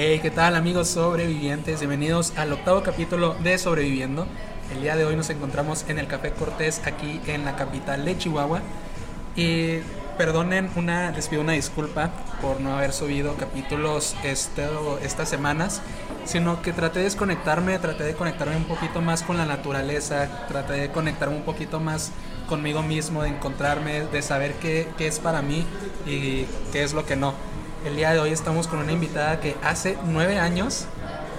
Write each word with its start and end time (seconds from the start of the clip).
Hey, 0.00 0.20
¿qué 0.22 0.30
tal 0.30 0.54
amigos 0.54 0.86
sobrevivientes? 0.86 1.80
Bienvenidos 1.80 2.32
al 2.36 2.52
octavo 2.52 2.84
capítulo 2.84 3.34
de 3.42 3.58
Sobreviviendo. 3.58 4.28
El 4.72 4.82
día 4.82 4.94
de 4.94 5.04
hoy 5.04 5.16
nos 5.16 5.28
encontramos 5.28 5.84
en 5.88 5.98
el 5.98 6.06
Café 6.06 6.30
Cortés 6.30 6.82
aquí 6.86 7.20
en 7.26 7.44
la 7.44 7.56
capital 7.56 8.04
de 8.04 8.16
Chihuahua. 8.16 8.60
Y 9.34 9.78
perdonen 10.16 10.70
una, 10.76 11.10
les 11.10 11.26
pido 11.26 11.42
una 11.42 11.54
disculpa 11.54 12.12
por 12.40 12.60
no 12.60 12.76
haber 12.76 12.92
subido 12.92 13.34
capítulos 13.34 14.14
este, 14.22 14.68
estas 15.02 15.28
semanas, 15.28 15.82
sino 16.24 16.62
que 16.62 16.72
traté 16.72 17.00
de 17.00 17.06
desconectarme, 17.06 17.76
traté 17.80 18.04
de 18.04 18.14
conectarme 18.14 18.56
un 18.56 18.66
poquito 18.66 19.00
más 19.00 19.24
con 19.24 19.36
la 19.36 19.46
naturaleza, 19.46 20.46
traté 20.46 20.74
de 20.74 20.90
conectarme 20.92 21.34
un 21.34 21.42
poquito 21.42 21.80
más 21.80 22.12
conmigo 22.48 22.84
mismo, 22.84 23.24
de 23.24 23.30
encontrarme, 23.30 24.02
de 24.02 24.22
saber 24.22 24.52
qué, 24.60 24.86
qué 24.96 25.08
es 25.08 25.18
para 25.18 25.42
mí 25.42 25.66
y 26.06 26.46
qué 26.70 26.84
es 26.84 26.92
lo 26.92 27.04
que 27.04 27.16
no. 27.16 27.34
El 27.88 27.96
día 27.96 28.12
de 28.12 28.18
hoy 28.18 28.32
estamos 28.32 28.68
con 28.68 28.80
una 28.80 28.92
invitada 28.92 29.40
que 29.40 29.56
hace 29.64 29.96
nueve 30.04 30.38
años 30.38 30.84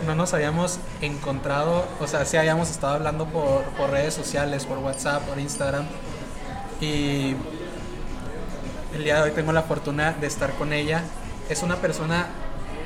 no 0.07 0.16
nos 0.16 0.34
habíamos 0.34 0.80
encontrado, 0.99 1.85
o 1.99 2.07
sea, 2.07 2.26
sí 2.26 2.38
habíamos 2.38 2.71
estado 2.71 2.95
hablando 2.95 3.27
por, 3.27 3.63
redes 3.91 4.16
sociales, 4.16 4.66
por 4.66 4.80
WhatsApp, 4.80 5.21
por 5.27 5.38
Instagram. 5.40 5.85
Y 6.81 7.35
el 8.95 9.04
día 9.04 9.17
de 9.17 9.21
hoy 9.21 9.31
tengo 9.31 9.52
la 9.52 9.62
fortuna 9.62 10.13
de 10.13 10.26
estar 10.26 10.54
con 10.54 10.73
ella. 10.73 11.04
Es 11.49 11.62
una 11.62 11.76
persona 11.76 12.26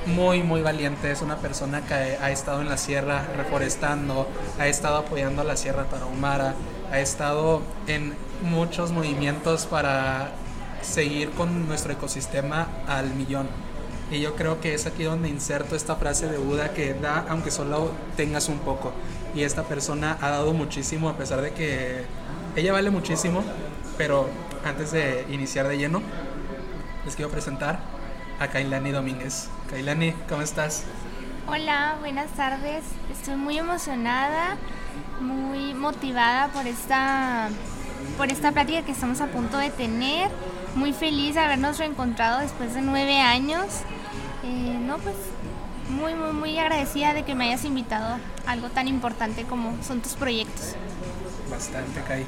muy, 0.07 0.43
muy 0.43 0.62
valiente, 0.62 1.09
es 1.09 1.21
una 1.21 1.38
persona 1.38 1.85
que 1.85 1.93
ha 1.93 2.32
estado 2.32 2.59
en 2.59 2.68
la 2.68 2.76
sierra 2.76 3.26
reforestando, 3.38 4.27
ha 4.59 4.68
estado 4.68 4.98
apoyando 4.98 5.41
a 5.41 5.45
la 5.45 5.55
Sierra 5.55 5.85
Tarahumara, 5.85 6.54
ha 6.91 6.99
estado 6.99 7.62
en 7.88 8.13
muchos 8.41 8.91
movimientos 8.91 9.68
para 9.68 10.32
seguir 10.84 11.32
con 11.32 11.68
nuestro 11.68 11.94
ecosistema 11.94 12.68
al 12.88 13.14
millón. 13.14 13.48
Y 14.12 14.20
yo 14.20 14.36
creo 14.36 14.62
que 14.62 14.74
es 14.74 14.86
aquí 14.86 15.04
donde 15.04 15.30
inserto 15.30 15.76
esta 15.76 15.96
frase 15.96 16.28
de 16.28 16.38
Buda 16.38 16.74
que 16.74 16.94
da 16.94 17.26
aunque 17.30 17.52
solo 17.52 17.91
tengas 18.16 18.50
un 18.50 18.60
poco. 18.60 18.94
Y 19.34 19.44
esta 19.44 19.63
persona 19.63 20.18
ha 20.22 20.30
dado 20.30 20.54
muchísimo 20.54 21.10
a 21.10 21.18
pesar 21.18 21.41
de 21.41 21.52
que 21.52 22.05
ella 22.55 22.74
vale 22.74 22.91
muchísimo, 22.91 23.44
pero 23.98 24.30
antes 24.63 24.91
de 24.91 25.26
iniciar 25.32 25.68
de 25.68 25.77
lleno, 25.77 26.02
les 27.05 27.16
quiero 27.16 27.32
presentar 27.32 27.79
a 28.40 28.48
Kailani 28.48 28.91
Domínguez. 28.91 29.50
Kailani, 29.70 30.12
¿cómo 30.29 30.41
estás? 30.41 30.84
Hola, 31.48 31.96
buenas 32.00 32.29
tardes. 32.32 32.84
Estoy 33.12 33.35
muy 33.35 33.57
emocionada, 33.57 34.57
muy 35.20 35.74
motivada 35.74 36.50
por 36.50 36.68
esta, 36.68 37.50
por 38.18 38.32
esta 38.32 38.52
plática 38.52 38.84
que 38.84 38.91
estamos 38.91 39.20
a 39.22 39.27
punto 39.27 39.57
de 39.57 39.70
tener 39.70 40.29
muy 40.76 40.93
feliz 40.93 41.35
de 41.35 41.41
habernos 41.41 41.77
reencontrado 41.77 42.40
después 42.40 42.74
de 42.74 42.82
nueve 42.82 43.20
años. 43.20 43.66
Eh, 44.43 44.77
no, 44.82 44.98
pues 44.98 45.16
muy, 45.90 46.16
muy, 46.16 46.34
muy 46.34 46.60
agradecida 46.60 47.13
de 47.13 47.24
que 47.24 47.35
me 47.35 47.46
hayas 47.46 47.66
invitado 47.66 48.18
a 48.46 48.52
algo 48.52 48.70
tan 48.70 48.88
importante 48.88 49.44
como 49.44 49.76
son 49.84 50.01
tus 50.01 50.13
proyectos. 50.13 50.76
Bastante, 51.49 52.01
Kai. 52.07 52.26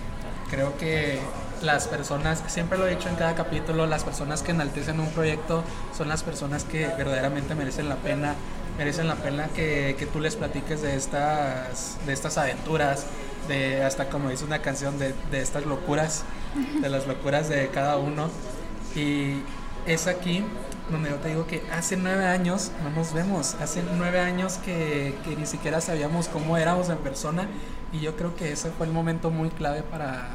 Creo 0.50 0.78
que 0.78 1.20
las 1.62 1.88
personas, 1.88 2.44
siempre 2.48 2.78
lo 2.78 2.88
he 2.88 2.92
dicho 2.92 3.10
en 3.10 3.16
cada 3.16 3.34
capítulo, 3.36 3.88
las 3.88 4.04
personas 4.04 4.44
que 4.44 4.52
enaltecen 4.52 5.00
un 5.00 5.10
proyecto 5.10 5.64
son 5.98 6.08
las 6.08 6.24
personas 6.24 6.64
que 6.64 6.88
verdaderamente 6.88 7.56
merecen 7.56 7.90
la 7.90 7.96
pena, 7.96 8.36
merecen 8.78 9.08
la 9.08 9.16
pena 9.16 9.48
que, 9.48 9.96
que 9.98 10.06
tú 10.06 10.20
les 10.20 10.36
platiques 10.36 10.82
de 10.82 10.96
estas, 10.96 11.98
de 12.06 12.14
estas 12.14 12.38
aventuras, 12.38 13.06
de 13.48 13.84
hasta 13.84 14.10
como 14.10 14.30
dice 14.30 14.46
una 14.46 14.62
canción 14.62 14.98
de, 15.00 15.14
de 15.32 15.42
estas 15.42 15.66
locuras, 15.66 16.24
de 16.82 16.90
las 16.90 17.08
locuras 17.08 17.50
de 17.50 17.68
cada 17.70 17.98
uno. 17.98 18.30
Y 18.96 19.42
es 19.86 20.08
aquí 20.08 20.44
donde 20.90 21.10
yo 21.10 21.16
te 21.16 21.30
digo 21.30 21.48
que 21.48 21.64
hace 21.72 21.98
nueve 21.98 22.26
años 22.26 22.72
no 22.84 22.90
nos 22.92 23.14
vemos, 23.14 23.56
hace 23.56 23.84
nueve 23.98 24.20
años 24.20 24.60
que, 24.64 25.16
que, 25.24 25.36
ni 25.36 25.46
siquiera 25.46 25.82
sabíamos 25.82 26.28
cómo 26.28 26.58
éramos 26.58 26.90
en 26.90 26.98
persona. 26.98 27.48
Y 27.92 28.00
yo 28.00 28.16
creo 28.16 28.36
que 28.36 28.52
ese 28.52 28.72
fue 28.72 28.86
el 28.88 28.94
momento 28.94 29.32
muy 29.32 29.50
clave 29.50 29.82
para, 29.82 30.28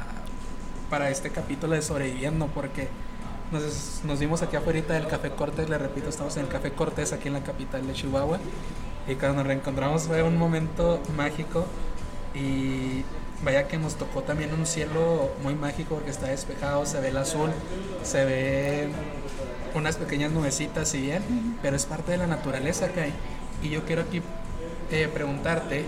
para 0.89 1.09
este 1.09 1.29
capítulo 1.29 1.73
de 1.73 1.81
sobreviviendo 1.81 2.47
porque 2.47 2.89
nos, 3.51 4.01
nos 4.03 4.19
vimos 4.19 4.41
aquí 4.41 4.55
afuera 4.55 4.81
del 4.81 5.07
Café 5.07 5.31
Cortés, 5.31 5.69
le 5.69 5.77
repito, 5.77 6.09
estamos 6.09 6.35
en 6.37 6.43
el 6.43 6.49
Café 6.49 6.71
Cortés 6.71 7.13
aquí 7.13 7.27
en 7.27 7.35
la 7.35 7.43
capital 7.43 7.85
de 7.85 7.93
Chihuahua. 7.93 8.39
Y 9.07 9.15
cuando 9.15 9.37
nos 9.37 9.47
reencontramos 9.47 10.03
fue 10.03 10.21
un 10.23 10.37
momento 10.37 11.01
mágico 11.17 11.65
y 12.33 13.03
vaya 13.43 13.67
que 13.67 13.77
nos 13.77 13.95
tocó 13.95 14.21
también 14.23 14.53
un 14.53 14.65
cielo 14.65 15.31
muy 15.43 15.55
mágico 15.55 15.95
porque 15.95 16.11
está 16.11 16.27
despejado, 16.27 16.85
se 16.85 16.99
ve 16.99 17.09
el 17.09 17.17
azul, 17.17 17.49
se 18.03 18.25
ve 18.25 18.89
unas 19.73 19.95
pequeñas 19.95 20.31
nubecitas, 20.31 20.89
si 20.89 21.01
bien, 21.01 21.57
pero 21.61 21.75
es 21.75 21.85
parte 21.85 22.11
de 22.11 22.17
la 22.17 22.27
naturaleza 22.27 22.89
que 22.89 23.01
hay. 23.01 23.13
Y 23.63 23.69
yo 23.69 23.85
quiero 23.85 24.03
aquí 24.03 24.21
eh, 24.91 25.09
preguntarte, 25.13 25.85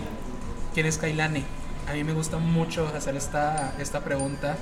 ¿quién 0.74 0.86
es 0.86 0.98
Kailani? 0.98 1.44
A 1.88 1.94
mí 1.94 2.04
me 2.04 2.14
gusta 2.14 2.38
mucho 2.38 2.88
hacer 2.96 3.16
esta, 3.16 3.74
esta 3.80 4.02
pregunta, 4.02 4.56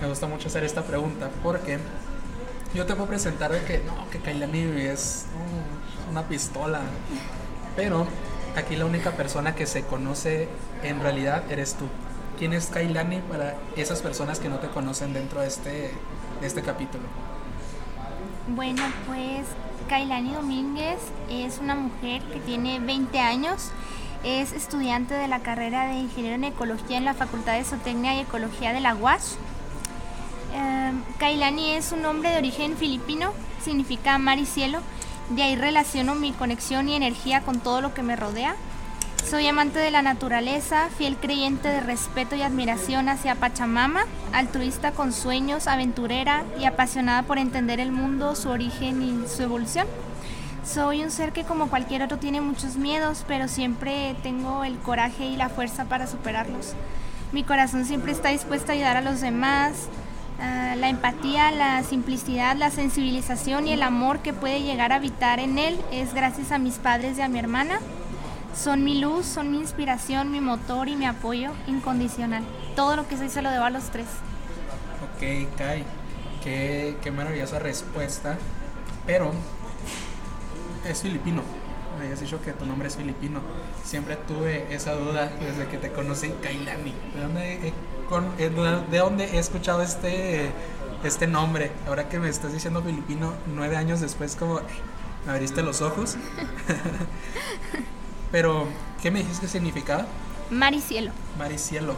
me 0.00 0.08
gusta 0.08 0.26
mucho 0.26 0.48
hacer 0.48 0.64
esta 0.64 0.82
pregunta 0.82 1.30
porque 1.42 1.78
yo 2.74 2.84
te 2.86 2.94
puedo 2.94 3.08
presentar 3.08 3.50
de 3.50 3.62
que 3.62 3.78
no, 3.78 4.08
que 4.10 4.18
Kailani 4.18 4.60
es 4.60 5.26
una 6.10 6.28
pistola, 6.28 6.80
pero 7.76 8.06
aquí 8.58 8.76
la 8.76 8.86
única 8.86 9.12
persona 9.12 9.54
que 9.54 9.66
se 9.66 9.82
conoce 9.82 10.48
en 10.82 11.00
realidad 11.00 11.50
eres 11.50 11.74
tú. 11.74 11.86
¿Quién 12.38 12.52
es 12.52 12.66
Kailani 12.66 13.20
para 13.22 13.56
esas 13.76 14.00
personas 14.00 14.38
que 14.38 14.48
no 14.48 14.58
te 14.58 14.68
conocen 14.68 15.12
dentro 15.12 15.40
de 15.40 15.48
este, 15.48 15.90
este 16.42 16.62
capítulo? 16.62 17.04
Bueno, 18.54 18.82
pues 19.06 19.46
Kailani 19.88 20.32
Domínguez 20.32 20.98
es 21.28 21.58
una 21.58 21.74
mujer 21.74 22.22
que 22.22 22.40
tiene 22.40 22.78
20 22.78 23.18
años, 23.18 23.70
es 24.24 24.52
estudiante 24.52 25.14
de 25.14 25.28
la 25.28 25.40
carrera 25.40 25.86
de 25.86 25.94
Ingeniero 25.94 26.36
en 26.36 26.44
Ecología 26.44 26.96
en 26.96 27.04
la 27.04 27.14
Facultad 27.14 27.54
de 27.54 27.64
Zootecnia 27.64 28.14
y 28.14 28.20
Ecología 28.20 28.72
de 28.72 28.80
la 28.80 28.94
UASH. 28.94 29.34
Eh, 30.54 30.92
Kailani 31.18 31.72
es 31.72 31.92
un 31.92 32.02
nombre 32.02 32.30
de 32.30 32.38
origen 32.38 32.76
filipino, 32.76 33.32
significa 33.62 34.18
mar 34.18 34.38
y 34.38 34.46
cielo, 34.46 34.80
de 35.30 35.42
ahí 35.42 35.56
relaciono 35.56 36.14
mi 36.14 36.32
conexión 36.32 36.88
y 36.88 36.94
energía 36.94 37.42
con 37.42 37.60
todo 37.60 37.80
lo 37.80 37.94
que 37.94 38.02
me 38.02 38.16
rodea. 38.16 38.56
Soy 39.28 39.46
amante 39.46 39.78
de 39.78 39.90
la 39.90 40.00
naturaleza, 40.00 40.88
fiel 40.96 41.16
creyente 41.16 41.68
de 41.68 41.80
respeto 41.80 42.34
y 42.34 42.42
admiración 42.42 43.10
hacia 43.10 43.34
Pachamama, 43.34 44.04
altruista 44.32 44.92
con 44.92 45.12
sueños, 45.12 45.66
aventurera 45.66 46.44
y 46.58 46.64
apasionada 46.64 47.24
por 47.24 47.36
entender 47.36 47.78
el 47.78 47.92
mundo, 47.92 48.34
su 48.34 48.48
origen 48.48 49.02
y 49.02 49.28
su 49.28 49.42
evolución. 49.42 49.86
Soy 50.64 51.02
un 51.02 51.10
ser 51.10 51.32
que 51.32 51.44
como 51.44 51.68
cualquier 51.68 52.02
otro 52.02 52.18
tiene 52.18 52.40
muchos 52.40 52.76
miedos, 52.76 53.24
pero 53.28 53.48
siempre 53.48 54.16
tengo 54.22 54.64
el 54.64 54.78
coraje 54.78 55.26
y 55.26 55.36
la 55.36 55.50
fuerza 55.50 55.84
para 55.84 56.06
superarlos. 56.06 56.74
Mi 57.32 57.42
corazón 57.42 57.84
siempre 57.84 58.12
está 58.12 58.30
dispuesto 58.30 58.72
a 58.72 58.74
ayudar 58.74 58.96
a 58.96 59.02
los 59.02 59.20
demás, 59.20 59.88
Uh, 60.38 60.76
la 60.76 60.88
empatía, 60.88 61.50
la 61.50 61.82
simplicidad, 61.82 62.56
la 62.56 62.70
sensibilización 62.70 63.66
y 63.66 63.72
el 63.72 63.82
amor 63.82 64.20
que 64.20 64.32
puede 64.32 64.62
llegar 64.62 64.92
a 64.92 64.96
habitar 64.96 65.40
en 65.40 65.58
él 65.58 65.80
es 65.90 66.14
gracias 66.14 66.52
a 66.52 66.58
mis 66.58 66.74
padres 66.74 67.18
y 67.18 67.22
a 67.22 67.28
mi 67.28 67.40
hermana. 67.40 67.80
Son 68.54 68.84
mi 68.84 69.00
luz, 69.00 69.26
son 69.26 69.50
mi 69.50 69.58
inspiración, 69.58 70.30
mi 70.30 70.40
motor 70.40 70.88
y 70.88 70.94
mi 70.94 71.06
apoyo 71.06 71.50
incondicional. 71.66 72.44
Todo 72.76 72.94
lo 72.94 73.08
que 73.08 73.16
soy 73.16 73.30
se 73.30 73.42
lo 73.42 73.50
debo 73.50 73.64
a 73.64 73.70
los 73.70 73.90
tres. 73.90 74.06
Ok, 75.02 75.56
Kai, 75.56 75.84
qué, 76.44 76.96
qué 77.02 77.10
maravillosa 77.10 77.58
respuesta. 77.58 78.38
Pero 79.06 79.32
es 80.88 81.02
filipino. 81.02 81.42
Me 81.96 82.04
habías 82.04 82.20
dicho 82.20 82.40
que 82.42 82.52
tu 82.52 82.66
nombre 82.66 82.88
es 82.88 82.96
filipino. 82.96 83.40
Siempre 83.84 84.16
tuve 84.16 84.72
esa 84.74 84.94
duda 84.94 85.30
desde 85.40 85.66
que 85.66 85.78
te 85.78 85.92
conocí, 85.92 86.32
Kailani. 86.42 86.94
¿De 87.14 87.20
dónde 87.20 87.72
con, 88.08 88.24
eh, 88.38 88.50
de 88.90 88.98
dónde 88.98 89.24
he 89.24 89.38
escuchado 89.38 89.82
este, 89.82 90.50
este 91.04 91.26
nombre. 91.26 91.70
Ahora 91.86 92.08
que 92.08 92.18
me 92.18 92.28
estás 92.28 92.52
diciendo 92.52 92.82
filipino, 92.82 93.34
nueve 93.46 93.76
años 93.76 94.00
después, 94.00 94.36
como 94.36 94.60
me 95.26 95.32
abriste 95.32 95.62
los 95.62 95.82
ojos. 95.82 96.16
Pero, 98.32 98.66
¿qué 99.02 99.10
me 99.10 99.20
dijiste 99.20 99.46
que 99.46 99.52
significaba? 99.52 100.06
Mar 100.50 100.74
y 100.74 100.80
cielo. 100.80 101.12
Mar 101.38 101.52
y 101.52 101.58
cielo. 101.58 101.94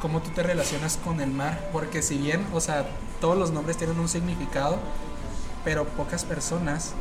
¿Cómo 0.00 0.20
tú 0.20 0.30
te 0.30 0.42
relacionas 0.42 0.96
con 0.96 1.20
el 1.20 1.30
mar? 1.30 1.68
Porque 1.72 2.02
si 2.02 2.18
bien, 2.18 2.44
o 2.52 2.60
sea, 2.60 2.86
todos 3.20 3.38
los 3.38 3.52
nombres 3.52 3.76
tienen 3.76 4.00
un 4.00 4.08
significado, 4.08 4.78
pero 5.64 5.84
pocas 5.84 6.24
personas, 6.24 6.94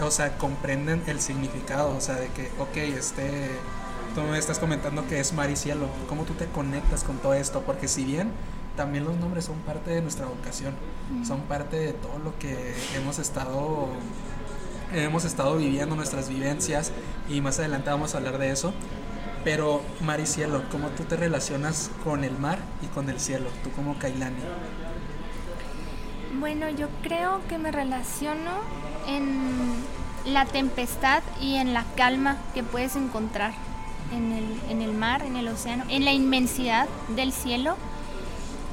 o 0.00 0.10
sea, 0.10 0.38
comprenden 0.38 1.02
el 1.06 1.20
significado, 1.20 1.96
o 1.96 2.00
sea, 2.00 2.16
de 2.16 2.28
que, 2.28 2.50
ok, 2.58 2.76
este, 2.76 3.50
tú 4.14 4.22
me 4.22 4.38
estás 4.38 4.58
comentando 4.58 5.06
que 5.06 5.20
es 5.20 5.32
mar 5.32 5.50
y 5.50 5.56
cielo. 5.56 5.88
¿Cómo 6.08 6.24
tú 6.24 6.34
te 6.34 6.46
conectas 6.46 7.04
con 7.04 7.18
todo 7.18 7.34
esto? 7.34 7.62
Porque 7.62 7.88
si 7.88 8.04
bien 8.04 8.30
también 8.76 9.04
los 9.04 9.16
nombres 9.16 9.44
son 9.44 9.56
parte 9.60 9.90
de 9.90 10.00
nuestra 10.02 10.26
vocación, 10.26 10.74
son 11.26 11.40
parte 11.42 11.76
de 11.76 11.92
todo 11.92 12.18
lo 12.18 12.38
que 12.38 12.74
hemos 12.94 13.18
estado 13.18 13.88
hemos 14.92 15.24
estado 15.24 15.56
viviendo 15.56 15.96
nuestras 15.96 16.28
vivencias 16.28 16.92
y 17.28 17.40
más 17.40 17.58
adelante 17.58 17.90
vamos 17.90 18.14
a 18.14 18.18
hablar 18.18 18.38
de 18.38 18.50
eso. 18.50 18.72
Pero 19.44 19.82
mar 20.00 20.20
y 20.20 20.26
cielo, 20.26 20.62
¿cómo 20.70 20.88
tú 20.90 21.04
te 21.04 21.16
relacionas 21.16 21.90
con 22.04 22.24
el 22.24 22.36
mar 22.38 22.58
y 22.82 22.86
con 22.86 23.08
el 23.08 23.20
cielo? 23.20 23.48
Tú 23.62 23.70
como 23.70 23.98
Kailani. 23.98 24.36
Bueno, 26.38 26.68
yo 26.70 26.88
creo 27.02 27.40
que 27.48 27.58
me 27.58 27.70
relaciono 27.70 28.50
en 29.08 29.82
la 30.24 30.44
tempestad 30.44 31.22
y 31.40 31.56
en 31.56 31.74
la 31.74 31.84
calma 31.96 32.36
que 32.54 32.62
puedes 32.62 32.94
encontrar 32.94 33.52
en 34.12 34.32
el, 34.32 34.60
en 34.70 34.82
el 34.82 34.92
mar, 34.92 35.22
en 35.22 35.36
el 35.36 35.48
océano, 35.48 35.84
en 35.88 36.04
la 36.04 36.12
inmensidad 36.12 36.86
del 37.08 37.32
cielo 37.32 37.76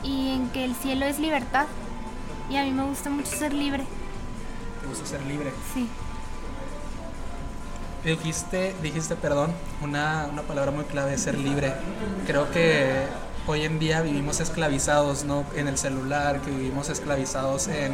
y 0.03 0.29
en 0.33 0.49
que 0.49 0.65
el 0.65 0.75
cielo 0.75 1.05
es 1.05 1.19
libertad. 1.19 1.65
Y 2.49 2.57
a 2.57 2.63
mí 2.63 2.71
me 2.71 2.83
gusta 2.83 3.09
mucho 3.09 3.31
ser 3.31 3.53
libre. 3.53 3.85
¿Te 4.81 4.87
gusta 4.87 5.05
ser 5.05 5.25
libre? 5.25 5.51
Sí. 5.73 5.89
Dijiste, 8.03 8.75
dijiste, 8.83 9.15
perdón, 9.15 9.51
una, 9.81 10.27
una 10.31 10.43
palabra 10.43 10.71
muy 10.71 10.83
clave, 10.83 11.17
ser 11.17 11.39
libre. 11.39 11.73
Creo 12.27 12.51
que 12.51 13.07
hoy 13.47 13.63
en 13.63 13.79
día 13.79 14.01
vivimos 14.01 14.39
esclavizados, 14.41 15.23
¿no? 15.23 15.43
En 15.55 15.67
el 15.67 15.79
celular, 15.79 16.39
que 16.41 16.51
vivimos 16.51 16.89
esclavizados 16.89 17.67
en, 17.67 17.93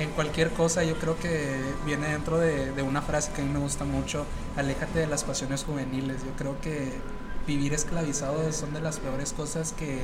en 0.00 0.10
cualquier 0.10 0.50
cosa. 0.50 0.82
Yo 0.82 0.96
creo 0.98 1.16
que 1.18 1.56
viene 1.84 2.08
dentro 2.08 2.38
de, 2.38 2.82
una 2.82 3.02
frase 3.02 3.30
que 3.32 3.42
a 3.42 3.44
mí 3.44 3.52
me 3.52 3.60
gusta 3.60 3.84
mucho, 3.84 4.26
aléjate 4.56 4.98
de 4.98 5.06
las 5.06 5.24
pasiones 5.24 5.64
juveniles. 5.64 6.24
Yo 6.24 6.32
creo 6.36 6.60
que 6.60 6.92
vivir 7.46 7.72
esclavizado 7.74 8.52
son 8.52 8.72
de 8.74 8.80
las 8.80 8.98
peores 8.98 9.32
cosas 9.32 9.72
que 9.72 10.00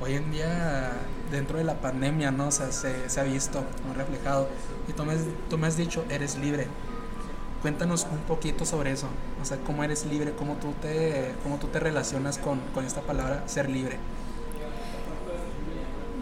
hoy 0.00 0.14
en 0.14 0.32
día 0.32 0.92
dentro 1.30 1.58
de 1.58 1.64
la 1.64 1.80
pandemia, 1.80 2.30
¿no? 2.30 2.50
Se, 2.50 2.72
se 2.72 3.20
ha 3.20 3.24
visto, 3.24 3.64
muy 3.86 3.94
reflejado. 3.94 4.48
Y 4.88 4.92
tú 4.92 5.04
me, 5.04 5.14
tú 5.48 5.58
me 5.58 5.66
has 5.66 5.76
dicho, 5.76 6.04
eres 6.10 6.36
libre 6.36 6.66
cuéntanos 7.64 8.06
un 8.12 8.18
poquito 8.28 8.66
sobre 8.66 8.92
eso, 8.92 9.08
o 9.40 9.44
sea, 9.46 9.56
cómo 9.56 9.82
eres 9.82 10.04
libre, 10.04 10.34
cómo 10.34 10.56
tú 10.56 10.74
te, 10.82 11.34
cómo 11.42 11.56
tú 11.56 11.68
te 11.68 11.80
relacionas 11.80 12.36
con, 12.36 12.60
con 12.74 12.84
esta 12.84 13.00
palabra 13.00 13.48
ser 13.48 13.70
libre. 13.70 13.96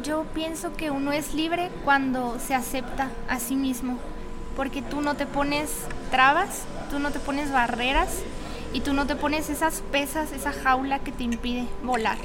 Yo 0.02 0.25
pienso 0.34 0.75
que 0.76 0.90
uno 0.90 1.12
es 1.12 1.34
libre 1.34 1.70
cuando 1.84 2.38
se 2.38 2.54
acepta 2.54 3.10
a 3.28 3.38
sí 3.38 3.54
mismo, 3.54 3.99
porque 4.56 4.82
tú 4.82 5.00
no 5.00 5.14
te 5.14 5.26
pones 5.26 5.70
trabas, 6.10 6.64
tú 6.90 6.99
no 6.99 7.10
te 7.10 7.20
pones 7.20 7.52
barreras 7.52 8.22
y 8.72 8.81
tú 8.81 8.94
no 8.94 9.06
te 9.06 9.14
pones 9.14 9.49
esas 9.49 9.81
pesas, 9.93 10.32
esa 10.32 10.52
jaula 10.52 10.99
que 10.99 11.12
te 11.12 11.22
impide 11.22 11.66
volar. 11.82 12.19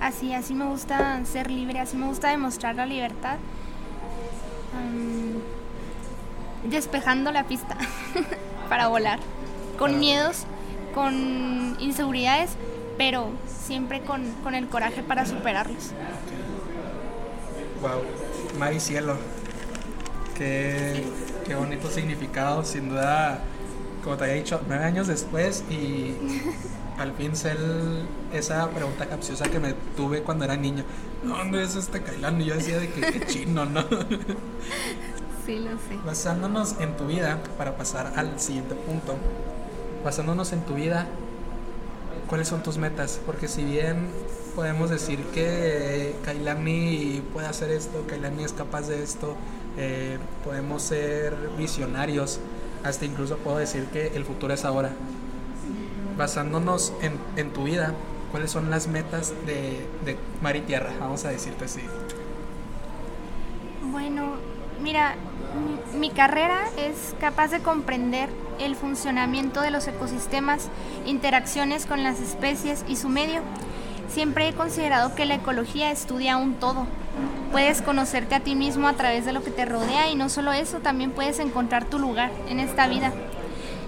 Así, 0.00 0.34
así 0.34 0.54
me 0.54 0.66
gusta 0.66 1.24
ser 1.24 1.50
libre, 1.50 1.80
así 1.80 1.96
me 1.96 2.06
gusta 2.06 2.30
demostrar 2.30 2.74
la 2.74 2.86
libertad 2.86 3.36
despejando 6.64 7.32
la 7.32 7.44
pista 7.44 7.76
para 8.68 8.88
volar, 8.88 9.18
con 9.78 9.98
miedos, 9.98 10.44
con 10.94 11.76
inseguridades, 11.80 12.50
pero 12.98 13.30
siempre 13.46 14.02
con, 14.02 14.24
con 14.42 14.54
el 14.54 14.68
coraje 14.68 15.02
para 15.02 15.24
superarlos. 15.24 15.92
Wow, 17.80 18.02
mar 18.58 18.72
y 18.72 18.80
cielo. 18.80 19.16
Qué, 20.36 21.04
qué 21.46 21.54
bonito 21.54 21.90
significado, 21.90 22.64
sin 22.64 22.90
duda, 22.90 23.40
como 24.02 24.16
te 24.16 24.24
había 24.24 24.36
dicho, 24.36 24.60
nueve 24.68 24.84
años 24.84 25.06
después 25.06 25.64
y 25.70 26.14
al 26.98 27.12
fin 27.12 27.36
sé 27.36 27.54
esa 28.32 28.68
pregunta 28.70 29.06
capciosa 29.06 29.48
que 29.48 29.60
me 29.60 29.74
tuve 29.96 30.22
cuando 30.22 30.44
era 30.44 30.56
niño. 30.56 30.84
¿Dónde 31.22 31.62
es 31.62 31.76
este 31.76 32.02
Kailán? 32.02 32.40
Y 32.40 32.46
yo 32.46 32.54
decía 32.54 32.78
de 32.78 32.90
que 32.90 33.00
qué 33.00 33.26
chino, 33.26 33.64
¿no? 33.64 33.84
Sí, 35.46 35.56
lo 35.60 35.70
sé. 35.70 35.96
Basándonos 36.04 36.78
en 36.78 36.94
tu 36.98 37.06
vida, 37.06 37.38
para 37.56 37.74
pasar 37.74 38.12
al 38.16 38.38
siguiente 38.38 38.74
punto, 38.74 39.16
basándonos 40.04 40.52
en 40.52 40.60
tu 40.60 40.74
vida, 40.74 41.06
¿cuáles 42.28 42.48
son 42.48 42.62
tus 42.62 42.78
metas? 42.78 43.20
Porque 43.26 43.48
si 43.48 43.64
bien 43.64 44.08
podemos 44.54 44.90
decir 44.90 45.20
que 45.34 46.14
Kailani 46.24 47.22
puede 47.32 47.46
hacer 47.46 47.70
esto, 47.70 48.04
Kailani 48.06 48.44
es 48.44 48.52
capaz 48.52 48.88
de 48.88 49.02
esto, 49.02 49.34
eh, 49.76 50.18
podemos 50.44 50.82
ser 50.82 51.34
visionarios, 51.56 52.40
hasta 52.84 53.04
incluso 53.04 53.36
puedo 53.38 53.58
decir 53.58 53.86
que 53.86 54.08
el 54.08 54.24
futuro 54.24 54.54
es 54.54 54.64
ahora. 54.64 54.90
Basándonos 56.16 56.92
en, 57.36 57.50
tu 57.50 57.64
vida, 57.64 57.94
¿cuáles 58.32 58.50
son 58.50 58.70
las 58.70 58.88
metas 58.88 59.32
de, 59.46 59.86
de 60.04 60.16
mar 60.42 60.56
y 60.56 60.62
tierra? 60.62 60.92
Vamos 60.98 61.24
a 61.24 61.30
decirte 61.30 61.66
así. 61.66 61.82
Bueno, 63.92 64.34
mira, 64.80 65.14
mi 65.98 66.10
carrera 66.10 66.60
es 66.76 67.14
capaz 67.20 67.50
de 67.50 67.60
comprender 67.60 68.28
el 68.58 68.76
funcionamiento 68.76 69.60
de 69.60 69.70
los 69.70 69.86
ecosistemas, 69.86 70.68
interacciones 71.06 71.86
con 71.86 72.02
las 72.02 72.20
especies 72.20 72.84
y 72.88 72.96
su 72.96 73.08
medio. 73.08 73.40
Siempre 74.08 74.48
he 74.48 74.52
considerado 74.54 75.14
que 75.14 75.26
la 75.26 75.34
ecología 75.34 75.90
estudia 75.90 76.36
un 76.36 76.54
todo. 76.54 76.86
Puedes 77.52 77.82
conocerte 77.82 78.34
a 78.34 78.40
ti 78.40 78.54
mismo 78.54 78.88
a 78.88 78.94
través 78.94 79.24
de 79.24 79.32
lo 79.32 79.42
que 79.42 79.50
te 79.50 79.64
rodea 79.64 80.08
y 80.10 80.14
no 80.14 80.28
solo 80.28 80.52
eso, 80.52 80.78
también 80.78 81.10
puedes 81.10 81.38
encontrar 81.38 81.84
tu 81.84 81.98
lugar 81.98 82.30
en 82.48 82.60
esta 82.60 82.88
vida. 82.88 83.12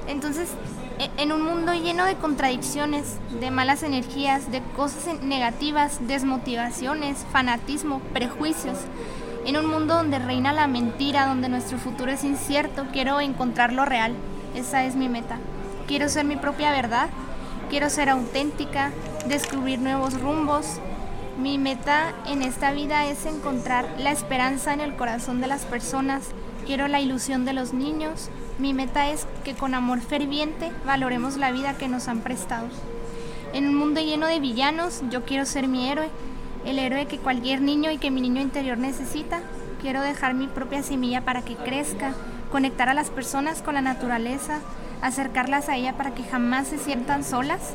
Entonces, 0.09 0.51
e, 0.99 1.11
en 1.17 1.33
un 1.33 1.43
mundo 1.43 1.73
lleno 1.73 2.05
de 2.05 2.17
contradicciones, 2.17 3.17
de 3.41 3.51
malas 3.51 3.83
energías, 3.83 4.51
de 4.51 4.61
cosas 4.77 5.23
negativas, 5.23 6.07
desmotivaciones, 6.07 7.25
fanatismo, 7.33 8.01
prejuicios, 8.13 8.79
en 9.47 9.57
un 9.57 9.67
mundo 9.67 9.95
donde 9.95 10.19
reina 10.19 10.53
la 10.53 10.67
mentira, 10.67 11.27
donde 11.27 11.49
nuestro 11.49 11.79
futuro 11.79 12.13
es 12.13 12.25
incierto, 12.25 12.87
quiero 12.93 13.21
encontrar 13.21 13.73
lo 13.73 13.85
real. 13.85 14.15
Esa 14.55 14.85
es 14.85 14.97
mi 14.97 15.09
meta. 15.09 15.39
Quiero 15.87 16.09
ser 16.09 16.25
mi 16.25 16.37
propia 16.37 16.71
verdad, 16.73 17.09
quiero 17.71 17.89
ser 17.91 18.09
auténtica, 18.09 18.91
descubrir 19.27 19.79
nuevos 19.79 20.21
rumbos. 20.21 20.79
Mi 21.39 21.57
meta 21.57 22.13
en 22.27 22.43
esta 22.43 22.73
vida 22.73 23.07
es 23.07 23.25
encontrar 23.25 23.87
la 23.99 24.11
esperanza 24.11 24.75
en 24.75 24.81
el 24.81 24.95
corazón 24.95 25.41
de 25.41 25.47
las 25.47 25.65
personas. 25.65 26.25
Quiero 26.67 26.87
la 26.87 27.01
ilusión 27.01 27.45
de 27.45 27.55
los 27.55 27.73
niños. 27.73 28.29
Mi 28.59 28.75
meta 28.75 29.09
es 29.11 29.27
que 29.43 29.55
con 29.55 29.75
amor 29.75 30.01
ferviente 30.01 30.71
valoremos 30.85 31.39
la 31.39 31.51
vida 31.51 31.79
que 31.79 31.89
nos 31.89 32.09
han 32.09 32.21
prestado. 32.21 32.67
En 33.53 33.67
un 33.67 33.75
mundo 33.75 34.01
lleno 34.01 34.27
de 34.27 34.39
villanos, 34.39 35.03
yo 35.11 35.25
quiero 35.25 35.47
ser 35.47 35.67
mi 35.67 35.89
héroe 35.89 36.09
el 36.65 36.79
héroe 36.79 37.07
que 37.07 37.19
cualquier 37.19 37.61
niño 37.61 37.91
y 37.91 37.99
que 37.99 38.11
mi 38.11 38.21
niño 38.21 38.41
interior 38.41 38.79
necesita. 38.79 39.41
Quiero 39.81 40.03
dejar 40.03 40.35
mi 40.35 40.47
propia 40.47 40.83
semilla 40.83 41.23
para 41.23 41.43
que 41.43 41.57
crezca, 41.57 42.12
conectar 42.51 42.89
a 42.89 42.95
las 42.95 43.11
personas 43.11 43.62
con 43.62 43.75
la 43.75 43.81
naturaleza, 43.81 44.61
acercarlas 45.03 45.69
a 45.69 45.77
ella 45.77 45.97
para 45.97 46.15
que 46.15 46.23
jamás 46.23 46.69
se 46.69 46.79
sientan 46.79 47.25
solas. 47.25 47.75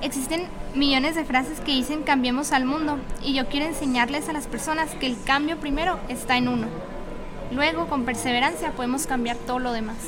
Existen 0.00 0.42
millones 0.74 1.14
de 1.14 1.24
frases 1.24 1.60
que 1.60 1.72
dicen 1.72 2.02
cambiemos 2.02 2.52
al 2.52 2.64
mundo 2.64 2.98
y 3.22 3.34
yo 3.34 3.46
quiero 3.48 3.66
enseñarles 3.66 4.28
a 4.28 4.32
las 4.32 4.48
personas 4.48 4.90
que 4.96 5.06
el 5.06 5.22
cambio 5.22 5.58
primero 5.58 6.00
está 6.08 6.36
en 6.36 6.48
uno. 6.48 6.66
Luego, 7.52 7.86
con 7.86 8.04
perseverancia, 8.04 8.72
podemos 8.72 9.06
cambiar 9.06 9.36
todo 9.36 9.58
lo 9.58 9.72
demás. 9.72 9.98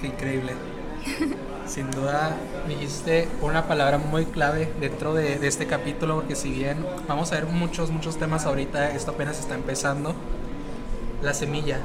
Qué 0.00 0.06
increíble. 0.06 0.52
Sin 1.68 1.90
duda 1.90 2.34
dijiste 2.66 3.28
una 3.42 3.68
palabra 3.68 3.98
muy 3.98 4.24
clave 4.24 4.72
dentro 4.80 5.12
de, 5.12 5.46
este 5.46 5.66
capítulo, 5.66 6.14
porque 6.16 6.34
si 6.34 6.50
bien 6.50 6.84
vamos 7.06 7.30
a 7.32 7.34
ver 7.34 7.44
muchos, 7.44 7.90
muchos 7.90 8.16
temas 8.16 8.46
ahorita, 8.46 8.92
esto 8.92 9.10
apenas 9.10 9.38
está 9.38 9.54
empezando, 9.54 10.14
la 11.22 11.34
semilla. 11.34 11.80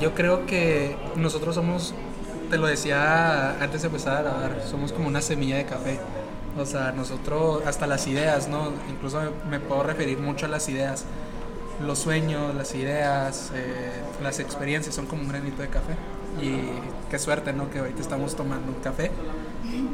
Yo 0.00 0.14
creo 0.14 0.46
que 0.46 0.96
nosotros 1.16 1.56
somos, 1.56 1.92
te 2.50 2.56
lo 2.56 2.68
decía 2.68 3.60
antes 3.60 3.82
de 3.82 3.88
empezar 3.88 4.18
a 4.18 4.22
grabar, 4.22 4.62
somos 4.70 4.92
como 4.92 5.08
una 5.08 5.20
semilla 5.20 5.56
de 5.56 5.64
café. 5.64 5.98
O 6.56 6.64
sea, 6.64 6.92
nosotros, 6.92 7.62
hasta 7.66 7.88
las 7.88 8.06
ideas, 8.06 8.48
¿no? 8.48 8.72
Incluso 8.88 9.20
me, 9.50 9.58
puedo 9.58 9.82
referir 9.82 10.18
mucho 10.18 10.46
a 10.46 10.48
las 10.48 10.68
ideas. 10.68 11.04
Los 11.84 11.98
sueños, 11.98 12.54
las 12.54 12.74
ideas, 12.76 13.50
eh, 13.54 13.90
las 14.22 14.38
experiencias 14.38 14.94
son 14.94 15.06
como 15.06 15.22
un 15.22 15.28
granito 15.28 15.62
de 15.62 15.68
café 15.68 15.94
y 16.40 16.60
qué 17.10 17.18
suerte, 17.18 17.52
¿no? 17.52 17.70
Que 17.70 17.80
ahorita 17.80 18.00
estamos 18.00 18.36
tomando 18.36 18.72
un 18.72 18.80
café. 18.80 19.10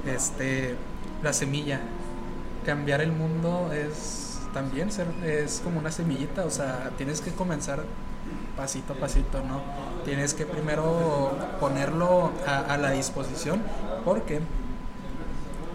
Este, 0.06 0.76
la 1.22 1.32
semilla. 1.32 1.80
Cambiar 2.64 3.00
el 3.00 3.12
mundo 3.12 3.70
es 3.72 4.38
también 4.52 4.92
ser, 4.92 5.06
es 5.24 5.60
como 5.62 5.78
una 5.78 5.90
semillita, 5.90 6.44
o 6.44 6.50
sea, 6.50 6.90
tienes 6.96 7.20
que 7.20 7.30
comenzar 7.30 7.84
pasito 8.56 8.94
a 8.94 8.96
pasito, 8.96 9.40
¿no? 9.42 9.60
Tienes 10.04 10.34
que 10.34 10.46
primero 10.46 11.36
ponerlo 11.60 12.32
a, 12.46 12.76
la 12.76 12.90
disposición 12.90 13.62
porque 14.04 14.40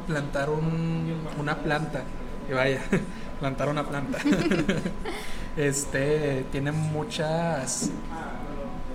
plantar 0.08 0.50
un, 0.50 1.16
una 1.40 1.58
planta, 1.58 2.04
y 2.50 2.54
vaya, 2.54 2.82
plantar 3.40 3.70
una 3.70 3.88
planta, 3.88 4.18
este, 5.58 6.46
tiene 6.52 6.72
muchas 6.72 7.92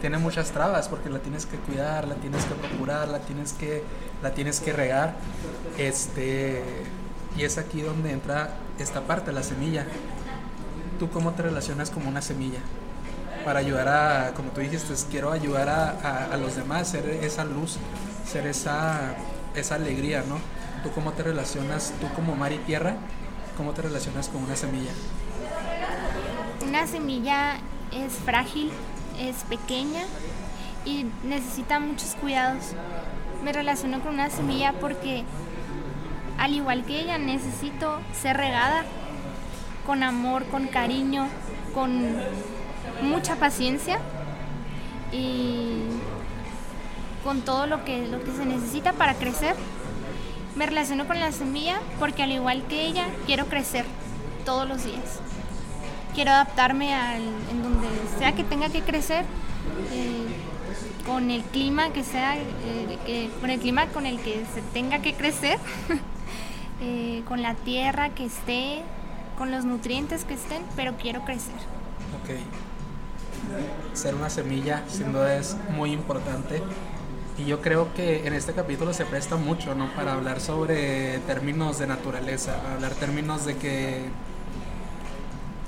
tiene 0.06 0.18
muchas 0.18 0.52
trabas 0.52 0.86
porque 0.86 1.10
la 1.10 1.18
tienes 1.18 1.46
que 1.46 1.56
cuidar, 1.56 2.06
la 2.06 2.14
tienes 2.14 2.44
que 2.44 2.54
procurar, 2.54 3.08
la 3.08 3.18
tienes 3.18 3.52
que, 3.54 3.82
la 4.22 4.30
tienes 4.30 4.60
que 4.60 4.72
regar. 4.72 5.16
Este, 5.78 6.62
y 7.36 7.42
es 7.42 7.58
aquí 7.58 7.82
donde 7.82 8.12
entra 8.12 8.50
esta 8.78 9.00
parte, 9.00 9.32
la 9.32 9.42
semilla. 9.42 9.84
¿Tú 11.00 11.10
cómo 11.10 11.32
te 11.32 11.42
relacionas 11.42 11.90
como 11.90 12.08
una 12.08 12.22
semilla? 12.22 12.60
Para 13.44 13.58
ayudar 13.58 13.88
a, 13.88 14.32
como 14.34 14.50
tú 14.50 14.60
dijiste, 14.60 14.94
quiero 15.10 15.32
ayudar 15.32 15.68
a, 15.68 16.26
a, 16.32 16.36
los 16.36 16.54
demás, 16.54 16.86
ser 16.86 17.08
esa 17.08 17.44
luz, 17.44 17.76
ser 18.24 18.46
esa, 18.46 19.16
esa 19.56 19.74
alegría, 19.74 20.22
¿no? 20.28 20.36
¿Tú 20.84 20.92
cómo 20.94 21.14
te 21.14 21.24
relacionas, 21.24 21.92
tú 22.00 22.06
como 22.14 22.36
mar 22.36 22.52
y 22.52 22.58
tierra, 22.58 22.94
cómo 23.56 23.72
te 23.72 23.82
relacionas 23.82 24.28
con 24.28 24.44
una 24.44 24.54
semilla? 24.54 24.92
una 26.64 26.86
semilla 26.86 27.56
es 27.92 28.12
frágil, 28.24 28.70
es 29.18 29.36
pequeña 29.44 30.02
y 30.84 31.06
necesita 31.24 31.80
muchos 31.80 32.14
cuidados. 32.14 32.72
Me 33.44 33.52
relaciono 33.52 34.00
con 34.00 34.14
una 34.14 34.30
semilla 34.30 34.72
porque 34.80 35.24
al 36.38 36.54
igual 36.54 36.84
que 36.84 37.00
ella 37.00 37.18
necesito 37.18 38.00
ser 38.12 38.36
regada 38.36 38.84
con 39.86 40.02
amor, 40.02 40.44
con 40.46 40.66
cariño, 40.66 41.26
con 41.74 42.16
mucha 43.02 43.36
paciencia 43.36 43.98
y 45.12 45.82
con 47.24 47.42
todo 47.42 47.66
lo 47.66 47.84
que, 47.84 48.06
lo 48.06 48.22
que 48.22 48.32
se 48.32 48.44
necesita 48.44 48.92
para 48.92 49.14
crecer. 49.14 49.54
Me 50.56 50.66
relaciono 50.66 51.06
con 51.06 51.20
la 51.20 51.32
semilla 51.32 51.80
porque 51.98 52.22
al 52.22 52.32
igual 52.32 52.64
que 52.66 52.86
ella 52.86 53.06
quiero 53.26 53.46
crecer 53.46 53.84
todos 54.44 54.66
los 54.68 54.84
días. 54.84 55.20
Quiero 56.16 56.30
adaptarme 56.30 56.94
al, 56.94 57.20
en 57.50 57.62
donde 57.62 57.88
sea 58.18 58.34
que 58.34 58.42
tenga 58.42 58.70
que 58.70 58.80
crecer, 58.80 59.26
eh, 59.92 60.26
con 61.04 61.30
el 61.30 61.42
clima 61.42 61.92
que 61.92 62.02
sea, 62.02 62.38
eh, 62.38 63.30
con 63.38 63.50
el 63.50 63.60
clima 63.60 63.88
con 63.88 64.06
el 64.06 64.18
que 64.20 64.46
se 64.54 64.62
tenga 64.72 65.00
que 65.00 65.12
crecer, 65.12 65.58
eh, 66.80 67.22
con 67.28 67.42
la 67.42 67.52
tierra 67.52 68.14
que 68.14 68.24
esté, 68.24 68.80
con 69.36 69.50
los 69.50 69.66
nutrientes 69.66 70.24
que 70.24 70.32
estén, 70.32 70.62
pero 70.74 70.94
quiero 70.96 71.22
crecer. 71.26 71.52
Ok. 72.22 72.40
Ser 73.94 74.14
una 74.14 74.30
semilla 74.30 74.84
sin 74.88 75.12
duda 75.12 75.36
es 75.36 75.54
muy 75.74 75.92
importante. 75.92 76.62
Y 77.36 77.44
yo 77.44 77.60
creo 77.60 77.92
que 77.92 78.26
en 78.26 78.32
este 78.32 78.54
capítulo 78.54 78.94
se 78.94 79.04
presta 79.04 79.36
mucho, 79.36 79.74
¿no? 79.74 79.94
Para 79.94 80.14
hablar 80.14 80.40
sobre 80.40 81.18
términos 81.26 81.78
de 81.78 81.86
naturaleza, 81.86 82.54
hablar 82.72 82.92
términos 82.92 83.44
de 83.44 83.58
que 83.58 84.06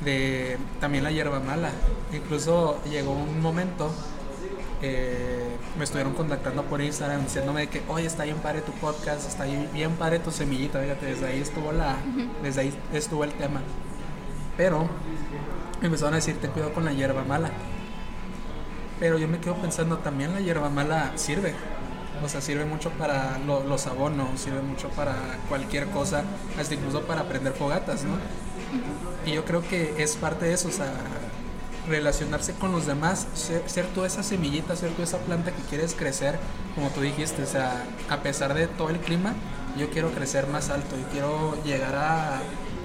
de 0.04 0.58
también 0.80 1.04
la 1.04 1.10
hierba 1.10 1.40
mala. 1.40 1.70
Incluso 2.12 2.82
llegó 2.84 3.12
un 3.12 3.40
momento, 3.40 3.90
eh, 4.80 5.56
me 5.76 5.84
estuvieron 5.84 6.14
contactando 6.14 6.62
por 6.64 6.80
Instagram 6.80 7.24
diciéndome 7.24 7.68
que, 7.68 7.82
oye, 7.88 8.06
está 8.06 8.24
bien 8.24 8.36
padre 8.36 8.60
tu 8.60 8.72
podcast, 8.72 9.28
está 9.28 9.44
bien 9.44 9.92
padre 9.92 10.18
tu 10.20 10.30
semillita, 10.30 10.80
fíjate, 10.80 11.06
desde 11.06 11.26
ahí 11.26 11.40
estuvo 11.40 11.72
la, 11.72 11.96
desde 12.42 12.60
ahí 12.62 12.78
estuvo 12.92 13.24
el 13.24 13.32
tema. 13.32 13.60
Pero 14.56 14.88
me 15.80 15.86
empezaron 15.86 16.14
a 16.14 16.16
decir, 16.16 16.36
ten 16.40 16.50
cuidado 16.50 16.72
con 16.72 16.84
la 16.84 16.92
hierba 16.92 17.24
mala. 17.24 17.50
Pero 19.00 19.18
yo 19.18 19.28
me 19.28 19.38
quedo 19.38 19.54
pensando, 19.56 19.98
también 19.98 20.32
la 20.32 20.40
hierba 20.40 20.68
mala 20.68 21.12
sirve. 21.16 21.54
O 22.24 22.28
sea, 22.28 22.40
sirve 22.40 22.64
mucho 22.64 22.90
para 22.90 23.38
los 23.38 23.86
abonos, 23.86 24.40
sirve 24.40 24.60
mucho 24.60 24.88
para 24.90 25.14
cualquier 25.48 25.86
cosa, 25.90 26.24
hasta 26.58 26.74
incluso 26.74 27.02
para 27.02 27.28
prender 27.28 27.52
fogatas, 27.52 28.02
¿no? 28.02 28.16
Y 29.26 29.32
yo 29.32 29.44
creo 29.44 29.62
que 29.62 30.02
es 30.02 30.16
parte 30.16 30.46
de 30.46 30.54
eso, 30.54 30.68
o 30.68 30.72
sea, 30.72 30.92
relacionarse 31.88 32.52
con 32.54 32.72
los 32.72 32.86
demás, 32.86 33.26
ser, 33.34 33.86
tú 33.94 34.04
esa 34.04 34.22
semillita, 34.22 34.76
ser 34.76 34.90
tú 34.92 35.02
esa 35.02 35.18
planta 35.18 35.52
que 35.52 35.62
quieres 35.62 35.94
crecer, 35.94 36.38
como 36.74 36.90
tú 36.90 37.00
dijiste, 37.00 37.42
o 37.42 37.46
sea, 37.46 37.84
a 38.08 38.18
pesar 38.18 38.54
de 38.54 38.66
todo 38.66 38.90
el 38.90 38.98
clima, 38.98 39.34
yo 39.76 39.90
quiero 39.90 40.10
crecer 40.10 40.46
más 40.46 40.70
alto 40.70 40.96
y 40.98 41.02
quiero 41.12 41.62
llegar 41.64 41.94
a 41.94 42.40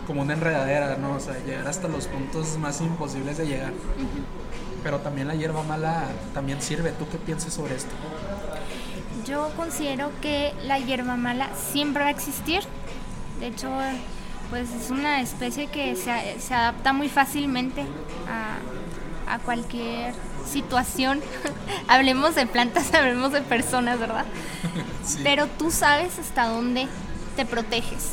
como 0.07 0.21
una 0.21 0.33
enredadera, 0.33 0.97
¿no? 0.97 1.13
O 1.15 1.19
sea, 1.19 1.35
llegar 1.45 1.67
hasta 1.67 1.87
los 1.87 2.07
puntos 2.07 2.57
más 2.57 2.81
imposibles 2.81 3.37
de 3.37 3.47
llegar. 3.47 3.73
Pero 4.83 4.99
también 4.99 5.29
la 5.29 5.35
hierba 5.35 5.63
mala 5.63 6.07
también 6.33 6.61
sirve. 6.61 6.91
¿Tú 6.91 7.07
qué 7.09 7.17
piensas 7.17 7.53
sobre 7.53 7.75
esto? 7.75 7.91
Yo 9.25 9.49
considero 9.55 10.11
que 10.21 10.53
la 10.65 10.77
hierba 10.79 11.15
mala 11.15 11.49
siempre 11.55 12.03
va 12.03 12.09
a 12.09 12.11
existir. 12.11 12.63
De 13.39 13.47
hecho, 13.47 13.69
pues 14.53 14.69
es 14.69 14.91
una 14.91 15.19
especie 15.19 15.65
que 15.65 15.95
se, 15.95 16.39
se 16.39 16.53
adapta 16.53 16.93
muy 16.93 17.09
fácilmente 17.09 17.81
a, 18.29 19.33
a 19.33 19.39
cualquier 19.39 20.13
situación. 20.47 21.21
hablemos 21.87 22.35
de 22.35 22.45
plantas, 22.45 22.93
hablemos 22.93 23.31
de 23.31 23.41
personas, 23.41 23.99
¿verdad? 23.99 24.25
Pero 25.23 25.47
tú 25.47 25.71
sabes 25.71 26.19
hasta 26.19 26.45
dónde 26.45 26.87
te 27.35 27.47
proteges 27.47 28.11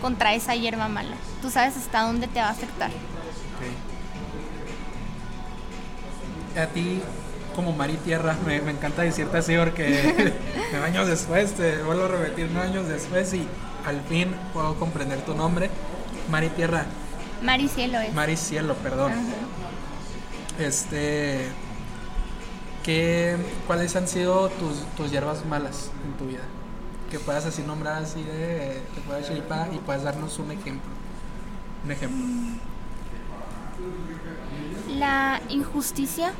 contra 0.00 0.34
esa 0.34 0.56
hierba 0.56 0.88
mala. 0.88 1.14
Tú 1.40 1.48
sabes 1.48 1.76
hasta 1.76 2.02
dónde 2.02 2.26
te 2.26 2.40
va 2.40 2.48
a 2.48 2.50
afectar. 2.50 2.90
A 6.60 6.66
ti, 6.66 7.00
como 7.54 7.72
Mari 7.72 7.98
Tierra, 7.98 8.36
me, 8.44 8.62
me 8.62 8.72
encanta 8.72 9.02
decirte 9.02 9.38
así 9.38 9.56
porque 9.56 10.34
años 10.84 11.06
después, 11.06 11.52
te 11.54 11.84
vuelvo 11.84 12.06
a 12.06 12.08
repetir, 12.08 12.50
años 12.58 12.88
después 12.88 13.32
y 13.32 13.46
al 13.86 14.00
fin 14.02 14.34
puedo 14.52 14.74
comprender 14.78 15.22
tu 15.22 15.34
nombre. 15.34 15.70
Mari 16.30 16.48
Tierra. 16.50 16.86
Mari 17.42 17.68
Cielo 17.68 18.00
es. 18.00 18.12
Mari 18.12 18.36
Cielo, 18.36 18.74
perdón. 18.74 19.12
Este. 20.58 21.48
¿qué, 22.82 23.36
¿Cuáles 23.66 23.94
han 23.96 24.08
sido 24.08 24.48
tus, 24.48 24.84
tus 24.96 25.10
hierbas 25.10 25.44
malas 25.46 25.90
en 26.04 26.12
tu 26.18 26.26
vida? 26.26 26.42
Que 27.10 27.18
puedas 27.18 27.46
así 27.46 27.62
nombrar 27.62 28.02
así 28.02 28.22
de. 28.22 28.82
Te 28.94 29.00
puedas 29.02 29.26
chilpa 29.26 29.68
y 29.72 29.78
puedas 29.78 30.02
darnos 30.02 30.38
un 30.38 30.50
ejemplo. 30.50 30.90
Un 31.84 31.92
ejemplo. 31.92 32.26
La 34.96 35.40
injusticia, 35.48 36.32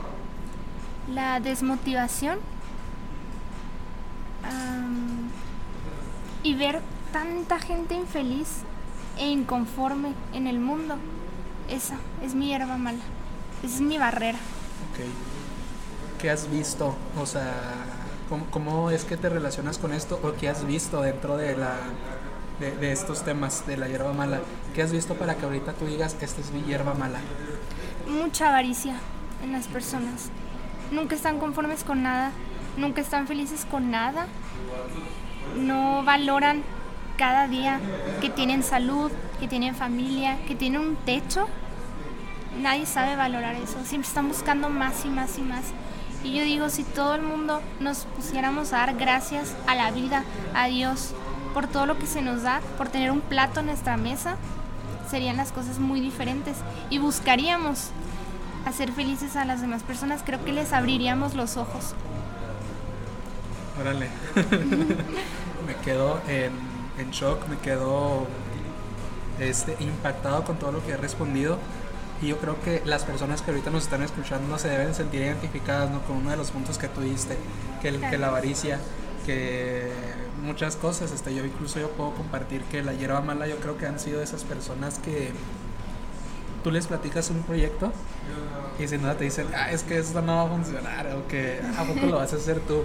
la 1.13 1.41
desmotivación 1.41 2.39
y 6.43 6.55
ver 6.55 6.81
tanta 7.13 7.59
gente 7.59 7.95
infeliz 7.95 8.63
e 9.19 9.29
inconforme 9.29 10.13
en 10.33 10.47
el 10.47 10.59
mundo. 10.59 10.97
Esa 11.69 11.97
es 12.23 12.35
mi 12.35 12.49
hierba 12.49 12.77
mala. 12.77 13.03
Esa 13.63 13.77
es 13.77 13.81
mi 13.81 13.99
barrera. 13.99 14.39
Ok. 14.91 16.21
¿Qué 16.21 16.31
has 16.31 16.51
visto? 16.51 16.95
O 17.19 17.27
sea, 17.27 17.53
¿cómo, 18.51 18.91
es 18.91 19.05
que 19.05 19.17
te 19.17 19.29
relacionas 19.29 19.79
con 19.79 19.93
esto? 19.93 20.21
¿O 20.23 20.33
qué 20.33 20.49
has 20.49 20.67
visto 20.67 21.03
dentro 21.03 21.37
de, 21.37 21.57
la, 21.57 21.77
de, 22.61 22.93
estos 22.93 23.25
temas 23.25 23.67
de 23.67 23.77
la 23.77 23.89
hierba 23.89 24.13
mala? 24.13 24.41
¿Qué 24.75 24.83
has 24.83 24.93
visto 24.93 25.15
para 25.15 25.35
que 25.35 25.45
ahorita 25.45 25.73
tú 25.73 25.87
digas, 25.87 26.17
esta 26.21 26.41
es 26.41 26.51
mi 26.53 26.63
hierba 26.63 26.95
mala? 26.95 27.19
Mucha 28.09 28.49
avaricia 28.49 28.95
en 29.43 29.53
las 29.53 29.67
personas. 29.67 30.31
Nunca 30.91 31.15
están 31.15 31.39
conformes 31.39 31.85
con 31.85 32.03
nada. 32.03 32.31
Nunca 32.77 33.01
están 33.01 33.27
felices 33.27 33.67
con 33.71 33.91
nada. 33.91 34.27
No 35.57 36.03
valoran 36.05 36.63
cada 37.17 37.49
día, 37.49 37.81
que 38.21 38.31
tienen 38.31 38.63
salud, 38.63 39.11
que 39.41 39.49
tienen 39.49 39.75
familia, 39.75 40.39
que 40.47 40.55
tienen 40.55 40.81
un 40.81 40.97
techo, 40.97 41.49
nadie 42.61 42.87
sabe 42.87 43.17
valorar 43.17 43.55
eso. 43.55 43.79
Siempre 43.85 44.09
están 44.09 44.29
buscando 44.29 44.69
más 44.69 45.05
y 45.05 45.09
más 45.09 45.39
y 45.39 45.43
más. 45.43 45.65
Y 46.25 46.35
yo 46.35 46.43
digo, 46.43 46.71
si 46.71 46.83
todo 46.83 47.15
el 47.15 47.23
mundo 47.23 47.63
nos 47.81 48.05
pusiéramos 48.17 48.73
a 48.73 48.79
dar 48.79 48.97
gracias 48.97 49.55
a 49.67 49.75
la 49.75 49.91
vida, 49.91 50.25
a 50.55 50.67
Dios, 50.67 51.13
por 51.55 51.67
todo 51.67 51.87
lo 51.87 51.99
que 51.99 52.07
se 52.07 52.23
nos 52.23 52.43
da, 52.43 52.61
por 52.77 52.89
tener 52.89 53.11
un 53.11 53.21
plato 53.21 53.61
en 53.61 53.67
nuestra 53.67 53.97
mesa, 53.97 54.37
serían 55.11 55.37
las 55.37 55.53
cosas 55.53 55.79
muy 55.79 56.01
diferentes. 56.01 56.57
Y 56.91 56.99
buscaríamos 56.99 57.91
hacer 58.67 58.93
felices 58.93 59.37
a 59.37 59.45
las 59.45 59.61
demás 59.61 59.83
personas. 59.83 60.23
Creo 60.25 60.45
que 60.45 60.53
les 60.53 60.73
abriríamos 60.73 61.35
los 61.35 61.57
ojos. 61.57 61.95
Órale. 63.81 64.09
Me 65.67 65.75
quedo 65.85 66.21
en 66.29 66.76
en 66.99 67.11
shock, 67.11 67.47
me 67.49 67.59
quedo 67.59 68.27
este, 69.41 69.77
impactado 69.81 70.45
con 70.45 70.59
todo 70.59 70.73
lo 70.73 70.85
que 70.85 70.93
he 70.93 70.97
respondido. 70.97 71.59
Y 72.23 72.29
yo 72.29 72.39
creo 72.39 72.61
que 72.63 72.83
las 72.87 73.05
personas 73.05 73.43
que 73.43 73.51
ahorita 73.51 73.71
nos 73.71 73.85
están 73.85 74.03
escuchando 74.03 74.59
se 74.59 74.69
deben 74.69 74.95
sentir 74.95 75.21
identificadas 75.21 75.91
¿no? 75.91 76.01
con 76.03 76.17
uno 76.17 76.31
de 76.31 76.37
los 76.37 76.51
puntos 76.51 76.79
que 76.79 76.89
tú 76.89 77.03
diste, 77.03 77.37
que, 77.83 77.89
el, 77.89 78.01
que 78.01 78.17
la 78.17 78.29
avaricia, 78.29 78.81
que 79.27 79.91
muchas 80.43 80.77
cosas. 80.77 81.13
Este, 81.13 81.35
yo 81.35 81.45
incluso 81.45 81.79
yo 81.79 81.91
puedo 81.91 82.15
compartir 82.15 82.63
que 82.65 82.83
la 82.83 82.95
hierba 82.95 83.21
mala 83.21 83.47
yo 83.47 83.57
creo 83.57 83.77
que 83.77 83.87
han 83.87 84.01
sido 84.01 84.23
esas 84.23 84.45
personas 84.45 84.99
que 84.99 85.33
tú 86.67 86.73
les 86.73 86.89
platicas 86.89 87.31
un 87.31 87.45
proyecto 87.45 87.93
y 88.81 88.89
sin 88.89 89.03
nada 89.03 89.17
te 89.17 89.23
dicen, 89.23 89.47
ah, 89.55 89.71
es 89.71 89.85
que 89.85 90.01
esto 90.01 90.21
no 90.21 90.35
va 90.35 90.43
a 90.43 90.49
funcionar 90.49 91.07
o 91.15 91.29
que 91.29 91.61
a 91.79 91.85
poco 91.85 92.07
lo 92.07 92.17
vas 92.17 92.33
a 92.33 92.37
hacer 92.37 92.59
tú. 92.59 92.83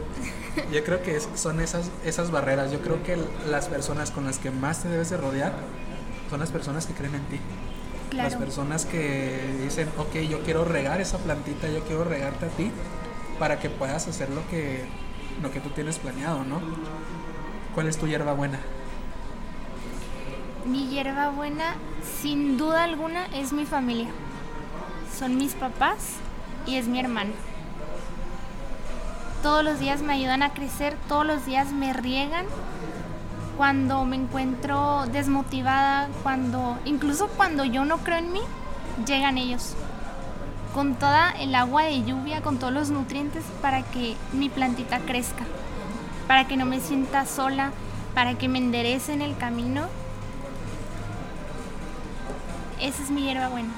Yo 0.71 0.83
creo 0.83 1.01
que 1.01 1.19
son 1.33 1.59
esas, 1.59 1.89
esas 2.05 2.29
barreras. 2.29 2.71
Yo 2.71 2.79
creo 2.81 3.01
que 3.01 3.17
las 3.49 3.69
personas 3.69 4.11
con 4.11 4.25
las 4.25 4.37
que 4.37 4.51
más 4.51 4.83
te 4.83 4.87
debes 4.87 5.09
de 5.09 5.17
rodear 5.17 5.53
son 6.29 6.41
las 6.41 6.51
personas 6.51 6.85
que 6.85 6.93
creen 6.93 7.15
en 7.15 7.25
ti. 7.25 7.39
Las 8.15 8.35
personas 8.35 8.85
que 8.85 9.39
dicen, 9.63 9.89
ok, 9.97 10.13
yo 10.29 10.43
quiero 10.43 10.63
regar 10.63 11.01
esa 11.01 11.17
plantita, 11.17 11.67
yo 11.67 11.83
quiero 11.85 12.03
regarte 12.03 12.45
a 12.45 12.49
ti 12.49 12.69
para 13.39 13.59
que 13.59 13.71
puedas 13.71 14.07
hacer 14.07 14.29
lo 14.29 14.47
que, 14.47 14.85
lo 15.41 15.51
que 15.51 15.59
tú 15.59 15.69
tienes 15.69 15.97
planeado, 15.97 16.43
¿no? 16.43 16.61
¿Cuál 17.73 17.87
es 17.87 17.97
tu 17.97 18.05
hierba 18.05 18.33
buena? 18.33 18.59
Mi 20.65 20.87
hierba 20.87 21.29
buena, 21.29 21.75
sin 22.21 22.57
duda 22.57 22.83
alguna, 22.83 23.25
es 23.33 23.51
mi 23.51 23.65
familia. 23.65 24.09
Son 25.17 25.35
mis 25.37 25.53
papás 25.53 26.17
y 26.67 26.75
es 26.75 26.87
mi 26.87 26.99
hermano. 26.99 27.31
Todos 29.41 29.63
los 29.63 29.79
días 29.79 30.01
me 30.01 30.13
ayudan 30.13 30.43
a 30.43 30.53
crecer, 30.53 30.95
todos 31.07 31.25
los 31.25 31.45
días 31.45 31.71
me 31.71 31.93
riegan 31.93 32.45
cuando 33.57 34.05
me 34.05 34.15
encuentro 34.15 35.05
desmotivada, 35.11 36.09
cuando 36.21 36.77
incluso 36.85 37.27
cuando 37.27 37.65
yo 37.65 37.83
no 37.83 37.97
creo 37.97 38.19
en 38.19 38.31
mí, 38.31 38.41
llegan 39.07 39.37
ellos 39.37 39.75
con 40.73 40.95
toda 40.95 41.31
el 41.31 41.53
agua 41.55 41.83
de 41.83 42.03
lluvia, 42.03 42.41
con 42.41 42.57
todos 42.57 42.73
los 42.73 42.89
nutrientes 42.89 43.43
para 43.61 43.81
que 43.81 44.15
mi 44.31 44.49
plantita 44.49 44.99
crezca, 44.99 45.43
para 46.27 46.47
que 46.47 46.55
no 46.55 46.65
me 46.65 46.79
sienta 46.79 47.25
sola, 47.25 47.71
para 48.13 48.35
que 48.37 48.47
me 48.47 48.59
enderece 48.59 49.13
en 49.13 49.21
el 49.21 49.35
camino. 49.37 49.87
Esa 52.81 53.03
es 53.03 53.11
mi 53.11 53.21
hierba 53.23 53.47
buena. 53.49 53.69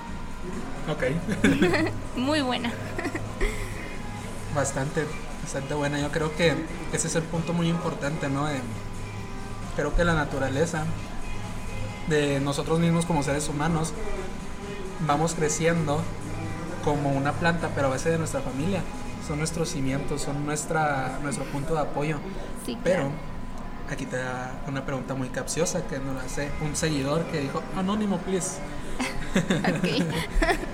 Ok. 0.90 1.04
Muy 2.16 2.42
buena. 2.42 2.72
bastante, 4.56 5.06
bastante 5.42 5.74
buena. 5.74 6.00
Yo 6.00 6.10
creo 6.10 6.36
que 6.36 6.54
ese 6.94 7.08
es 7.08 7.16
el 7.16 7.24
punto 7.24 7.54
muy 7.54 7.68
importante, 7.70 8.30
¿no? 8.30 8.48
creo 9.76 9.96
que 9.96 10.04
la 10.04 10.14
naturaleza 10.14 10.86
de 12.08 12.40
nosotros 12.40 12.80
mismos 12.80 13.06
como 13.06 13.24
seres 13.24 13.50
humanos 13.50 13.92
vamos 15.08 15.34
creciendo 15.34 16.02
como 16.84 17.12
una 17.12 17.34
planta, 17.34 17.72
pero 17.76 17.88
a 17.88 17.92
veces 17.92 18.12
de 18.12 18.18
nuestra 18.18 18.42
familia. 18.42 18.84
Son 19.28 19.38
nuestros 19.38 19.70
cimientos, 19.70 20.22
son 20.22 20.46
nuestra, 20.46 21.20
nuestro 21.24 21.46
punto 21.46 21.74
de 21.74 21.80
apoyo. 21.82 22.18
Sí, 22.66 22.78
pero 22.84 23.10
aquí 23.90 24.06
te 24.06 24.18
da 24.18 24.52
una 24.68 24.86
pregunta 24.86 25.14
muy 25.14 25.30
capciosa 25.30 25.88
que 25.88 26.00
nos 26.00 26.24
hace 26.24 26.50
un 26.62 26.76
seguidor 26.76 27.24
que 27.26 27.40
dijo, 27.40 27.62
anónimo, 27.78 28.18
please. 28.18 28.60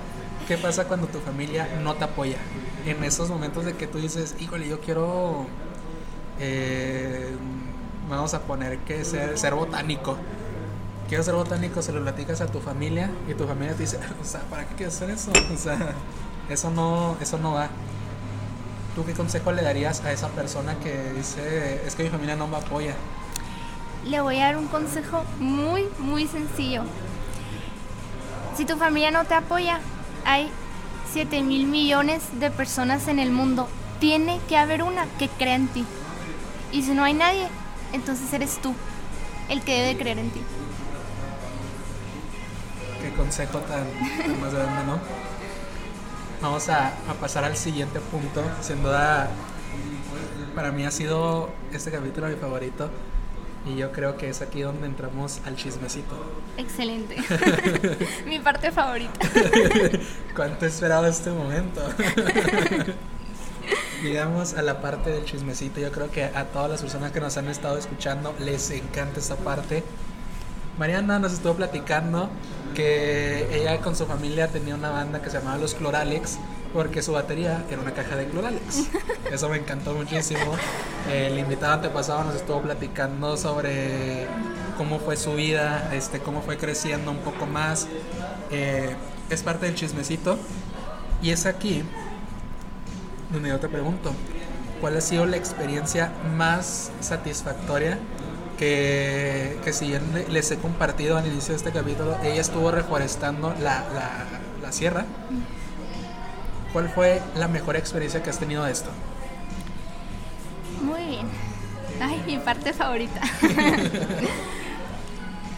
¿Qué 0.50 0.58
pasa 0.58 0.88
cuando 0.88 1.06
tu 1.06 1.20
familia 1.20 1.68
no 1.80 1.94
te 1.94 2.02
apoya? 2.02 2.38
En 2.84 3.04
esos 3.04 3.28
momentos 3.28 3.64
de 3.64 3.74
que 3.74 3.86
tú 3.86 3.98
dices, 3.98 4.34
híjole, 4.40 4.66
yo 4.66 4.80
quiero, 4.80 5.46
eh, 6.40 7.36
vamos 8.08 8.34
a 8.34 8.40
poner 8.40 8.78
que 8.78 9.04
ser, 9.04 9.38
ser 9.38 9.54
botánico. 9.54 10.16
Quiero 11.08 11.22
ser 11.22 11.34
botánico, 11.34 11.82
se 11.82 11.92
lo 11.92 12.02
platicas 12.02 12.40
a 12.40 12.48
tu 12.48 12.58
familia 12.58 13.12
y 13.28 13.34
tu 13.34 13.46
familia 13.46 13.74
te 13.74 13.82
dice, 13.82 14.00
o 14.20 14.24
sea, 14.24 14.40
¿para 14.50 14.66
qué 14.66 14.74
quieres 14.74 14.96
hacer 14.96 15.10
eso? 15.10 15.30
O 15.54 15.56
sea, 15.56 15.94
eso 16.48 16.68
no, 16.72 17.16
eso 17.20 17.38
no 17.38 17.52
va. 17.52 17.68
¿Tú 18.96 19.06
qué 19.06 19.12
consejo 19.12 19.52
le 19.52 19.62
darías 19.62 20.00
a 20.00 20.10
esa 20.10 20.30
persona 20.30 20.74
que 20.80 21.12
dice, 21.12 21.80
es 21.86 21.94
que 21.94 22.02
mi 22.02 22.08
familia 22.08 22.34
no 22.34 22.48
me 22.48 22.56
apoya? 22.56 22.96
Le 24.04 24.20
voy 24.20 24.38
a 24.40 24.46
dar 24.46 24.56
un 24.56 24.66
consejo 24.66 25.22
muy, 25.38 25.86
muy 26.00 26.26
sencillo. 26.26 26.82
Si 28.60 28.66
tu 28.66 28.76
familia 28.76 29.10
no 29.10 29.24
te 29.24 29.32
apoya, 29.32 29.80
hay 30.26 30.50
7 31.14 31.42
mil 31.42 31.66
millones 31.66 32.20
de 32.38 32.50
personas 32.50 33.08
en 33.08 33.18
el 33.18 33.30
mundo. 33.30 33.66
Tiene 34.00 34.38
que 34.50 34.58
haber 34.58 34.82
una 34.82 35.06
que 35.18 35.30
crea 35.30 35.54
en 35.54 35.66
ti. 35.68 35.86
Y 36.70 36.82
si 36.82 36.90
no 36.90 37.04
hay 37.04 37.14
nadie, 37.14 37.48
entonces 37.94 38.30
eres 38.34 38.60
tú 38.60 38.74
el 39.48 39.62
que 39.62 39.80
debe 39.80 39.98
creer 39.98 40.18
en 40.18 40.30
ti. 40.30 40.42
Qué 43.00 43.14
consejo 43.14 43.60
tan, 43.60 43.86
más 44.42 44.52
grande, 44.52 44.84
¿no? 44.84 44.98
Vamos 46.42 46.68
a, 46.68 46.88
a, 46.88 47.14
pasar 47.18 47.44
al 47.44 47.56
siguiente 47.56 47.98
punto. 47.98 48.44
Sin 48.60 48.82
duda, 48.82 49.30
para 50.54 50.70
mí 50.70 50.84
ha 50.84 50.90
sido 50.90 51.48
este 51.72 51.90
capítulo 51.90 52.28
mi 52.28 52.36
favorito. 52.36 52.90
Y 53.66 53.76
yo 53.76 53.92
creo 53.92 54.16
que 54.16 54.28
es 54.28 54.40
aquí 54.40 54.62
donde 54.62 54.86
entramos 54.86 55.40
al 55.44 55.56
chismecito. 55.56 56.16
Excelente. 56.56 57.16
Mi 58.26 58.38
parte 58.38 58.72
favorita. 58.72 59.20
¿Cuánto 60.34 60.64
he 60.64 60.68
esperado 60.68 61.06
este 61.06 61.30
momento? 61.30 61.82
Llegamos 64.02 64.54
a 64.54 64.62
la 64.62 64.80
parte 64.80 65.10
del 65.10 65.26
chismecito. 65.26 65.78
Yo 65.78 65.92
creo 65.92 66.10
que 66.10 66.24
a 66.24 66.44
todas 66.46 66.70
las 66.70 66.80
personas 66.80 67.12
que 67.12 67.20
nos 67.20 67.36
han 67.36 67.48
estado 67.48 67.76
escuchando 67.76 68.34
les 68.38 68.70
encanta 68.70 69.20
esta 69.20 69.36
parte. 69.36 69.84
Mariana 70.78 71.18
nos 71.18 71.34
estuvo 71.34 71.54
platicando 71.54 72.30
que 72.74 73.46
ella 73.54 73.78
con 73.80 73.94
su 73.94 74.06
familia 74.06 74.48
tenía 74.48 74.74
una 74.74 74.88
banda 74.88 75.20
que 75.20 75.28
se 75.28 75.38
llamaba 75.38 75.58
Los 75.58 75.74
Cloralex 75.74 76.38
porque 76.72 77.02
su 77.02 77.12
batería 77.12 77.64
era 77.70 77.80
una 77.80 77.92
caja 77.92 78.16
de 78.16 78.26
Cloralex. 78.26 78.88
Eso 79.32 79.48
me 79.48 79.56
encantó 79.56 79.94
muchísimo. 79.94 80.54
El 81.10 81.38
invitado 81.38 81.74
antepasado 81.74 82.24
nos 82.24 82.36
estuvo 82.36 82.60
platicando 82.62 83.36
sobre 83.36 84.26
cómo 84.76 84.98
fue 84.98 85.16
su 85.16 85.34
vida, 85.34 85.90
este, 85.92 86.20
cómo 86.20 86.42
fue 86.42 86.56
creciendo 86.56 87.10
un 87.10 87.18
poco 87.18 87.46
más. 87.46 87.88
Eh, 88.50 88.94
es 89.28 89.42
parte 89.42 89.66
del 89.66 89.74
chismecito. 89.74 90.38
Y 91.22 91.30
es 91.30 91.46
aquí 91.46 91.82
donde 93.32 93.50
yo 93.50 93.60
te 93.60 93.68
pregunto, 93.68 94.12
¿cuál 94.80 94.96
ha 94.96 95.00
sido 95.00 95.26
la 95.26 95.36
experiencia 95.36 96.12
más 96.36 96.90
satisfactoria 97.00 97.98
que, 98.58 99.58
que 99.62 99.72
si 99.72 99.92
les 100.28 100.50
he 100.50 100.56
compartido 100.56 101.18
al 101.18 101.26
inicio 101.26 101.52
de 101.52 101.56
este 101.58 101.72
capítulo? 101.72 102.16
Ella 102.22 102.40
estuvo 102.40 102.70
reforestando 102.70 103.54
la, 103.60 103.84
la, 103.94 104.24
la 104.62 104.72
sierra. 104.72 105.04
¿Cuál 106.72 106.88
fue 106.88 107.20
la 107.36 107.48
mejor 107.48 107.76
experiencia 107.76 108.22
que 108.22 108.30
has 108.30 108.38
tenido 108.38 108.64
de 108.64 108.72
esto? 108.72 108.90
Muy 110.82 111.04
bien. 111.04 111.26
Ay, 112.00 112.22
mi 112.26 112.38
parte 112.38 112.72
favorita. 112.72 113.20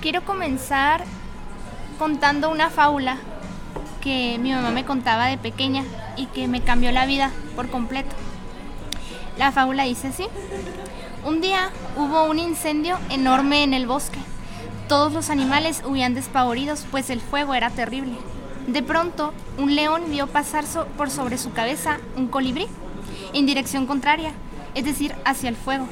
Quiero 0.00 0.24
comenzar 0.24 1.04
contando 1.98 2.50
una 2.50 2.70
fábula 2.70 3.18
que 4.00 4.38
mi 4.40 4.52
mamá 4.52 4.70
me 4.70 4.84
contaba 4.84 5.26
de 5.26 5.38
pequeña 5.38 5.84
y 6.16 6.26
que 6.26 6.48
me 6.48 6.62
cambió 6.62 6.90
la 6.92 7.06
vida 7.06 7.30
por 7.54 7.68
completo. 7.68 8.16
La 9.38 9.52
fábula 9.52 9.84
dice 9.84 10.08
así. 10.08 10.26
Un 11.24 11.40
día 11.40 11.70
hubo 11.96 12.24
un 12.24 12.38
incendio 12.38 12.98
enorme 13.10 13.62
en 13.62 13.74
el 13.74 13.86
bosque. 13.86 14.18
Todos 14.88 15.12
los 15.12 15.30
animales 15.30 15.82
huían 15.86 16.14
despavoridos, 16.14 16.84
pues 16.90 17.10
el 17.10 17.20
fuego 17.20 17.54
era 17.54 17.70
terrible. 17.70 18.16
De 18.66 18.82
pronto, 18.82 19.32
un 19.58 19.74
león 19.74 20.02
vio 20.08 20.28
pasar 20.28 20.64
por 20.96 21.10
sobre 21.10 21.36
su 21.36 21.52
cabeza 21.52 21.98
un 22.16 22.28
colibrí, 22.28 22.68
en 23.32 23.44
dirección 23.44 23.86
contraria, 23.86 24.32
es 24.74 24.84
decir, 24.84 25.14
hacia 25.24 25.48
el 25.48 25.56
fuego. 25.56 25.86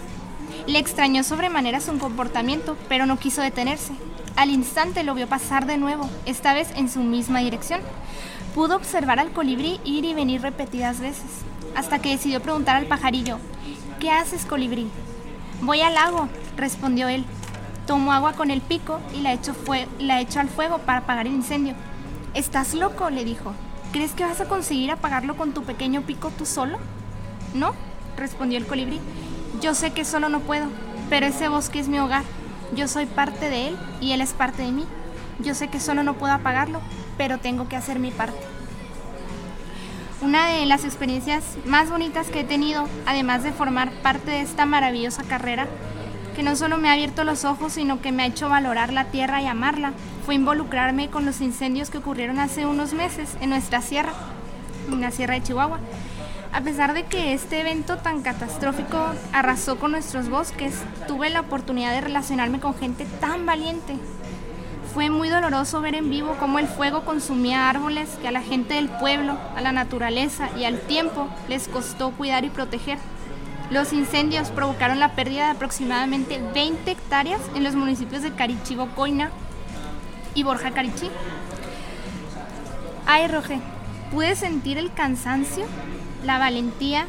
Le 0.66 0.78
extrañó 0.78 1.24
sobremanera 1.24 1.80
su 1.80 1.96
comportamiento, 1.98 2.76
pero 2.88 3.06
no 3.06 3.18
quiso 3.18 3.42
detenerse. 3.42 3.92
Al 4.36 4.50
instante 4.50 5.02
lo 5.02 5.14
vio 5.14 5.26
pasar 5.26 5.66
de 5.66 5.78
nuevo, 5.78 6.08
esta 6.26 6.54
vez 6.54 6.68
en 6.76 6.88
su 6.88 7.00
misma 7.00 7.40
dirección. 7.40 7.80
Pudo 8.54 8.76
observar 8.76 9.18
al 9.18 9.32
colibrí 9.32 9.80
ir 9.84 10.04
y 10.04 10.14
venir 10.14 10.42
repetidas 10.42 11.00
veces, 11.00 11.24
hasta 11.74 11.98
que 11.98 12.10
decidió 12.10 12.40
preguntar 12.40 12.76
al 12.76 12.86
pajarillo, 12.86 13.38
¿qué 13.98 14.10
haces, 14.10 14.46
colibrí? 14.46 14.88
Voy 15.60 15.80
al 15.80 15.94
lago, 15.94 16.28
respondió 16.56 17.08
él. 17.08 17.24
Tomó 17.86 18.12
agua 18.12 18.34
con 18.34 18.52
el 18.52 18.60
pico 18.60 19.00
y 19.12 19.22
la 19.22 19.32
echó, 19.32 19.54
la 19.98 20.20
echó 20.20 20.38
al 20.38 20.48
fuego 20.48 20.78
para 20.78 21.00
apagar 21.00 21.26
el 21.26 21.34
incendio. 21.34 21.74
¿Estás 22.34 22.74
loco? 22.74 23.10
le 23.10 23.24
dijo. 23.24 23.54
¿Crees 23.92 24.12
que 24.12 24.24
vas 24.24 24.40
a 24.40 24.46
conseguir 24.46 24.92
apagarlo 24.92 25.36
con 25.36 25.52
tu 25.52 25.64
pequeño 25.64 26.02
pico 26.02 26.30
tú 26.30 26.46
solo? 26.46 26.78
No, 27.54 27.74
respondió 28.16 28.56
el 28.56 28.66
colibrí. 28.66 29.00
Yo 29.60 29.74
sé 29.74 29.90
que 29.90 30.04
solo 30.04 30.28
no 30.28 30.38
puedo, 30.38 30.66
pero 31.08 31.26
ese 31.26 31.48
bosque 31.48 31.80
es 31.80 31.88
mi 31.88 31.98
hogar. 31.98 32.22
Yo 32.72 32.86
soy 32.86 33.06
parte 33.06 33.50
de 33.50 33.68
él 33.68 33.78
y 34.00 34.12
él 34.12 34.20
es 34.20 34.32
parte 34.32 34.62
de 34.62 34.70
mí. 34.70 34.84
Yo 35.40 35.56
sé 35.56 35.68
que 35.68 35.80
solo 35.80 36.04
no 36.04 36.14
puedo 36.14 36.32
apagarlo, 36.32 36.80
pero 37.18 37.38
tengo 37.38 37.68
que 37.68 37.74
hacer 37.74 37.98
mi 37.98 38.12
parte. 38.12 38.38
Una 40.22 40.46
de 40.46 40.66
las 40.66 40.84
experiencias 40.84 41.42
más 41.64 41.90
bonitas 41.90 42.28
que 42.28 42.40
he 42.40 42.44
tenido, 42.44 42.86
además 43.06 43.42
de 43.42 43.52
formar 43.52 43.90
parte 44.02 44.30
de 44.30 44.42
esta 44.42 44.66
maravillosa 44.66 45.24
carrera, 45.24 45.66
que 46.40 46.44
no 46.44 46.56
solo 46.56 46.78
me 46.78 46.88
ha 46.88 46.94
abierto 46.94 47.22
los 47.22 47.44
ojos, 47.44 47.74
sino 47.74 48.00
que 48.00 48.12
me 48.12 48.22
ha 48.22 48.26
hecho 48.26 48.48
valorar 48.48 48.94
la 48.94 49.04
tierra 49.04 49.42
y 49.42 49.46
amarla, 49.46 49.92
fue 50.24 50.36
involucrarme 50.36 51.10
con 51.10 51.26
los 51.26 51.42
incendios 51.42 51.90
que 51.90 51.98
ocurrieron 51.98 52.38
hace 52.38 52.64
unos 52.64 52.94
meses 52.94 53.36
en 53.42 53.50
nuestra 53.50 53.82
sierra, 53.82 54.14
en 54.90 55.02
la 55.02 55.10
sierra 55.10 55.34
de 55.34 55.42
Chihuahua. 55.42 55.78
A 56.54 56.62
pesar 56.62 56.94
de 56.94 57.04
que 57.04 57.34
este 57.34 57.60
evento 57.60 57.98
tan 57.98 58.22
catastrófico 58.22 59.04
arrasó 59.34 59.78
con 59.78 59.90
nuestros 59.90 60.30
bosques, 60.30 60.80
tuve 61.06 61.28
la 61.28 61.40
oportunidad 61.40 61.92
de 61.92 62.00
relacionarme 62.00 62.58
con 62.58 62.74
gente 62.74 63.04
tan 63.20 63.44
valiente. 63.44 63.96
Fue 64.94 65.10
muy 65.10 65.28
doloroso 65.28 65.82
ver 65.82 65.94
en 65.94 66.08
vivo 66.08 66.36
cómo 66.40 66.58
el 66.58 66.68
fuego 66.68 67.04
consumía 67.04 67.68
árboles 67.68 68.08
que 68.22 68.28
a 68.28 68.32
la 68.32 68.40
gente 68.40 68.72
del 68.72 68.88
pueblo, 68.88 69.36
a 69.56 69.60
la 69.60 69.72
naturaleza 69.72 70.48
y 70.58 70.64
al 70.64 70.80
tiempo 70.80 71.28
les 71.50 71.68
costó 71.68 72.12
cuidar 72.12 72.46
y 72.46 72.48
proteger. 72.48 72.96
Los 73.70 73.92
incendios 73.92 74.50
provocaron 74.50 74.98
la 74.98 75.12
pérdida 75.12 75.44
de 75.44 75.52
aproximadamente 75.52 76.42
20 76.52 76.90
hectáreas 76.90 77.40
en 77.54 77.62
los 77.62 77.76
municipios 77.76 78.22
de 78.22 78.32
Carichivo, 78.32 78.88
Coina 78.96 79.30
y 80.34 80.42
Borja 80.42 80.72
Carichí. 80.72 81.08
Ay, 83.06 83.28
Roge, 83.28 83.60
pude 84.10 84.34
sentir 84.34 84.76
el 84.76 84.92
cansancio, 84.92 85.66
la 86.24 86.38
valentía, 86.38 87.06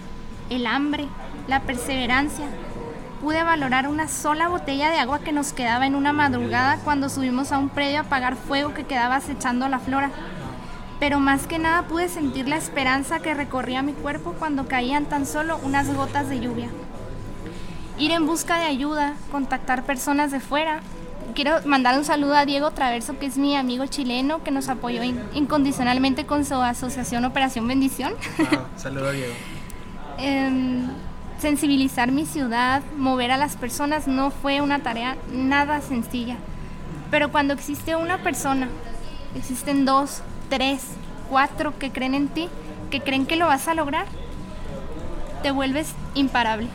el 0.51 0.67
hambre, 0.67 1.07
la 1.47 1.61
perseverancia. 1.61 2.45
Pude 3.21 3.41
valorar 3.41 3.87
una 3.87 4.07
sola 4.07 4.47
botella 4.47 4.91
de 4.91 4.99
agua 4.99 5.19
que 5.19 5.31
nos 5.31 5.53
quedaba 5.53 5.87
en 5.87 5.95
una 5.95 6.13
madrugada 6.13 6.77
cuando 6.83 7.09
subimos 7.09 7.51
a 7.51 7.57
un 7.57 7.69
predio 7.69 7.97
a 7.97 8.01
apagar 8.01 8.35
fuego 8.35 8.75
que 8.75 8.85
quedaba 8.85 9.15
acechando 9.15 9.67
la 9.67 9.79
flora 9.79 10.11
pero 11.01 11.19
más 11.19 11.47
que 11.47 11.57
nada 11.57 11.87
pude 11.87 12.09
sentir 12.09 12.47
la 12.47 12.57
esperanza 12.57 13.21
que 13.21 13.33
recorría 13.33 13.81
mi 13.81 13.93
cuerpo 13.93 14.35
cuando 14.37 14.67
caían 14.67 15.05
tan 15.05 15.25
solo 15.25 15.59
unas 15.63 15.91
gotas 15.91 16.29
de 16.29 16.39
lluvia. 16.39 16.69
Ir 17.97 18.11
en 18.11 18.27
busca 18.27 18.59
de 18.59 18.65
ayuda, 18.65 19.15
contactar 19.31 19.83
personas 19.83 20.29
de 20.31 20.39
fuera, 20.39 20.81
quiero 21.33 21.55
mandar 21.65 21.97
un 21.97 22.05
saludo 22.05 22.35
a 22.35 22.45
Diego 22.45 22.69
Traverso, 22.69 23.17
que 23.17 23.25
es 23.25 23.37
mi 23.39 23.55
amigo 23.55 23.87
chileno, 23.87 24.43
que 24.43 24.51
nos 24.51 24.69
apoyó 24.69 25.01
incondicionalmente 25.33 26.27
con 26.27 26.45
su 26.45 26.53
asociación 26.53 27.25
Operación 27.25 27.67
Bendición. 27.67 28.13
Ah, 28.51 28.65
saludo 28.77 29.09
a 29.09 29.11
Diego. 29.11 29.33
Em, 30.19 30.87
sensibilizar 31.39 32.11
mi 32.11 32.27
ciudad, 32.27 32.83
mover 32.95 33.31
a 33.31 33.37
las 33.37 33.55
personas, 33.55 34.07
no 34.07 34.29
fue 34.29 34.61
una 34.61 34.83
tarea 34.83 35.17
nada 35.33 35.81
sencilla. 35.81 36.37
Pero 37.09 37.31
cuando 37.31 37.55
existe 37.55 37.95
una 37.95 38.19
persona, 38.19 38.69
existen 39.35 39.83
dos, 39.85 40.21
tres, 40.51 40.81
cuatro 41.29 41.79
que 41.79 41.91
creen 41.91 42.13
en 42.13 42.27
ti, 42.27 42.49
que 42.91 42.99
creen 42.99 43.25
que 43.25 43.37
lo 43.37 43.47
vas 43.47 43.69
a 43.69 43.73
lograr, 43.73 44.05
te 45.41 45.51
vuelves 45.51 45.93
imparable. 46.13 46.67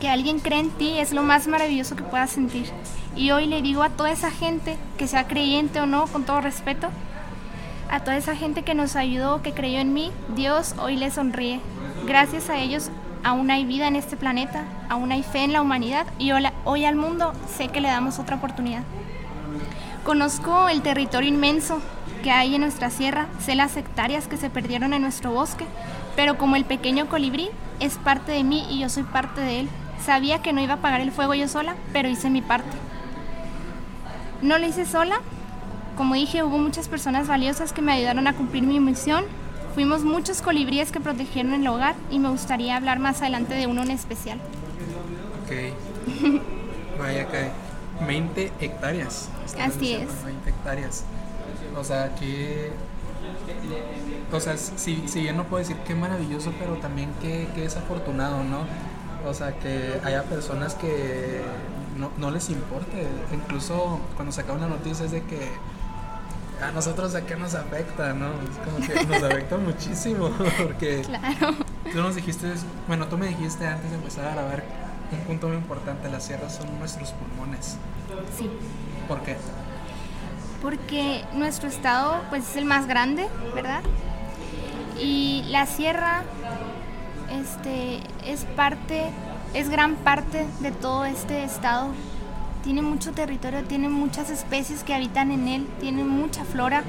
Que 0.00 0.08
alguien 0.08 0.38
cree 0.38 0.60
en 0.60 0.70
ti 0.70 0.96
es 0.96 1.12
lo 1.12 1.24
más 1.24 1.48
maravilloso 1.48 1.96
que 1.96 2.04
puedas 2.04 2.30
sentir. 2.30 2.70
Y 3.16 3.32
hoy 3.32 3.46
le 3.46 3.62
digo 3.62 3.82
a 3.82 3.90
toda 3.90 4.12
esa 4.12 4.30
gente, 4.30 4.76
que 4.96 5.08
sea 5.08 5.26
creyente 5.26 5.80
o 5.80 5.86
no, 5.86 6.06
con 6.06 6.22
todo 6.22 6.40
respeto, 6.40 6.88
a 7.90 8.00
toda 8.00 8.16
esa 8.16 8.36
gente 8.36 8.62
que 8.62 8.74
nos 8.74 8.94
ayudó, 8.94 9.42
que 9.42 9.52
creyó 9.52 9.80
en 9.80 9.92
mí, 9.92 10.12
Dios 10.36 10.76
hoy 10.78 10.94
le 10.94 11.10
sonríe. 11.10 11.60
Gracias 12.06 12.48
a 12.48 12.58
ellos 12.58 12.90
aún 13.24 13.50
hay 13.50 13.64
vida 13.64 13.88
en 13.88 13.96
este 13.96 14.16
planeta, 14.16 14.64
aún 14.88 15.10
hay 15.10 15.24
fe 15.24 15.42
en 15.42 15.52
la 15.52 15.62
humanidad 15.62 16.06
y 16.18 16.30
hoy 16.30 16.84
al 16.84 16.94
mundo 16.94 17.32
sé 17.56 17.68
que 17.68 17.80
le 17.80 17.88
damos 17.88 18.20
otra 18.20 18.36
oportunidad. 18.36 18.84
Conozco 20.04 20.68
el 20.68 20.82
territorio 20.82 21.28
inmenso 21.28 21.80
que 22.22 22.30
hay 22.30 22.54
en 22.54 22.62
nuestra 22.62 22.90
sierra, 22.90 23.26
sé 23.40 23.54
las 23.54 23.76
hectáreas 23.76 24.28
que 24.28 24.36
se 24.36 24.50
perdieron 24.50 24.94
en 24.94 25.02
nuestro 25.02 25.32
bosque, 25.32 25.66
pero 26.16 26.38
como 26.38 26.56
el 26.56 26.64
pequeño 26.64 27.08
colibrí 27.08 27.50
es 27.80 27.98
parte 27.98 28.32
de 28.32 28.44
mí 28.44 28.66
y 28.70 28.80
yo 28.80 28.88
soy 28.88 29.02
parte 29.02 29.40
de 29.40 29.60
él. 29.60 29.68
Sabía 30.04 30.40
que 30.40 30.52
no 30.52 30.60
iba 30.60 30.74
a 30.74 30.76
apagar 30.76 31.00
el 31.00 31.12
fuego 31.12 31.34
yo 31.34 31.48
sola, 31.48 31.74
pero 31.92 32.08
hice 32.08 32.30
mi 32.30 32.42
parte. 32.42 32.76
No 34.40 34.58
lo 34.58 34.66
hice 34.66 34.86
sola, 34.86 35.20
como 35.96 36.14
dije, 36.14 36.42
hubo 36.42 36.58
muchas 36.58 36.88
personas 36.88 37.28
valiosas 37.28 37.72
que 37.72 37.82
me 37.82 37.92
ayudaron 37.92 38.26
a 38.26 38.32
cumplir 38.32 38.62
mi 38.62 38.80
misión 38.80 39.24
Fuimos 39.74 40.04
muchos 40.04 40.42
colibríes 40.42 40.92
que 40.92 41.00
protegieron 41.00 41.54
el 41.54 41.66
hogar 41.66 41.94
y 42.10 42.18
me 42.18 42.28
gustaría 42.28 42.76
hablar 42.76 42.98
más 42.98 43.22
adelante 43.22 43.54
de 43.54 43.66
uno 43.66 43.82
en 43.82 43.90
especial. 43.90 44.38
Ok. 45.42 46.40
Vaya 46.98 47.26
que 47.28 47.48
20 48.06 48.52
hectáreas. 48.60 49.30
Así 49.58 49.94
es. 49.94 50.24
20 50.24 50.50
hectáreas. 50.50 51.04
O 51.78 51.84
sea, 51.84 52.14
que... 52.14 52.70
O 54.32 54.40
sea, 54.40 54.56
si, 54.56 55.06
si 55.08 55.20
bien 55.20 55.36
no 55.36 55.44
puedo 55.44 55.58
decir 55.58 55.76
qué 55.86 55.94
maravilloso, 55.94 56.52
pero 56.58 56.76
también 56.76 57.10
qué, 57.20 57.48
qué 57.54 57.62
desafortunado, 57.62 58.42
¿no? 58.44 58.64
O 59.28 59.34
sea, 59.34 59.52
que 59.58 60.00
haya 60.04 60.24
personas 60.24 60.74
que 60.74 61.42
no, 61.96 62.10
no 62.18 62.30
les 62.30 62.48
importe. 62.50 63.06
Incluso 63.32 64.00
cuando 64.16 64.32
sacaron 64.32 64.60
la 64.60 64.68
noticia 64.68 65.06
es 65.06 65.12
de 65.12 65.22
que 65.22 65.50
a 66.62 66.70
nosotros 66.70 67.14
a 67.14 67.26
qué 67.26 67.36
nos 67.36 67.54
afecta, 67.54 68.14
¿no? 68.14 68.26
Es 68.28 68.58
como 68.64 68.86
que 68.86 69.06
nos 69.06 69.22
afecta 69.22 69.56
muchísimo, 69.58 70.30
porque 70.62 71.02
claro. 71.02 71.54
tú 71.92 71.98
nos 71.98 72.14
dijiste, 72.14 72.52
bueno, 72.86 73.06
tú 73.08 73.18
me 73.18 73.26
dijiste 73.28 73.66
antes 73.66 73.90
de 73.90 73.96
empezar 73.96 74.26
a 74.26 74.32
grabar 74.32 74.62
un 75.10 75.18
punto 75.20 75.48
muy 75.48 75.56
importante, 75.56 76.08
las 76.08 76.24
sierras 76.24 76.54
son 76.54 76.78
nuestros 76.78 77.12
pulmones. 77.12 77.76
Sí. 78.36 78.48
¿Por 79.08 79.20
qué? 79.22 79.36
Porque 80.62 81.24
nuestro 81.34 81.68
estado 81.68 82.22
pues 82.30 82.48
es 82.48 82.56
el 82.56 82.64
más 82.64 82.86
grande, 82.86 83.28
¿verdad? 83.54 83.82
Y 84.98 85.44
la 85.48 85.66
sierra 85.66 86.22
este 87.40 88.00
es 88.24 88.44
parte 88.56 89.10
es 89.54 89.68
gran 89.68 89.96
parte 89.96 90.46
de 90.60 90.70
todo 90.70 91.04
este 91.04 91.44
estado 91.44 91.88
tiene 92.62 92.82
mucho 92.82 93.12
territorio, 93.12 93.64
tiene 93.64 93.88
muchas 93.88 94.30
especies 94.30 94.84
que 94.84 94.94
habitan 94.94 95.32
en 95.32 95.48
él, 95.48 95.66
tiene 95.80 96.04
mucha 96.04 96.44
flora 96.44 96.84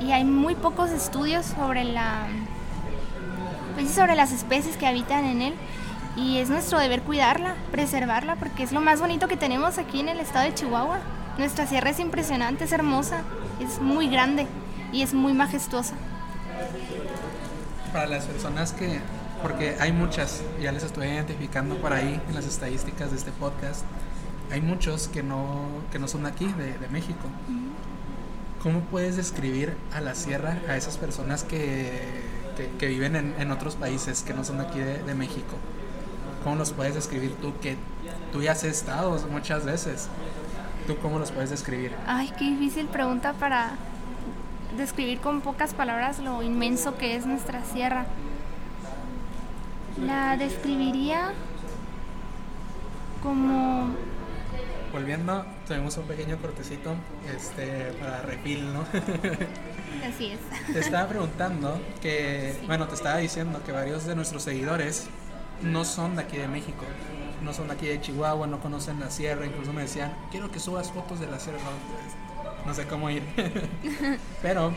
y 0.00 0.12
hay 0.12 0.24
muy 0.24 0.54
pocos 0.54 0.90
estudios 0.90 1.46
sobre 1.46 1.84
la 1.84 2.26
pues 3.74 3.90
sobre 3.90 4.14
las 4.14 4.30
especies 4.30 4.76
que 4.76 4.86
habitan 4.86 5.24
en 5.24 5.42
él 5.42 5.54
y 6.16 6.38
es 6.38 6.48
nuestro 6.48 6.78
deber 6.78 7.02
cuidarla, 7.02 7.56
preservarla 7.72 8.36
porque 8.36 8.62
es 8.62 8.70
lo 8.70 8.80
más 8.80 9.00
bonito 9.00 9.26
que 9.26 9.36
tenemos 9.36 9.78
aquí 9.78 10.00
en 10.00 10.08
el 10.08 10.20
estado 10.20 10.44
de 10.44 10.54
Chihuahua. 10.54 11.00
Nuestra 11.38 11.66
sierra 11.66 11.90
es 11.90 12.00
impresionante, 12.00 12.64
es 12.64 12.72
hermosa, 12.72 13.22
es 13.60 13.80
muy 13.80 14.08
grande 14.08 14.46
y 14.92 15.02
es 15.02 15.14
muy 15.14 15.32
majestuosa. 15.32 15.94
Para 17.92 18.06
las 18.06 18.24
personas 18.24 18.72
que 18.72 19.00
porque 19.42 19.76
hay 19.78 19.92
muchas, 19.92 20.42
ya 20.60 20.72
les 20.72 20.84
estoy 20.84 21.08
identificando 21.08 21.76
por 21.76 21.92
ahí 21.92 22.18
en 22.28 22.34
las 22.34 22.46
estadísticas 22.46 23.10
de 23.10 23.18
este 23.18 23.30
podcast 23.32 23.84
hay 24.50 24.60
muchos 24.60 25.08
que 25.08 25.22
no, 25.22 25.66
que 25.90 25.98
no 25.98 26.08
son 26.08 26.26
aquí, 26.26 26.46
de, 26.46 26.78
de 26.78 26.88
México. 26.88 27.28
¿Cómo 28.62 28.80
puedes 28.80 29.16
describir 29.16 29.76
a 29.92 30.00
la 30.00 30.14
sierra 30.14 30.58
a 30.68 30.76
esas 30.76 30.96
personas 30.96 31.44
que, 31.44 32.22
que, 32.78 32.86
viven 32.86 33.16
en, 33.16 33.34
en, 33.38 33.50
otros 33.50 33.74
países 33.74 34.22
que 34.22 34.32
no 34.32 34.44
son 34.44 34.60
aquí 34.60 34.78
de, 34.78 35.02
de, 35.02 35.14
México? 35.14 35.56
¿Cómo 36.42 36.56
los 36.56 36.72
puedes 36.72 36.94
describir 36.94 37.34
tú 37.42 37.52
que 37.60 37.76
tú 38.32 38.42
ya 38.42 38.52
has 38.52 38.64
estado 38.64 39.18
muchas 39.30 39.64
veces? 39.64 40.08
¿Tú 40.86 40.96
cómo 40.98 41.18
los 41.18 41.32
puedes 41.32 41.50
describir? 41.50 41.92
Ay, 42.06 42.32
qué 42.38 42.44
difícil 42.44 42.86
pregunta 42.86 43.32
para 43.32 43.72
describir 44.76 45.20
con 45.20 45.40
pocas 45.40 45.72
palabras 45.72 46.18
lo 46.18 46.42
inmenso 46.42 46.96
que 46.98 47.16
es 47.16 47.26
nuestra 47.26 47.64
sierra. 47.64 48.06
La 50.04 50.36
describiría 50.36 51.32
como 53.22 53.94
volviendo, 54.94 55.44
tuvimos 55.66 55.96
un 55.96 56.06
pequeño 56.06 56.38
cortecito 56.38 56.94
este, 57.34 57.92
para 58.00 58.22
refil, 58.22 58.72
¿no? 58.72 58.82
Así 60.08 60.30
es. 60.30 60.72
Te 60.72 60.78
estaba 60.78 61.08
preguntando 61.08 61.80
que, 62.00 62.54
bueno, 62.66 62.86
te 62.86 62.94
estaba 62.94 63.16
diciendo 63.16 63.60
que 63.66 63.72
varios 63.72 64.04
de 64.06 64.14
nuestros 64.14 64.44
seguidores 64.44 65.08
no 65.62 65.84
son 65.84 66.14
de 66.14 66.22
aquí 66.22 66.36
de 66.36 66.46
México, 66.46 66.84
no 67.42 67.52
son 67.52 67.70
aquí 67.70 67.86
de 67.86 68.00
Chihuahua, 68.00 68.46
no 68.46 68.60
conocen 68.60 69.00
la 69.00 69.10
sierra, 69.10 69.46
incluso 69.46 69.72
me 69.72 69.82
decían, 69.82 70.14
quiero 70.30 70.50
que 70.50 70.60
subas 70.60 70.90
fotos 70.90 71.20
de 71.20 71.26
la 71.26 71.38
sierra, 71.38 71.58
no, 71.58 72.66
no 72.66 72.74
sé 72.74 72.86
cómo 72.86 73.10
ir. 73.10 73.22
Pero 74.42 74.72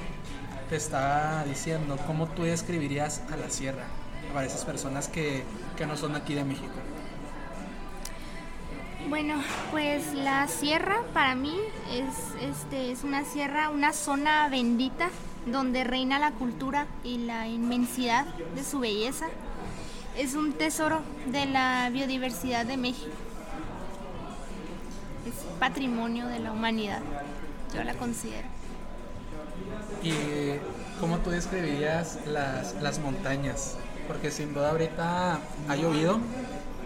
te 0.70 0.76
estaba 0.76 1.44
diciendo, 1.46 1.98
¿cómo 2.06 2.28
tú 2.28 2.44
describirías 2.44 3.22
a 3.32 3.38
la 3.38 3.50
sierra 3.50 3.86
para 4.34 4.46
esas 4.46 4.66
personas 4.66 5.08
que, 5.08 5.44
que 5.78 5.86
no 5.86 5.96
son 5.96 6.16
aquí 6.16 6.34
de 6.34 6.44
México? 6.44 6.74
Bueno, 9.10 9.42
pues 9.72 10.14
la 10.14 10.48
sierra 10.48 11.02
para 11.14 11.34
mí 11.34 11.58
es, 11.92 12.44
este, 12.44 12.92
es 12.92 13.06
una 13.06 13.24
sierra, 13.24 13.70
una 13.70 13.94
zona 13.94 14.50
bendita 14.50 15.10
donde 15.46 15.86
reina 15.86 16.20
la 16.20 16.32
cultura 16.32 16.88
y 17.06 17.20
la 17.20 17.48
inmensidad 17.48 18.26
de 18.26 18.64
su 18.66 18.80
belleza. 18.80 19.28
Es 20.18 20.34
un 20.34 20.54
tesoro 20.54 21.02
de 21.28 21.46
la 21.46 21.92
biodiversidad 21.92 22.66
de 22.66 22.76
México. 22.76 23.12
Es 25.28 25.36
patrimonio 25.60 26.26
de 26.26 26.40
la 26.40 26.52
humanidad, 26.52 27.02
yo 27.72 27.84
la 27.84 27.94
considero. 27.94 28.48
¿Y 30.02 30.14
cómo 31.00 31.20
tú 31.20 31.30
describirías 31.30 32.18
las, 32.26 32.74
las 32.82 32.98
montañas? 32.98 33.76
Porque 34.08 34.32
sin 34.32 34.56
duda 34.56 34.72
ahorita 34.72 35.40
ha 35.70 35.76
llovido, 35.76 36.20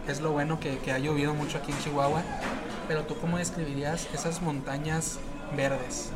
es 0.10 0.20
lo 0.20 0.34
bueno 0.34 0.60
que, 0.60 0.80
que, 0.80 0.91
ha 0.91 1.00
llovido 1.00 1.34
mucho 1.34 1.60
aquí 1.60 1.72
en 1.72 1.80
Chihuahua, 1.80 2.24
pero 2.89 3.06
tú 3.06 3.15
cómo 3.15 3.38
describirías 3.38 4.10
esas 4.13 4.41
montañas 4.41 5.20
verdes? 5.56 6.10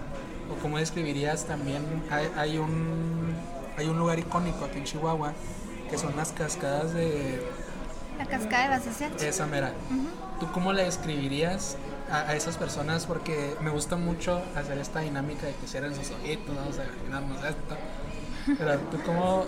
¿O 0.52 0.62
cómo 0.62 0.80
describirías 0.80 1.46
también, 1.46 1.82
hay, 2.12 2.28
hay 2.36 2.58
un, 2.58 3.34
hay 3.78 3.88
un 3.88 3.98
lugar 3.98 4.20
icónico 4.20 4.66
aquí 4.66 4.80
en 4.80 4.84
Chihuahua, 4.84 5.32
que 5.90 5.98
son 5.98 6.16
las 6.16 6.32
cascadas 6.32 6.94
de... 6.94 7.42
La 8.18 8.26
cascada 8.26 8.64
de 8.64 8.70
Basacet. 8.70 9.22
Esa 9.22 9.46
mera. 9.46 9.74
¿Tú 10.40 10.52
cómo 10.52 10.74
le 10.74 10.84
describirías 10.84 11.78
a, 12.10 12.30
a, 12.30 12.36
esas 12.36 12.58
personas? 12.58 13.06
Porque 13.06 13.56
me 13.62 13.70
gusta 13.70 13.98
mucho 13.98 14.42
hacer 14.56 14.78
esta 14.78 15.02
dinámica 15.02 15.46
de 15.46 15.54
que 15.56 15.68
cierren 15.68 15.96
sus 15.96 16.12
ojitos, 16.12 16.56
vamos 16.56 16.80
a 16.80 16.86
imaginarnos 16.86 17.44
esto. 17.44 17.78
Pero 18.58 18.78
tú 18.92 19.02
cómo 19.06 19.46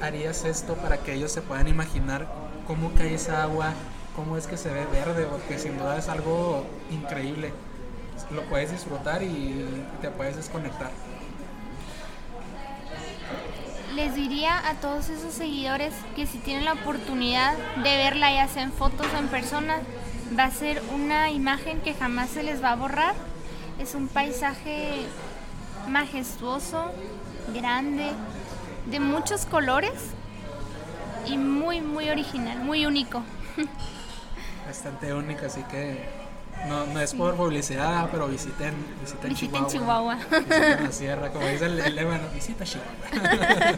harías 0.00 0.44
esto 0.44 0.74
para 0.74 0.98
que 0.98 1.14
ellos 1.14 1.32
se 1.32 1.42
puedan 1.42 1.68
imaginar 1.68 2.28
cómo 2.66 2.92
cae 2.92 3.14
esa 3.14 3.42
agua, 3.42 3.72
cómo 4.14 4.36
es 4.36 4.46
que 4.46 4.56
se 4.56 4.70
ve 4.70 4.86
verde, 4.86 5.26
porque 5.26 5.58
sin 5.58 5.78
duda 5.78 5.98
es 5.98 6.08
algo 6.08 6.64
increíble. 6.90 7.52
Lo 8.30 8.42
puedes 8.44 8.70
disfrutar 8.70 9.22
y 9.22 9.64
te 10.00 10.10
puedes 10.10 10.36
desconectar. 10.36 10.90
Les 13.96 14.14
diría 14.14 14.58
a 14.68 14.74
todos 14.74 15.08
esos 15.08 15.32
seguidores 15.32 15.94
que 16.14 16.26
si 16.26 16.36
tienen 16.36 16.66
la 16.66 16.74
oportunidad 16.74 17.56
de 17.82 17.96
verla, 17.96 18.30
ya 18.30 18.46
sea 18.46 18.62
en 18.62 18.70
fotos 18.70 19.06
o 19.14 19.16
en 19.16 19.28
persona, 19.28 19.78
va 20.38 20.44
a 20.44 20.50
ser 20.50 20.82
una 20.92 21.30
imagen 21.30 21.80
que 21.80 21.94
jamás 21.94 22.28
se 22.28 22.42
les 22.42 22.62
va 22.62 22.72
a 22.72 22.76
borrar. 22.76 23.14
Es 23.78 23.94
un 23.94 24.08
paisaje 24.08 25.06
majestuoso, 25.88 26.92
grande, 27.54 28.10
de 28.84 29.00
muchos 29.00 29.46
colores 29.46 29.94
y 31.24 31.38
muy, 31.38 31.80
muy 31.80 32.10
original, 32.10 32.58
muy 32.58 32.84
único. 32.84 33.22
Bastante 34.66 35.14
único, 35.14 35.46
así 35.46 35.62
que 35.70 36.25
No, 36.68 36.84
no 36.86 37.00
es 37.00 37.14
por 37.14 37.34
publicidad, 37.36 38.08
pero 38.10 38.26
visiten, 38.28 38.74
visiten, 39.00 39.28
Visiten 39.30 39.66
Chihuahua. 39.66 40.18
Chihuahua. 40.18 40.40
Visiten 40.40 40.84
la 40.84 40.92
sierra, 40.92 41.30
como 41.32 41.46
dice 41.46 41.66
el, 41.66 41.78
el 41.78 41.94
lema, 41.94 42.18
¿no? 42.18 42.28
visita 42.34 42.64
Chihuahua. 42.64 42.96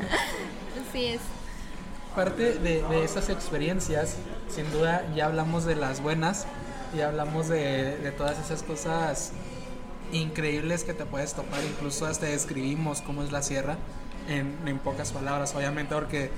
Así 0.88 1.04
es. 1.06 1.20
Parte 2.16 2.54
de, 2.54 2.82
de 2.82 3.04
esas 3.04 3.28
experiencias, 3.28 4.16
sin 4.48 4.70
duda, 4.72 5.04
ya 5.14 5.26
hablamos 5.26 5.64
de 5.64 5.76
las 5.76 6.00
buenas, 6.02 6.46
ya 6.96 7.08
hablamos 7.08 7.48
de, 7.48 7.98
de 7.98 8.10
todas 8.12 8.38
esas 8.38 8.62
cosas 8.62 9.32
increíbles 10.12 10.84
que 10.84 10.94
te 10.94 11.04
puedes 11.04 11.34
topar, 11.34 11.60
incluso 11.64 12.06
hasta 12.06 12.26
describimos 12.26 13.02
cómo 13.02 13.22
es 13.22 13.30
la 13.30 13.42
sierra 13.42 13.76
en, 14.28 14.56
en 14.66 14.78
pocas 14.78 15.12
palabras, 15.12 15.54
obviamente, 15.54 15.94
porque 15.94 16.30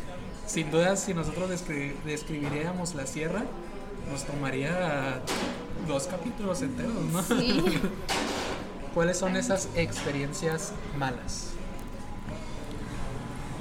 sin 0.46 0.70
duda 0.72 0.96
si 0.96 1.14
nosotros 1.14 1.48
descri- 1.48 1.94
describiríamos 2.05 2.94
la 2.96 3.07
sierra, 3.07 3.42
nos 4.11 4.25
tomaría 4.25 5.21
dos 5.87 6.07
capítulos 6.07 6.63
enteros, 6.63 6.95
¿no? 6.95 7.23
Sí. 7.23 7.63
¿Cuáles 8.95 9.19
son 9.19 9.37
esas 9.37 9.69
experiencias 9.77 10.73
malas? 10.99 11.51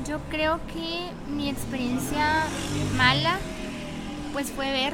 Yo 0.08 0.19
creo 0.30 0.60
que 0.73 1.12
mi 1.32 1.49
experiencia 1.49 2.45
mala 2.97 3.38
pues 4.34 4.52
fue 4.52 4.71
ver 4.71 4.93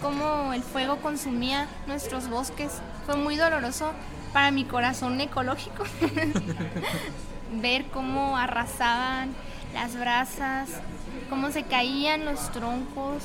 cómo 0.00 0.52
el 0.52 0.62
fuego 0.62 0.98
consumía 0.98 1.66
nuestros 1.86 2.28
bosques. 2.28 2.72
Fue 3.06 3.16
muy 3.16 3.36
doloroso 3.36 3.92
para 4.32 4.50
mi 4.50 4.64
corazón 4.64 5.20
ecológico 5.20 5.84
ver 7.60 7.86
cómo 7.86 8.36
arrasaban 8.36 9.30
las 9.72 9.96
brasas, 9.98 10.68
cómo 11.30 11.50
se 11.50 11.64
caían 11.64 12.24
los 12.24 12.50
troncos, 12.52 13.22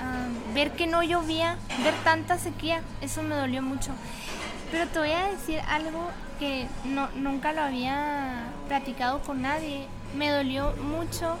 ah, 0.00 0.28
ver 0.54 0.72
que 0.72 0.86
no 0.86 1.02
llovía, 1.02 1.56
ver 1.82 1.94
tanta 2.04 2.38
sequía, 2.38 2.82
eso 3.00 3.22
me 3.22 3.34
dolió 3.34 3.62
mucho. 3.62 3.92
Pero 4.70 4.86
te 4.88 4.98
voy 4.98 5.12
a 5.12 5.28
decir 5.28 5.60
algo 5.68 6.10
que 6.38 6.66
no, 6.84 7.08
nunca 7.14 7.52
lo 7.52 7.62
había 7.62 8.48
platicado 8.68 9.20
con 9.20 9.42
nadie. 9.42 9.86
Me 10.16 10.30
dolió 10.30 10.74
mucho, 10.82 11.36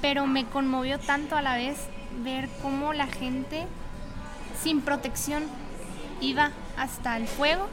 pero 0.00 0.26
me 0.26 0.46
conmovió 0.46 0.98
tanto 0.98 1.36
a 1.36 1.42
la 1.42 1.56
vez 1.56 1.76
ver 2.22 2.48
cómo 2.62 2.92
la 2.92 3.06
gente 3.06 3.66
sin 4.62 4.80
protección 4.80 5.44
iba 6.20 6.50
hasta 6.78 7.16
el 7.16 7.26
fuego 7.26 7.68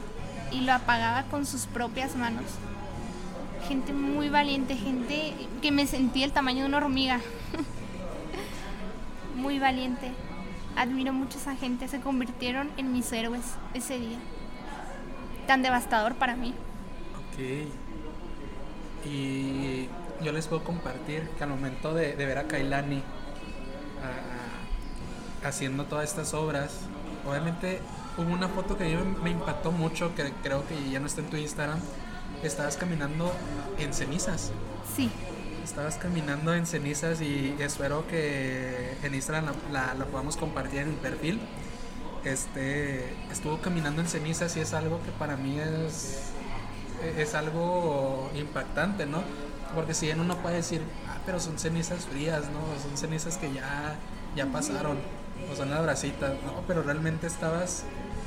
y 0.50 0.60
lo 0.60 0.72
apagaba 0.72 1.22
con 1.24 1.46
sus 1.46 1.66
propias 1.66 2.16
manos. 2.16 2.44
Gente 3.68 3.92
muy 3.92 4.28
valiente, 4.28 4.76
gente 4.76 5.34
que 5.62 5.72
me 5.72 5.86
sentí 5.86 6.22
el 6.22 6.32
tamaño 6.32 6.60
de 6.60 6.68
una 6.68 6.78
hormiga. 6.78 7.20
muy 9.34 9.58
valiente. 9.58 10.12
Admiro 10.76 11.12
mucho 11.12 11.38
a 11.38 11.40
esa 11.40 11.56
gente, 11.56 11.86
se 11.88 12.00
convirtieron 12.00 12.70
en 12.76 12.92
mis 12.92 13.12
héroes 13.12 13.42
ese 13.74 13.98
día. 13.98 14.18
Tan 15.46 15.62
devastador 15.62 16.14
para 16.14 16.36
mí. 16.36 16.54
Ok. 17.18 17.68
Y 19.06 19.88
yo 20.22 20.32
les 20.32 20.46
puedo 20.48 20.64
compartir 20.64 21.28
que 21.36 21.44
al 21.44 21.50
momento 21.50 21.94
de, 21.94 22.16
de 22.16 22.26
ver 22.26 22.38
a 22.38 22.44
Kailani 22.44 23.02
haciendo 25.44 25.84
todas 25.84 26.08
estas 26.08 26.32
obras, 26.34 26.80
obviamente 27.28 27.80
hubo 28.16 28.32
una 28.32 28.48
foto 28.48 28.76
que 28.76 28.84
a 28.84 28.86
mí 28.86 28.94
me, 28.96 29.24
me 29.24 29.30
impactó 29.30 29.72
mucho, 29.72 30.14
que 30.14 30.32
creo 30.42 30.66
que 30.66 30.90
ya 30.90 31.00
no 31.00 31.06
está 31.06 31.20
en 31.20 31.28
tu 31.28 31.36
Instagram. 31.36 31.78
Estabas 32.42 32.76
caminando 32.76 33.32
en 33.78 33.94
cenizas. 33.94 34.52
Sí, 34.96 35.10
Estabas 35.64 35.96
caminando 35.96 36.54
en 36.54 36.66
cenizas 36.66 37.20
y 37.22 37.56
espero 37.58 38.06
que 38.06 38.96
en 39.02 39.14
Instagram 39.14 39.46
la, 39.72 39.86
la- 39.86 39.94
la 39.94 40.04
podamos 40.04 40.36
compartir 40.36 40.80
en 40.80 40.88
el 40.90 40.94
perfil. 40.96 41.40
Este, 42.24 43.14
estuvo 43.32 43.58
caminando 43.60 44.02
en 44.02 44.08
cenizas 44.08 44.56
y 44.56 44.60
es 44.60 44.72
algo 44.74 45.00
que 45.02 45.10
para 45.12 45.36
mí 45.36 45.58
es, 45.58 46.20
es 47.16 47.34
algo 47.34 48.30
impactante, 48.34 49.06
¿no? 49.06 49.22
Porque 49.74 49.94
si 49.94 50.06
bien 50.06 50.20
uno 50.20 50.36
puede 50.36 50.56
decir, 50.56 50.82
ah, 51.08 51.18
pero 51.26 51.40
son 51.40 51.58
cenizas 51.58 52.04
frías, 52.06 52.42
¿no? 52.50 52.60
Son 52.82 52.96
cenizas 52.96 53.36
que 53.38 53.52
ya, 53.52 53.96
ya 54.36 54.46
pasaron, 54.46 54.98
o 55.50 55.56
son 55.56 55.70
las 55.70 55.82
brasitas, 55.82 56.32
no, 56.44 56.62
pero 56.66 56.82
realmente 56.82 57.26
estabas 57.26 57.84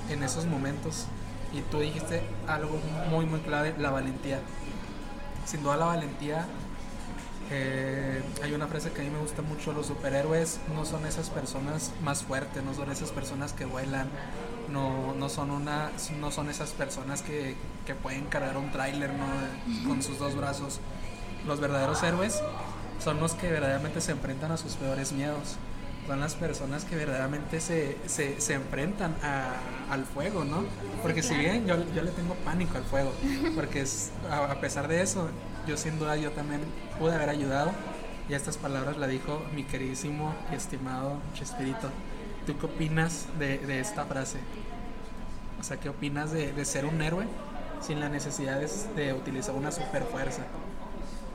en 0.10 0.24
esos 0.24 0.46
momentos 0.46 1.06
y 1.54 1.62
tú 1.72 1.80
dijiste 1.80 2.22
algo 2.48 2.80
muy, 3.10 3.26
muy 3.26 3.40
clave, 3.42 3.74
la 3.78 3.92
valentía. 3.92 4.40
Sin 5.46 5.64
duda 5.64 5.78
la 5.78 5.86
valentía 5.86 6.46
eh, 7.52 8.22
hay 8.44 8.54
una 8.54 8.68
frase 8.68 8.92
que 8.92 9.02
a 9.02 9.04
mí 9.04 9.10
me 9.10 9.20
gusta 9.20 9.42
mucho, 9.42 9.72
los 9.74 9.88
superhéroes 9.88 10.60
no 10.76 10.86
son 10.86 11.06
esas 11.06 11.30
personas 11.30 11.92
más 12.04 12.24
fuertes, 12.24 12.64
no 12.64 12.74
son 12.74 12.92
esas 12.92 13.12
personas 13.12 13.54
que 13.54 13.66
vuelan, 13.66 14.08
no, 14.70 15.14
no, 15.14 15.30
son, 15.30 15.52
una, 15.52 15.92
no 16.20 16.32
son 16.32 16.50
esas 16.50 16.72
personas 16.72 17.22
que, 17.22 17.56
que 17.86 17.96
pueden 17.96 18.26
cargar 18.26 18.58
un 18.58 18.72
tráiler 18.72 19.12
¿no? 19.14 19.88
con 19.88 20.04
sus 20.04 20.20
dos 20.20 20.36
brazos. 20.36 20.80
Los 21.46 21.60
verdaderos 21.62 22.04
héroes 22.04 22.42
son 23.04 23.20
los 23.22 23.34
que 23.34 23.50
verdaderamente 23.50 24.02
se 24.02 24.12
enfrentan 24.12 24.52
a 24.52 24.58
sus 24.58 24.74
peores 24.74 25.14
miedos. 25.14 25.56
Son 26.06 26.20
las 26.22 26.36
personas 26.36 26.86
que 26.86 26.96
verdaderamente 26.96 27.60
se, 27.62 27.98
se, 28.08 28.40
se 28.40 28.54
enfrentan 28.54 29.16
a- 29.24 29.94
al 29.94 30.06
fuego, 30.06 30.44
¿no? 30.46 30.64
Porque 31.02 31.22
si 31.22 31.36
bien 31.36 31.66
yo, 31.68 31.76
yo 31.94 32.02
le 32.02 32.12
tengo 32.12 32.34
pánico 32.46 32.78
al 32.78 32.84
fuego, 32.86 33.14
porque 33.56 33.82
es, 33.82 34.12
a, 34.30 34.52
a 34.52 34.60
pesar 34.62 34.88
de 34.88 35.02
eso, 35.02 35.30
yo 35.68 35.78
sin 35.78 36.00
duda 36.00 36.16
yo 36.16 36.32
también 36.32 36.62
pude 36.98 37.14
haber 37.16 37.30
ayudado 37.30 37.72
y 38.30 38.34
estas 38.34 38.58
palabras 38.58 38.98
la 38.98 39.08
dijo 39.08 39.44
mi 39.54 39.64
queridísimo 39.64 40.34
y 40.52 40.56
estimado 40.56 41.20
Chespirito. 41.34 41.90
¿Tú 42.46 42.58
qué 42.58 42.66
opinas 42.66 43.28
de, 43.38 43.58
de 43.60 43.80
esta 43.80 44.06
frase? 44.06 44.40
O 45.60 45.64
sea, 45.64 45.78
¿qué 45.78 45.90
opinas 45.90 46.32
de, 46.32 46.54
de 46.54 46.66
ser 46.66 46.86
un 46.86 47.02
héroe 47.02 47.26
sin 47.82 48.00
la 48.00 48.10
necesidad 48.10 48.60
de, 48.60 48.70
de 48.96 49.14
utilizar 49.14 49.56
una 49.56 49.72
super 49.72 50.04
fuerza? 50.04 50.44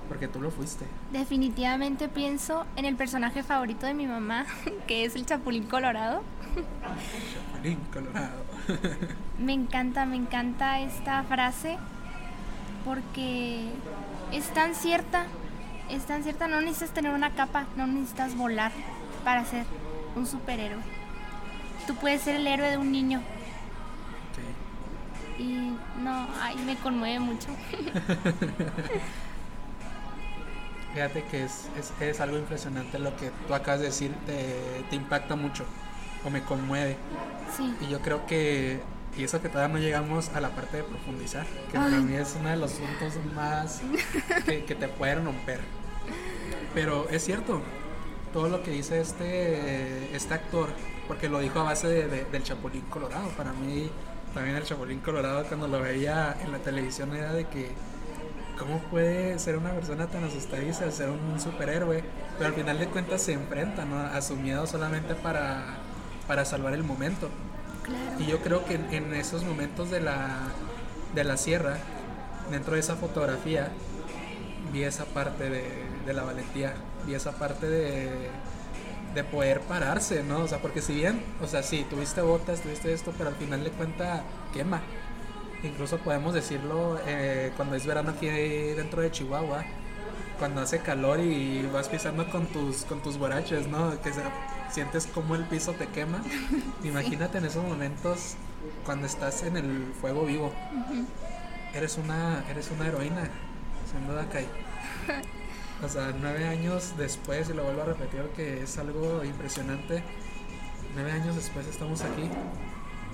Porque 0.08 0.28
tú 0.28 0.40
lo 0.40 0.50
fuiste. 0.50 0.86
definitivamente 1.10 2.08
pienso 2.08 2.66
en 2.76 2.84
el 2.84 2.96
personaje 2.96 3.42
favorito 3.42 3.86
de 3.86 3.94
mi 3.94 4.06
mamá, 4.06 4.46
que 4.86 5.04
es 5.04 5.14
el 5.16 5.24
Chapulín 5.26 5.64
Colorado. 5.64 6.22
Chapulín 7.52 7.78
Colorado. 7.92 8.42
Me 9.38 9.52
encanta, 9.54 10.06
me 10.06 10.16
encanta 10.16 10.80
esta 10.80 11.22
frase 11.24 11.78
porque 12.84 13.66
es 14.32 14.52
tan 14.54 14.74
cierta, 14.74 15.26
es 15.88 16.04
tan 16.06 16.22
cierta, 16.22 16.48
no 16.48 16.60
necesitas 16.60 16.90
tener 16.94 17.12
una 17.12 17.34
capa, 17.34 17.66
no 17.76 17.86
necesitas 17.86 18.34
volar 18.36 18.72
para 19.24 19.44
ser 19.44 19.66
un 20.16 20.26
superhéroe. 20.26 20.82
Tú 21.86 21.96
puedes 21.96 22.22
ser 22.22 22.36
el 22.36 22.46
héroe 22.46 22.70
de 22.70 22.78
un 22.78 22.92
niño 22.92 23.22
Ok. 24.30 24.38
y 25.38 25.78
no, 25.96 26.28
ay, 26.40 26.56
me 26.64 26.76
conmueve 26.78 27.20
mucho. 27.20 27.48
Fíjate 30.92 31.24
que 31.24 31.44
es, 31.44 31.68
es, 31.78 31.92
es 32.00 32.20
algo 32.20 32.36
impresionante 32.38 32.98
lo 32.98 33.16
que 33.16 33.30
tú 33.46 33.54
acabas 33.54 33.80
de 33.80 33.86
decir, 33.86 34.14
te, 34.26 34.84
te 34.90 34.96
impacta 34.96 35.36
mucho 35.36 35.64
o 36.22 36.30
me 36.30 36.44
conmueve. 36.44 36.98
Sí, 37.56 37.74
Y 37.80 37.88
yo 37.88 38.02
creo 38.02 38.26
que, 38.26 38.82
y 39.16 39.24
eso 39.24 39.40
que 39.42 39.48
todavía 39.48 39.74
no 39.76 39.80
llegamos 39.80 40.30
a 40.30 40.40
la 40.40 40.50
parte 40.50 40.78
de 40.78 40.82
profundizar, 40.84 41.46
que 41.70 41.76
para 41.78 41.88
mí 41.90 42.14
es 42.14 42.34
uno 42.38 42.48
de 42.48 42.56
los 42.56 42.72
puntos 42.72 43.14
más 43.34 43.80
que, 44.46 44.64
que 44.64 44.74
te 44.74 44.88
pueden 44.88 45.24
romper. 45.24 45.60
Pero 46.74 47.06
es 47.10 47.24
cierto, 47.24 47.60
todo 48.32 48.48
lo 48.48 48.62
que 48.62 48.70
dice 48.70 49.00
este, 49.00 50.14
este 50.16 50.34
actor, 50.34 50.70
porque 51.06 51.28
lo 51.28 51.40
dijo 51.40 51.60
a 51.60 51.64
base 51.64 51.88
de- 51.88 52.08
de- 52.08 52.24
del 52.24 52.42
Chapulín 52.42 52.82
Colorado. 52.82 53.28
Para 53.36 53.52
mí, 53.52 53.90
también 54.32 54.56
el 54.56 54.64
Chapulín 54.64 55.00
Colorado, 55.00 55.44
cuando 55.46 55.68
lo 55.68 55.80
veía 55.80 56.34
en 56.42 56.50
la 56.52 56.58
televisión, 56.58 57.14
era 57.14 57.34
de 57.34 57.44
que, 57.46 57.70
¿cómo 58.58 58.78
puede 58.84 59.38
ser 59.38 59.58
una 59.58 59.72
persona 59.72 60.06
tan 60.06 60.24
asustadiza, 60.24 60.90
ser 60.90 61.10
un 61.10 61.38
superhéroe? 61.38 62.02
Pero 62.38 62.48
al 62.48 62.54
final 62.54 62.78
de 62.78 62.86
cuentas 62.86 63.20
se 63.20 63.34
enfrenta 63.34 63.84
¿no? 63.84 63.98
a 63.98 64.22
su 64.22 64.36
miedo 64.36 64.66
solamente 64.66 65.14
para, 65.14 65.62
para 66.26 66.46
salvar 66.46 66.72
el 66.72 66.82
momento. 66.84 67.28
Y 68.18 68.26
yo 68.26 68.38
creo 68.40 68.64
que 68.64 68.74
en, 68.74 69.12
esos 69.14 69.44
momentos 69.44 69.90
de 69.90 70.00
la, 70.00 70.38
de 71.14 71.24
la 71.24 71.36
sierra, 71.36 71.78
dentro 72.50 72.74
de 72.74 72.80
esa 72.80 72.96
fotografía, 72.96 73.70
vi 74.72 74.84
esa 74.84 75.04
parte 75.04 75.50
de, 75.50 75.64
de 76.06 76.12
la 76.14 76.22
valentía, 76.22 76.74
vi 77.06 77.14
esa 77.14 77.32
parte 77.32 77.68
de, 77.68 78.10
de 79.14 79.24
poder 79.24 79.60
pararse, 79.60 80.22
¿no? 80.22 80.40
O 80.40 80.48
sea, 80.48 80.58
porque 80.58 80.80
si 80.82 80.94
bien, 80.94 81.22
o 81.42 81.46
sea, 81.46 81.62
sí, 81.62 81.86
tuviste 81.88 82.20
botas, 82.22 82.60
tuviste 82.60 82.92
esto, 82.92 83.12
pero 83.16 83.30
al 83.30 83.36
final 83.36 83.64
de 83.64 83.70
cuenta 83.70 84.22
quema. 84.52 84.80
Incluso 85.62 85.98
podemos 85.98 86.34
decirlo 86.34 86.98
eh, 87.06 87.52
cuando 87.56 87.76
es 87.76 87.86
verano 87.86 88.10
aquí 88.10 88.26
dentro 88.26 89.00
de 89.00 89.10
Chihuahua, 89.12 89.64
cuando 90.38 90.60
hace 90.60 90.80
calor 90.80 91.20
y 91.20 91.66
vas 91.72 91.88
pisando 91.88 92.28
con 92.30 92.46
tus, 92.46 92.84
con 92.84 93.00
tus 93.00 93.16
borrachos, 93.16 93.68
¿no? 93.68 94.00
Que 94.02 94.12
se- 94.12 94.22
sientes 94.72 95.06
como 95.06 95.34
el 95.34 95.44
piso 95.44 95.72
te 95.72 95.86
quema. 95.86 96.22
Imagínate 96.84 97.38
en 97.38 97.44
esos 97.44 97.64
momentos 97.64 98.34
cuando 98.84 99.06
estás 99.06 99.42
en 99.42 99.56
el 99.56 99.92
fuego 100.00 100.24
vivo. 100.24 100.52
Eres 101.74 101.98
una, 101.98 102.44
eres 102.50 102.70
una 102.70 102.88
heroína, 102.88 103.30
sin 103.90 104.06
duda, 104.06 104.28
Kai. 104.30 104.46
O 105.84 105.88
sea, 105.88 106.14
nueve 106.16 106.46
años 106.46 106.92
después, 106.96 107.50
y 107.50 107.54
lo 107.54 107.64
vuelvo 107.64 107.82
a 107.82 107.86
repetir 107.86 108.22
que 108.36 108.62
es 108.62 108.78
algo 108.78 109.24
impresionante, 109.24 110.04
nueve 110.94 111.10
años 111.10 111.34
después 111.34 111.66
estamos 111.66 112.02
aquí 112.02 112.30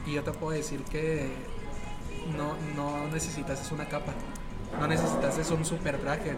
Y 0.04 0.12
yo 0.12 0.22
te 0.22 0.32
puedo 0.32 0.52
decir 0.52 0.82
que 0.82 1.30
no, 2.36 2.56
no 2.76 3.08
necesitas 3.08 3.72
una 3.72 3.88
capa. 3.88 4.12
No 4.78 4.86
necesitas 4.86 5.50
un 5.50 5.64
super 5.64 5.98
traje. 5.98 6.36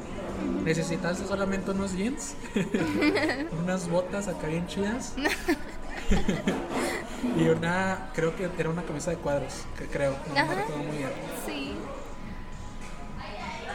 Necesitas 0.65 1.19
solamente 1.19 1.71
unos 1.71 1.93
jeans, 1.93 2.35
unas 3.63 3.89
botas 3.89 4.29
acá 4.29 4.47
bien 4.47 4.67
chidas. 4.67 5.15
y 7.37 7.49
una, 7.49 8.11
creo 8.15 8.35
que 8.37 8.49
era 8.59 8.71
una 8.71 8.83
camisa 8.83 9.11
de 9.11 9.17
cuadros, 9.17 9.65
que 9.77 9.87
creo, 9.87 10.17
no 10.29 10.35
me 10.35 10.55
recuerdo 10.55 10.83
muy 10.83 10.99
bien. 10.99 11.11
Sí. 11.47 11.77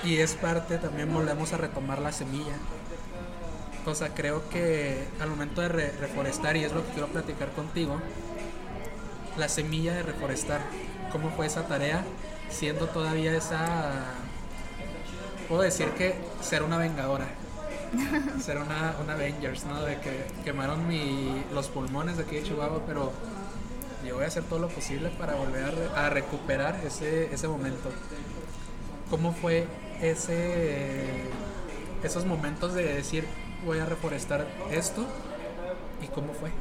Y 0.04 0.18
es 0.18 0.34
parte, 0.34 0.78
también 0.78 1.12
volvemos 1.12 1.54
a 1.54 1.58
retomar 1.58 2.00
la 2.00 2.12
semilla. 2.12 2.56
O 3.86 3.94
sea, 3.94 4.10
creo 4.10 4.48
que 4.50 5.08
al 5.20 5.30
momento 5.30 5.62
de 5.62 5.70
reforestar, 5.70 6.58
y 6.58 6.64
es 6.64 6.72
lo 6.72 6.86
que 6.86 6.94
quiero 6.94 7.08
platicar 7.08 7.52
contigo, 7.52 8.00
la 9.38 9.50
semilla 9.50 9.94
de 9.94 10.04
reforestar, 10.04 10.62
cómo 11.12 11.30
fue 11.32 11.46
esa 11.46 11.68
tarea, 11.68 12.04
siendo 12.50 12.88
todavía 12.88 13.36
esa 13.36 14.04
puedo 15.48 15.62
decir 15.62 15.90
que 15.92 16.16
ser 16.42 16.64
una 16.64 16.78
vengadora. 16.78 17.28
ser 18.42 18.58
una, 18.58 18.92
Avengers, 18.92 19.66
¿no? 19.66 19.82
De 19.82 20.00
que 20.00 20.26
quemaron 20.44 20.88
mi, 20.88 21.44
los 21.54 21.68
pulmones 21.68 22.18
de 22.18 22.24
aquí 22.24 22.36
de 22.36 22.44
Chihuahua, 22.44 22.82
pero 22.86 23.12
yo 24.06 24.16
voy 24.16 24.26
a 24.26 24.28
hacer 24.28 24.44
todo 24.44 24.60
lo 24.60 24.68
posible 24.68 25.10
para 25.10 25.36
volver 25.36 25.74
a, 25.96 26.10
recuperar 26.10 26.80
ese, 26.86 27.34
ese 27.34 27.48
momento. 27.48 27.90
¿Cómo 29.10 29.34
fue 29.34 29.68
ese, 30.02 31.06
esos 32.04 32.26
momentos 32.26 32.74
de 32.74 32.84
decir 32.84 33.26
voy 33.66 33.80
a 33.80 33.86
reforestar 33.86 34.46
esto 34.72 35.06
y 36.04 36.08
cómo 36.08 36.34
fue? 36.34 36.52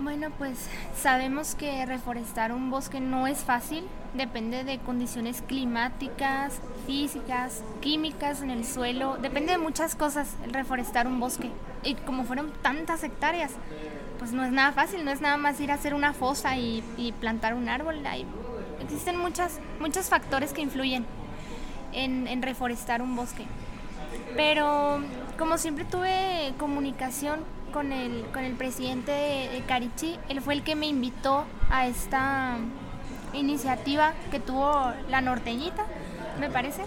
Bueno, 0.00 0.30
pues 0.38 0.56
sabemos 0.96 1.54
que 1.54 1.84
reforestar 1.84 2.52
un 2.52 2.70
bosque 2.70 3.00
no 3.00 3.26
es 3.26 3.40
fácil, 3.40 3.84
depende 4.14 4.64
de 4.64 4.78
condiciones 4.78 5.42
climáticas, 5.46 6.58
físicas, 6.86 7.62
químicas 7.82 8.40
en 8.40 8.50
el 8.50 8.64
suelo, 8.64 9.18
depende 9.18 9.52
de 9.52 9.58
muchas 9.58 9.94
cosas 9.94 10.36
el 10.42 10.54
reforestar 10.54 11.06
un 11.06 11.20
bosque. 11.20 11.50
Y 11.84 11.96
como 11.96 12.24
fueron 12.24 12.50
tantas 12.62 13.04
hectáreas, 13.04 13.52
pues 14.18 14.32
no 14.32 14.42
es 14.42 14.52
nada 14.52 14.72
fácil, 14.72 15.04
no 15.04 15.10
es 15.10 15.20
nada 15.20 15.36
más 15.36 15.60
ir 15.60 15.70
a 15.70 15.74
hacer 15.74 15.92
una 15.92 16.14
fosa 16.14 16.56
y, 16.56 16.82
plantar 17.20 17.52
un 17.52 17.68
árbol. 17.68 18.00
Hay, 18.06 18.24
existen 18.80 19.18
muchas, 19.18 19.60
muchos 19.80 20.08
factores 20.08 20.54
que 20.54 20.62
influyen 20.62 21.04
en, 21.92 22.26
en 22.26 22.40
reforestar 22.40 23.02
un 23.02 23.16
bosque. 23.16 23.44
Pero 24.34 25.00
como 25.38 25.58
siempre 25.58 25.84
tuve 25.84 26.54
comunicación 26.56 27.40
con 27.72 27.92
el, 27.92 28.24
con 28.32 28.44
el 28.44 28.54
presidente 28.54 29.12
de, 29.12 29.62
Carichi. 29.66 30.18
Él 30.28 30.40
fue 30.40 30.54
el 30.54 30.62
que 30.62 30.74
me 30.74 30.86
invitó 30.86 31.44
a 31.70 31.86
esta 31.86 32.56
iniciativa 33.32 34.12
que 34.30 34.40
tuvo 34.40 34.92
la 35.08 35.20
norteñita, 35.20 35.84
me 36.38 36.50
parece. 36.50 36.82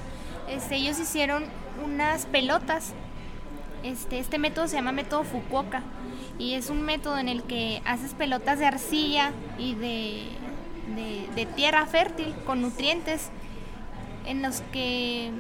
Este, 0.48 0.76
ellos 0.76 1.00
hicieron 1.00 1.46
unas 1.84 2.26
pelotas. 2.26 2.94
Este, 3.84 4.20
este 4.20 4.38
método 4.38 4.68
se 4.68 4.76
llama 4.76 4.92
método 4.92 5.24
Fukuoka 5.24 5.82
y 6.40 6.54
es 6.54 6.70
un 6.70 6.82
método 6.82 7.18
en 7.18 7.28
el 7.28 7.44
que 7.44 7.82
haces 7.86 8.14
pelotas 8.14 8.60
de 8.60 8.66
arcilla 8.66 9.32
y 9.58 9.76
de, 9.76 10.30
de, 11.36 11.46
tierra 11.46 11.86
fértil 11.86 12.34
con 12.46 12.62
nutrientes 12.62 13.30
en 14.26 14.42
los 14.42 14.62
que, 14.72 15.32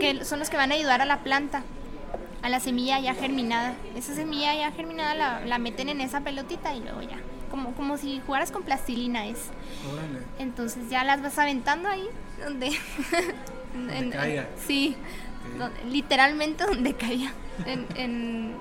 que 0.00 0.24
son 0.24 0.38
los 0.38 0.48
que 0.48 0.56
van 0.56 0.72
a 0.72 0.76
ayudar 0.76 1.02
a 1.02 1.04
la 1.04 1.18
planta 1.18 1.62
a 2.42 2.48
la 2.48 2.60
semilla 2.60 2.98
ya 3.00 3.14
germinada. 3.14 3.74
Esa 3.96 4.14
semilla 4.14 4.54
ya 4.54 4.72
germinada 4.72 5.14
la, 5.14 5.40
la, 5.44 5.58
meten 5.58 5.88
en 5.88 6.00
esa 6.00 6.20
pelotita 6.20 6.74
y 6.74 6.80
luego 6.80 7.02
ya. 7.02 7.18
Como, 7.50 7.74
como 7.74 7.96
si 7.96 8.20
jugaras 8.26 8.50
con 8.50 8.62
plastilina 8.62 9.26
es. 9.26 9.50
Entonces 10.38 10.88
ya 10.88 11.04
las 11.04 11.20
vas 11.22 11.38
aventando 11.38 11.88
ahí 11.88 12.06
donde... 12.44 12.70
donde 13.74 14.10
caiga. 14.10 14.48
Sí, 14.66 14.96
literalmente 15.90 16.64
donde 16.64 16.94
caiga. 16.94 17.32
En, 17.66 17.86
en, 17.96 18.54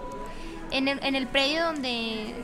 en, 0.72 0.88
el, 0.88 1.00
en 1.04 1.16
el 1.16 1.28
predio 1.28 1.66
donde 1.66 2.36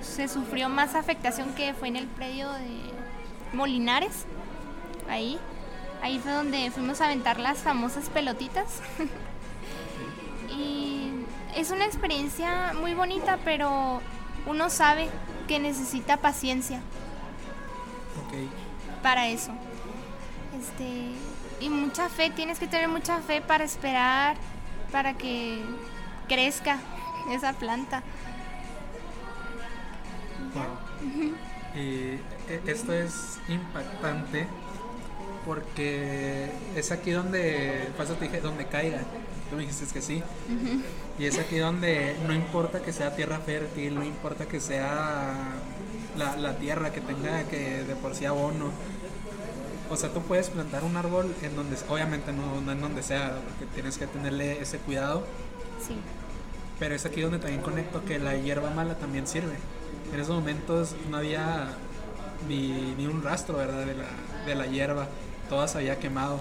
se 0.00 0.28
sufrió 0.28 0.68
más 0.68 0.94
afectación 0.94 1.54
que 1.54 1.74
fue 1.74 1.88
en 1.88 1.96
el 1.96 2.06
predio 2.06 2.50
de 2.52 2.92
Molinares. 3.52 4.26
Ahí. 5.08 5.38
Ahí 6.02 6.18
fue 6.18 6.32
donde 6.32 6.70
fuimos 6.70 7.00
a 7.00 7.06
aventar 7.06 7.38
las 7.38 7.58
famosas 7.58 8.10
pelotitas. 8.10 8.80
es 11.56 11.70
una 11.70 11.84
experiencia 11.84 12.72
muy 12.74 12.94
bonita, 12.94 13.38
pero 13.44 14.00
uno 14.46 14.70
sabe 14.70 15.08
que 15.48 15.58
necesita 15.58 16.16
paciencia 16.16 16.80
para 19.02 19.28
eso. 19.28 19.52
Este, 20.58 21.10
y 21.60 21.68
mucha 21.68 22.08
fe, 22.08 22.30
tienes 22.30 22.58
que 22.58 22.66
tener 22.66 22.88
mucha 22.88 23.20
fe 23.20 23.40
para 23.40 23.64
esperar, 23.64 24.36
para 24.90 25.14
que 25.14 25.62
crezca 26.28 26.78
esa 27.30 27.52
planta. 27.52 28.02
y 31.74 31.78
e, 31.78 32.20
esto 32.66 32.92
es 32.92 33.38
impactante 33.48 34.46
porque 35.44 36.50
es 36.74 36.92
aquí 36.92 37.10
donde, 37.10 37.90
paso 37.96 38.14
te 38.14 38.24
dije, 38.24 38.40
donde 38.40 38.66
caiga. 38.66 39.00
Tú 39.50 39.56
me 39.56 39.62
dijiste 39.62 39.92
que 39.92 40.00
sí. 40.00 40.22
Y 41.18 41.26
es 41.26 41.38
aquí 41.38 41.58
donde 41.58 42.16
no 42.26 42.34
importa 42.34 42.80
que 42.82 42.92
sea 42.92 43.14
tierra 43.14 43.38
fértil, 43.38 43.94
no 43.94 44.04
importa 44.04 44.46
que 44.46 44.58
sea 44.60 45.34
la, 46.16 46.56
tierra 46.56 46.92
que 46.92 47.00
tenga 47.00 47.44
que 47.44 47.84
de 47.84 47.96
por 47.96 48.14
sí 48.14 48.24
abono. 48.26 48.70
O 49.90 49.96
sea, 49.96 50.08
tú 50.10 50.22
puedes 50.22 50.50
plantar 50.50 50.82
un 50.82 50.96
árbol 50.96 51.32
en 51.42 51.54
donde, 51.54 51.76
obviamente 51.88 52.32
no, 52.32 52.60
no 52.60 52.72
en 52.72 52.80
donde 52.80 53.02
sea, 53.02 53.38
porque 53.44 53.72
tienes 53.74 53.98
que 53.98 54.06
tenerle 54.06 54.60
ese 54.60 54.78
cuidado. 54.78 55.24
Sí. 55.86 55.94
Pero 56.78 56.94
es 56.94 57.06
aquí 57.06 57.20
donde 57.20 57.38
también 57.38 57.60
conecto 57.60 58.04
que 58.04 58.18
la 58.18 58.34
hierba 58.34 58.70
mala 58.70 58.96
también 58.96 59.26
sirve. 59.28 59.54
En 60.12 60.18
esos 60.18 60.34
momentos 60.34 60.96
no 61.10 61.18
había 61.18 61.68
ni, 62.48 62.94
ni 62.96 63.06
un 63.06 63.22
rastro, 63.22 63.58
¿verdad? 63.58 63.86
De 63.86 63.94
la, 63.94 64.06
de 64.46 64.54
la 64.54 64.66
hierba 64.66 65.06
todas 65.48 65.76
había 65.76 65.98
quemado. 65.98 66.40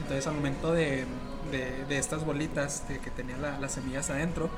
Entonces 0.00 0.26
al 0.26 0.34
momento 0.34 0.72
de, 0.72 1.04
de, 1.50 1.98
estas 1.98 2.24
bolitas 2.24 2.84
que 3.02 3.10
tenían 3.10 3.42
las 3.42 3.72
semillas 3.72 4.10
adentro, 4.10 4.50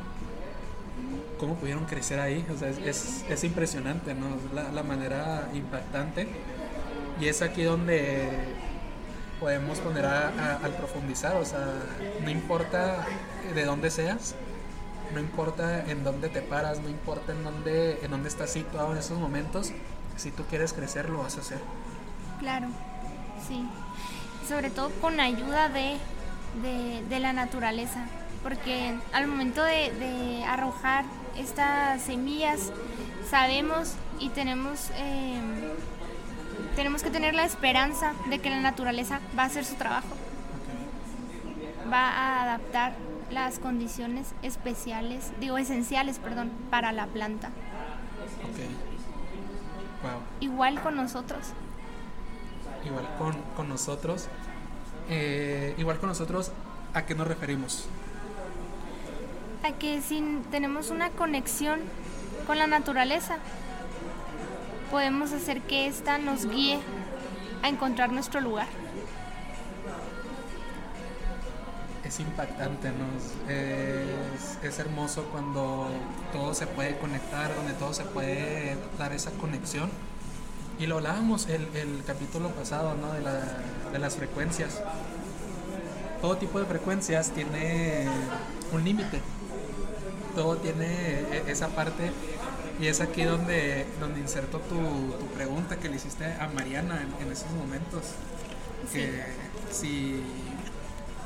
cómo 1.39 1.57
pudieron 1.57 1.85
crecer 1.85 2.21
ahí, 2.21 2.45
es, 2.85 3.25
es, 3.29 3.45
impresionante, 3.45 4.15
¿no? 4.15 4.29
La, 4.53 4.83
manera 4.83 5.49
impactante. 5.53 6.29
Y 7.21 7.29
es 7.29 7.43
aquí 7.43 7.63
donde 7.63 8.29
podemos 9.41 9.79
poner 9.79 10.07
a, 10.07 10.57
al 10.63 10.73
profundizar, 10.73 11.37
o 11.37 11.45
sea, 11.45 11.67
no 12.23 12.31
importa 12.31 13.07
de 13.55 13.65
dónde 13.65 13.91
seas, 13.91 14.35
no 15.13 15.21
importa 15.21 15.85
en 15.91 16.03
dónde 16.03 16.29
te 16.29 16.41
paras, 16.41 16.81
no 16.81 16.89
importa 16.89 17.33
en 17.33 17.45
dónde, 17.45 18.01
en 18.03 18.11
dónde 18.11 18.29
estás 18.29 18.51
situado 18.51 18.93
en 18.93 18.99
esos 18.99 19.19
momentos, 19.19 19.73
si 20.17 20.31
tú 20.31 20.45
quieres 20.45 20.73
crecer, 20.73 21.11
lo 21.11 21.19
vas 21.19 21.37
a 21.37 21.41
hacer. 21.41 21.59
Claro. 22.41 22.69
Sí, 23.47 23.69
sobre 24.49 24.71
todo 24.71 24.91
con 25.01 25.21
ayuda 25.21 25.69
de, 25.69 25.99
de, 26.63 27.21
la 27.21 27.33
naturaleza, 27.33 28.07
porque 28.43 28.95
al 29.13 29.27
momento 29.27 29.63
de, 29.63 30.45
arrojar 30.47 31.05
estas 31.37 32.03
semillas 32.03 32.73
sabemos 33.29 33.95
y 34.21 34.29
tenemos, 34.31 34.91
eh, 34.97 35.41
tenemos 36.77 37.03
que 37.03 37.11
tener 37.11 37.35
la 37.35 37.45
esperanza 37.45 38.13
de 38.29 38.39
que 38.39 38.51
la 38.51 38.61
naturaleza 38.61 39.21
va 39.37 39.45
a 39.45 39.47
hacer 39.47 39.65
su 39.65 39.75
trabajo, 39.75 40.09
va 41.93 42.09
a 42.09 42.43
adaptar 42.43 42.95
las 43.31 43.59
condiciones 43.59 44.35
especiales, 44.43 45.33
digo 45.41 45.59
esenciales, 45.59 46.19
perdón, 46.19 46.51
para 46.71 46.93
la 46.93 47.07
planta. 47.07 47.51
Igual 50.41 50.81
con 50.83 50.97
nosotros 50.97 51.55
igual 52.85 53.07
con, 53.19 53.35
con 53.57 53.69
nosotros. 53.69 54.29
Eh, 55.09 55.75
igual 55.77 55.99
con 55.99 56.09
nosotros, 56.09 56.51
¿a 56.95 57.05
qué 57.05 57.15
nos 57.15 57.27
referimos? 57.27 57.87
A 59.63 59.73
que 59.73 60.01
si 60.01 60.23
tenemos 60.51 60.91
una 60.91 61.11
conexión 61.11 61.81
con 62.47 62.59
la 62.59 62.67
naturaleza, 62.67 63.39
podemos 64.91 65.33
hacer 65.33 65.63
que 65.63 65.87
ésta 65.87 66.19
nos 66.19 66.47
guíe 66.47 66.79
a 67.63 67.69
encontrar 67.69 68.13
nuestro 68.13 68.41
lugar. 68.41 68.69
Es 72.05 72.21
impactante, 72.21 72.91
¿no? 72.91 73.51
Es, 73.51 74.59
es, 74.63 74.79
hermoso 74.79 75.25
cuando 75.33 75.89
todo 76.33 76.53
se 76.55 76.67
puede 76.67 76.99
conectar, 76.99 77.55
donde 77.57 77.73
todo 77.73 77.95
se 77.95 78.05
puede 78.05 78.77
dar 78.99 79.13
esa 79.13 79.31
conexión 79.33 79.91
y 80.79 80.87
lo 80.87 80.97
hablábamos 80.97 81.47
el, 81.49 81.69
el 81.75 82.03
capítulo 82.07 82.51
pasado, 82.51 82.95
¿no? 82.97 83.13
De, 83.13 83.21
la, 83.21 83.41
de 83.93 83.99
las 83.99 84.17
frecuencias. 84.17 84.81
Todo 86.21 86.37
tipo 86.37 86.59
de 86.59 86.67
frecuencias 86.67 87.31
tiene 87.31 88.07
un 88.73 88.85
límite. 88.85 89.21
Todo 90.35 90.57
tiene 90.57 90.87
e, 90.87 91.45
esa 91.47 91.69
parte 91.69 92.11
Y 92.81 92.89
es 92.89 93.01
aquí 93.01 93.23
donde, 93.23 93.87
donde 94.01 94.21
inserto 94.21 94.59
tu, 94.59 94.77
tu 95.19 95.27
pregunta 95.35 95.77
que 95.77 95.89
le 95.89 95.97
hiciste 95.97 96.25
a 96.25 96.49
Mariana 96.49 97.07
en, 97.21 97.31
esos 97.31 97.51
momentos. 97.53 98.03
Que 98.93 99.23
si, 99.71 100.21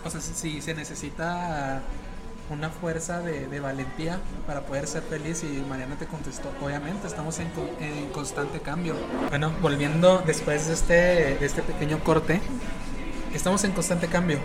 o 0.04 0.10
sea, 0.10 0.20
si, 0.20 0.60
se 0.60 0.74
necesita 0.74 1.82
una 2.50 2.70
fuerza 2.70 3.20
de, 3.20 3.60
valentía 3.60 4.18
para 4.46 4.62
poder 4.62 4.86
ser 4.86 5.02
feliz 5.02 5.42
y 5.42 5.64
Mariana 5.68 5.96
te 5.96 6.06
contestó, 6.06 6.50
obviamente 6.62 7.06
estamos 7.06 7.38
en, 7.38 7.50
en, 7.80 8.08
constante 8.10 8.60
cambio. 8.60 8.94
Bueno, 9.28 9.52
volviendo 9.60 10.22
después 10.26 10.66
de 10.68 10.74
este, 10.74 10.94
de 11.38 11.46
este 11.46 11.62
pequeño 11.62 11.98
corte, 12.00 12.40
estamos 13.34 13.64
en 13.64 13.72
constante 13.72 14.06
cambio. 14.08 14.38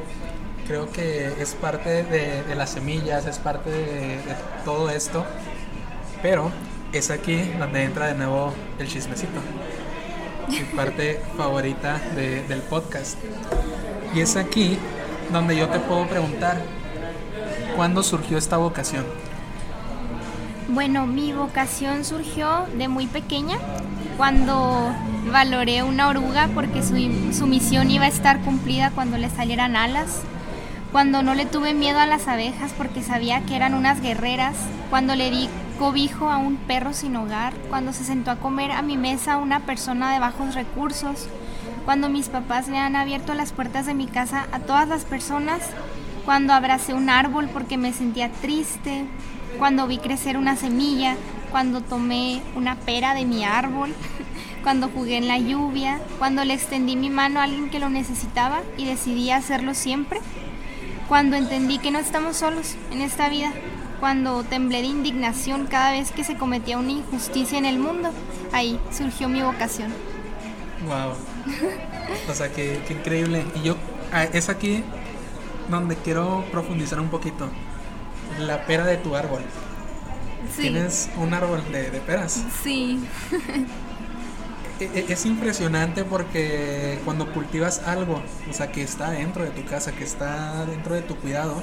Creo 0.68 0.92
que 0.92 1.28
es 1.40 1.56
parte 1.56 2.04
de, 2.04 2.44
de 2.44 2.56
las 2.56 2.72
semillas, 2.72 3.26
es 3.26 3.38
parte 3.38 3.70
de, 3.70 4.18
de 4.18 4.36
todo 4.66 4.90
esto, 4.90 5.26
pero 6.22 6.52
es 6.94 7.10
aquí 7.10 7.42
donde 7.58 7.84
entra 7.84 8.08
de 8.08 8.16
nuevo 8.16 8.54
el 8.80 8.88
chismecito. 8.88 9.40
Mi 10.48 10.60
parte 10.76 11.22
favorita 11.36 12.00
del 12.16 12.62
podcast. 12.62 13.18
Y 14.14 14.22
es 14.22 14.36
aquí 14.36 14.78
donde 15.32 15.56
yo 15.56 15.68
te 15.70 15.80
puedo 15.80 16.08
preguntar, 16.08 16.62
¿cuándo 17.76 18.04
surgió 18.04 18.38
esta 18.38 18.58
vocación? 18.58 19.06
Bueno, 20.68 21.06
mi 21.06 21.34
vocación 21.34 22.06
surgió 22.06 22.66
de 22.78 22.88
muy 22.88 23.08
pequeña, 23.08 23.58
cuando 24.18 24.94
valoré 25.32 25.84
una 25.84 26.08
oruga 26.08 26.50
porque 26.54 26.82
su, 26.82 26.96
su 27.34 27.48
misión 27.48 27.92
iba 27.92 28.06
a 28.06 28.08
estar 28.10 28.40
cumplida 28.42 28.92
cuando 28.92 29.18
le 29.18 29.30
salieran 29.30 29.76
alas 29.76 30.22
cuando 30.94 31.24
no 31.24 31.34
le 31.34 31.48
tuve 31.48 31.74
miedo 31.74 31.98
a 31.98 32.06
las 32.06 32.28
abejas 32.28 32.72
porque 32.78 33.02
sabía 33.02 33.42
que 33.42 33.56
eran 33.56 33.74
unas 33.74 34.00
guerreras, 34.00 34.56
cuando 34.92 35.16
le 35.16 35.32
di 35.32 35.50
cobijo 35.80 36.30
a 36.30 36.38
un 36.38 36.56
perro 36.56 36.94
sin 36.94 37.16
hogar, 37.16 37.52
cuando 37.68 37.94
se 37.94 38.04
sentó 38.04 38.30
a 38.30 38.36
comer 38.36 38.72
a 38.72 38.84
mi 38.84 38.96
mesa 38.96 39.38
una 39.38 39.62
persona 39.62 40.14
de 40.14 40.20
bajos 40.20 40.54
recursos, 40.54 41.28
cuando 41.84 42.10
mis 42.10 42.30
papás 42.30 42.68
le 42.68 42.78
han 42.78 42.96
abierto 42.96 43.34
las 43.34 43.54
puertas 43.54 43.88
de 43.88 43.96
mi 43.96 44.06
casa 44.06 44.46
a 44.52 44.60
todas 44.60 44.88
las 44.88 45.04
personas, 45.04 45.62
cuando 46.26 46.54
abracé 46.54 46.94
un 46.94 47.10
árbol 47.10 47.50
porque 47.52 47.78
me 47.78 47.94
sentía 47.94 48.30
triste, 48.30 49.06
cuando 49.58 49.88
vi 49.88 49.98
crecer 49.98 50.38
una 50.38 50.56
semilla, 50.56 51.16
cuando 51.52 51.82
tomé 51.82 52.42
una 52.56 52.76
pera 52.76 53.14
de 53.14 53.26
mi 53.26 53.44
árbol, 53.44 53.94
cuando 54.64 54.90
jugué 54.90 55.18
en 55.18 55.28
la 55.28 55.38
lluvia, 55.38 56.00
cuando 56.20 56.44
le 56.46 56.54
extendí 56.54 56.96
mi 56.96 57.10
mano 57.10 57.40
a 57.40 57.44
alguien 57.44 57.70
que 57.70 57.80
lo 57.80 57.90
necesitaba 57.90 58.62
y 58.78 58.86
decidí 58.86 59.32
hacerlo 59.32 59.74
siempre 59.74 60.20
cuando 61.08 61.36
entendí 61.36 61.78
que 61.78 61.92
no 61.92 62.00
estamos 62.00 62.38
solos 62.38 62.76
en 62.92 63.02
esta 63.02 63.30
vida, 63.30 63.52
cuando 64.00 64.44
temblé 64.44 64.82
de 64.82 64.88
indignación 64.88 65.68
cada 65.68 65.92
vez 65.92 66.12
que 66.12 66.24
se 66.24 66.36
cometía 66.38 66.78
una 66.78 66.92
injusticia 66.92 67.58
en 67.58 67.66
el 67.66 67.78
mundo, 67.78 68.10
ahí 68.52 68.80
surgió 68.92 69.30
mi 69.30 69.42
vocación. 69.42 69.94
Wow. 70.86 71.14
O 72.30 72.34
sea, 72.34 72.52
qué, 72.52 72.82
increíble. 72.90 73.46
Y 73.56 73.68
yo, 73.68 73.78
ah, 74.12 74.24
es 74.24 74.50
aquí 74.50 74.84
donde 75.70 75.96
quiero 75.96 76.44
profundizar 76.52 77.00
un 77.00 77.10
poquito. 77.10 77.50
La 78.40 78.66
pera 78.66 78.86
de 78.86 78.98
tu 78.98 79.16
árbol. 79.16 79.42
¿Tienes 80.58 81.10
un 81.18 81.34
árbol 81.34 81.64
de, 81.72 81.90
de 81.90 82.00
peras? 82.00 82.44
Sí. 82.64 83.00
E, 84.80 84.86
e, 84.86 85.14
es 85.14 85.26
impresionante 85.26 86.04
porque 86.04 87.00
cuando 87.06 87.32
cultivas 87.32 87.84
algo, 87.88 88.22
o 88.50 88.54
sea, 88.54 88.72
que 88.72 88.82
está 88.82 89.12
dentro 89.12 89.44
de 89.44 89.52
tu 89.52 89.64
casa, 89.66 89.92
que 89.92 90.04
está 90.04 90.66
dentro 90.66 90.96
de 90.96 91.02
tu 91.04 91.16
cuidado, 91.16 91.62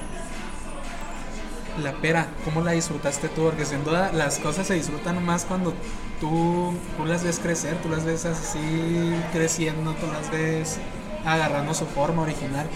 la 1.82 1.92
pera, 1.92 2.28
¿cómo 2.44 2.60
la 2.62 2.72
disfrutaste 2.72 3.28
tú? 3.28 3.42
Porque 3.42 3.64
sin 3.64 3.84
duda 3.84 4.12
las 4.12 4.38
cosas 4.38 4.66
se 4.66 4.74
disfrutan 4.74 5.24
más 5.24 5.44
cuando 5.44 5.74
tú, 6.20 6.74
tú 6.96 7.04
las 7.04 7.24
ves 7.24 7.38
crecer, 7.38 7.76
tú 7.82 7.88
las 7.88 8.04
ves 8.04 8.24
así 8.26 9.12
creciendo, 9.32 9.92
tú 9.94 10.06
las 10.06 10.30
ves 10.30 10.78
agarrando 11.24 11.74
su 11.74 11.86
forma 11.86 12.22
original. 12.22 12.66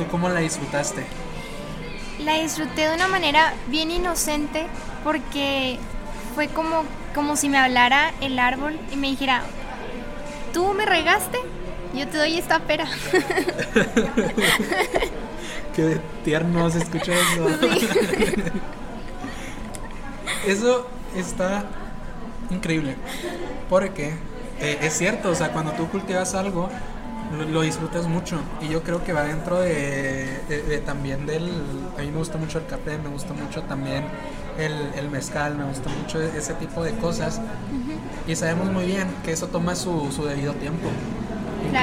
¿Tú 0.00 0.06
cómo 0.10 0.30
la 0.30 0.40
disfrutaste? 0.40 1.04
La 2.24 2.40
disfruté 2.40 2.88
de 2.88 2.94
una 2.94 3.06
manera 3.06 3.52
bien 3.66 3.90
inocente 3.90 4.66
porque 5.04 5.78
fue 6.34 6.48
como, 6.48 6.84
como 7.14 7.36
si 7.36 7.50
me 7.50 7.58
hablara 7.58 8.14
el 8.22 8.38
árbol 8.38 8.80
y 8.90 8.96
me 8.96 9.08
dijera, 9.08 9.42
tú 10.54 10.72
me 10.72 10.86
regaste, 10.86 11.36
yo 11.94 12.08
te 12.08 12.16
doy 12.16 12.38
esta 12.38 12.60
pera. 12.60 12.86
Qué 15.76 16.00
tierno 16.24 16.70
se 16.70 16.78
escucha 16.78 17.12
eso. 17.12 17.46
eso 20.46 20.86
está 21.14 21.66
increíble. 22.48 22.96
Porque 23.68 24.14
eh, 24.60 24.78
es 24.80 24.96
cierto, 24.96 25.28
o 25.28 25.34
sea, 25.34 25.52
cuando 25.52 25.72
tú 25.72 25.90
cultivas 25.90 26.34
algo, 26.34 26.70
lo, 27.52 27.62
disfrutas 27.62 28.06
mucho. 28.06 28.38
Y 28.60 28.68
yo 28.68 28.82
creo 28.82 29.04
que 29.04 29.12
va 29.12 29.22
dentro 29.22 29.60
de, 29.60 30.82
también 30.84 31.26
del... 31.26 31.48
A 31.96 32.02
mí 32.02 32.10
me 32.10 32.18
gusta 32.18 32.38
mucho 32.38 32.58
el 32.58 32.66
café, 32.66 32.98
me 32.98 33.08
gusta 33.08 33.34
mucho 33.34 33.62
también 33.62 34.04
el, 34.58 35.10
mezcal, 35.10 35.56
me 35.56 35.64
gusta 35.64 35.90
mucho 35.90 36.20
ese 36.20 36.54
tipo 36.54 36.82
de 36.82 36.92
cosas. 36.92 37.40
Y 38.26 38.36
sabemos 38.36 38.70
muy 38.72 38.84
bien 38.86 39.08
que 39.24 39.32
eso 39.32 39.46
toma 39.46 39.74
su, 39.74 40.10
debido 40.26 40.54
tiempo. 40.54 40.88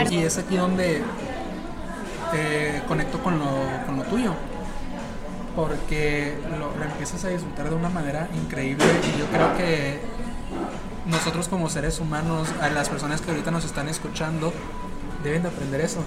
Y 0.09 0.17
es 0.17 0.37
aquí 0.37 0.57
donde 0.57 1.01
eh, 2.33 2.81
conecto 2.87 3.19
con 3.19 3.39
lo, 3.39 4.03
tuyo. 4.09 4.33
Porque 5.55 6.37
lo, 6.59 6.71
empiezas 6.83 7.23
a 7.25 7.29
disfrutar 7.29 7.69
de 7.69 7.75
una 7.75 7.89
manera 7.89 8.27
increíble. 8.35 8.85
Y 9.15 9.19
yo 9.19 9.25
creo 9.27 9.57
que 9.57 9.99
nosotros 11.05 11.47
como 11.47 11.69
seres 11.69 11.99
humanos, 11.99 12.49
a 12.61 12.69
las 12.69 12.89
personas 12.89 13.21
que 13.21 13.31
ahorita 13.31 13.49
nos 13.49 13.65
están 13.65 13.87
escuchando, 13.87 14.53
deben 15.23 15.43
de 15.43 15.49
aprender 15.49 15.81
eso. 15.81 16.03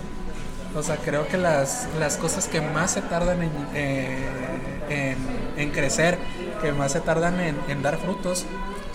O 0.74 0.82
sea, 0.82 0.96
creo 0.96 1.26
que 1.26 1.36
las, 1.36 1.88
las 1.98 2.16
cosas 2.16 2.46
que 2.46 2.61
más 2.61 2.92
se 2.92 3.02
tardan 3.02 3.42
en, 3.42 3.50
eh, 3.74 5.16
en, 5.56 5.70
crecer, 5.70 6.16
que 6.62 6.72
más 6.72 6.92
se 6.92 7.00
tardan 7.00 7.40
en, 7.40 7.56
en, 7.68 7.82
dar 7.82 7.98
frutos, 7.98 8.46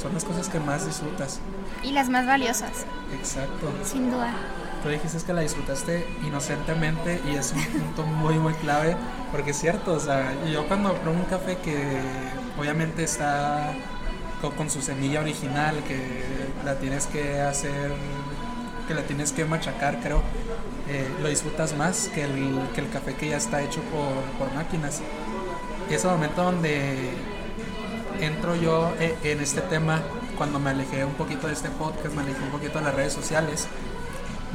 son 0.01 0.13
las 0.13 0.24
cosas 0.24 0.47
que 0.47 0.59
más 0.59 0.86
disfrutas. 0.86 1.39
Y 1.84 1.91
las 1.91 2.09
más 2.09 2.26
valiosas. 2.26 2.86
Exacto. 3.13 3.72
Sin 3.84 4.09
duda. 4.09 4.34
Tú 4.84 4.89
dijiste 4.89 5.18
que 5.26 5.34
la 5.34 5.41
disfrutaste 5.41 6.07
inocentemente 6.26 7.20
y 7.30 7.36
es 7.36 7.51
un 7.51 7.66
punto 7.66 8.03
muy, 8.03 8.36
muy 8.36 8.53
clave, 8.53 8.95
porque 9.32 9.51
es 9.51 9.57
cierto, 9.57 9.93
o 9.93 9.99
sea, 9.99 10.32
yo 10.49 10.68
cuando 10.68 10.93
pruebo 10.93 11.20
un 11.20 11.26
café 11.26 11.57
que 11.57 11.76
obviamente 12.57 13.03
está 13.03 13.74
con, 14.41 14.51
con 14.51 14.70
su 14.70 14.82
semilla 14.82 15.22
original, 15.22 15.76
que 15.88 15.99
la 16.63 16.76
tienes 16.76 17.07
que 17.07 17.41
hacer 17.41 17.91
que 18.88 18.94
la 18.94 19.02
tienes 19.04 19.32
que 19.32 19.46
machacar, 19.46 20.00
creo, 20.02 20.22
eh, 20.90 21.08
lo 21.22 21.30
disfrutas 21.30 21.76
más 21.76 22.10
que 22.14 22.24
el, 22.24 22.60
que 22.74 22.82
el 22.82 22.90
café 22.90 23.16
que 23.16 23.30
ya 23.30 23.38
está 23.38 23.62
hecho 23.62 23.82
por, 23.82 24.48
por 24.48 24.54
máquinas. 24.56 25.02
Y 25.90 25.94
es 25.94 26.04
el 26.04 26.12
momento 26.12 26.44
donde 26.44 27.14
entro 28.22 28.56
yo 28.56 28.94
eh, 29.00 29.16
en 29.24 29.42
este 29.42 29.62
tema, 29.62 30.02
cuando 30.38 30.60
me 30.60 30.72
alejé 30.72 31.06
un 31.06 31.14
poquito 31.14 31.48
de 31.48 31.54
este 31.54 31.70
podcast, 31.70 32.14
me 32.16 32.22
alejé 32.22 32.42
un 32.44 32.52
poquito 32.52 32.80
de 32.80 32.86
las 32.86 32.96
redes 32.96 33.14
sociales, 33.14 33.68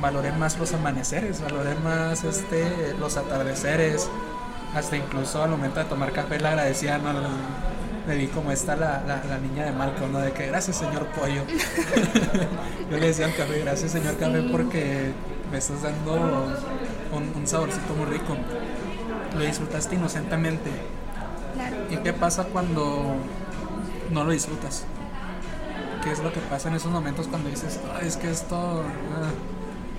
valoré 0.00 0.32
más 0.32 0.58
los 0.58 0.72
amaneceres, 0.72 1.40
valoré 1.40 1.74
más 1.76 2.24
este, 2.24 2.94
los 2.98 3.16
atardeceres, 3.16 4.08
hasta 4.74 4.96
incluso 4.96 5.42
al 5.42 5.50
momento 5.50 5.80
de 5.80 5.86
tomar 5.86 6.12
café 6.12 6.38
le 6.38 6.48
agradecían 6.48 7.06
al 7.06 7.22
me 8.10 8.16
vi 8.16 8.26
como 8.26 8.50
está 8.50 8.74
la, 8.74 9.04
la, 9.06 9.38
niña 9.38 9.66
de 9.66 9.70
Malcolm, 9.70 10.10
¿no? 10.10 10.18
De 10.18 10.32
que 10.32 10.48
gracias 10.48 10.78
señor 10.78 11.06
pollo. 11.14 11.44
Yo 12.90 12.98
le 12.98 13.06
decía 13.06 13.26
al 13.26 13.36
café, 13.36 13.60
gracias 13.60 13.92
señor 13.92 14.16
café 14.16 14.42
porque 14.50 15.12
me 15.52 15.58
estás 15.58 15.82
dando 15.82 16.48
un, 17.12 17.46
saborcito 17.46 17.94
muy 17.94 18.06
rico. 18.06 18.36
Lo 19.38 19.44
disfrutaste 19.44 19.94
inocentemente. 19.94 20.70
¿Y 21.88 21.98
qué 21.98 22.12
pasa 22.12 22.44
cuando 22.44 23.14
no 24.10 24.24
lo 24.24 24.32
disfrutas? 24.32 24.86
¿Qué 26.02 26.10
es 26.10 26.18
lo 26.18 26.32
que 26.32 26.40
pasa 26.40 26.68
en 26.68 26.74
esos 26.74 26.90
momentos 26.90 27.28
cuando 27.28 27.48
dices, 27.48 27.78
es 28.02 28.16
que 28.16 28.28
esto 28.28 28.82
ah, 29.14 29.30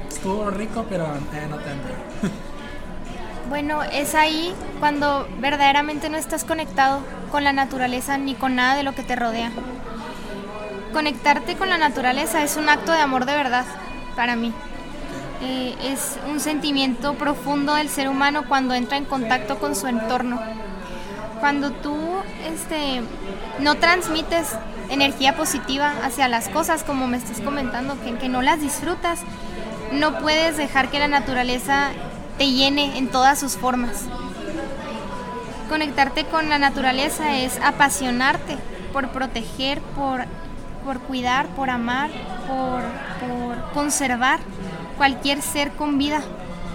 estuvo 0.09 0.49
rico, 0.49 0.85
pero 0.89 1.05
eh, 1.05 1.47
no 1.49 1.57
te 1.59 1.69
Bueno, 3.51 3.83
es 3.83 4.15
ahí 4.15 4.55
cuando 4.79 5.27
verdaderamente 5.41 6.07
no 6.07 6.15
estás 6.15 6.45
conectado 6.45 7.01
con 7.33 7.43
la 7.43 7.51
naturaleza 7.51 8.17
ni 8.17 8.33
con 8.33 8.55
nada 8.55 8.77
de 8.77 8.83
lo 8.83 8.95
que 8.95 9.03
te 9.03 9.17
rodea. 9.17 9.51
Conectarte 10.93 11.57
con 11.57 11.67
la 11.67 11.77
naturaleza 11.77 12.43
es 12.43 12.55
un 12.55 12.69
acto 12.69 12.93
de 12.93 12.99
amor 12.99 13.25
de 13.25 13.35
verdad 13.35 13.65
para 14.15 14.37
mí. 14.37 14.53
Eh, 15.41 15.75
es 15.83 16.17
un 16.29 16.39
sentimiento 16.39 17.15
profundo 17.15 17.75
del 17.75 17.89
ser 17.89 18.07
humano 18.07 18.45
cuando 18.47 18.73
entra 18.73 18.95
en 18.95 19.03
contacto 19.03 19.59
con 19.59 19.75
su 19.75 19.87
entorno. 19.87 20.39
Cuando 21.41 21.71
tú 21.71 21.97
este, 22.47 23.01
no 23.59 23.75
transmites 23.75 24.55
energía 24.89 25.35
positiva 25.35 25.91
hacia 26.05 26.29
las 26.29 26.47
cosas, 26.47 26.85
como 26.85 27.05
me 27.05 27.17
estás 27.17 27.41
comentando, 27.41 27.99
que, 27.99 28.15
que 28.15 28.29
no 28.29 28.41
las 28.41 28.61
disfrutas, 28.61 29.19
no 29.91 30.19
puedes 30.19 30.55
dejar 30.55 30.87
que 30.87 30.99
la 30.99 31.09
naturaleza 31.09 31.91
te 32.41 32.51
llene 32.51 32.97
en 32.97 33.07
todas 33.07 33.39
sus 33.39 33.55
formas. 33.55 34.05
Conectarte 35.69 36.25
con 36.25 36.49
la 36.49 36.57
naturaleza 36.57 37.37
es 37.37 37.59
apasionarte 37.61 38.57
por 38.91 39.09
proteger, 39.09 39.79
por, 39.79 40.25
por 40.83 41.01
cuidar, 41.01 41.45
por 41.49 41.69
amar, 41.69 42.09
por, 42.47 42.81
por 43.19 43.71
conservar 43.73 44.39
cualquier 44.97 45.43
ser 45.43 45.73
con 45.73 45.99
vida, 45.99 46.21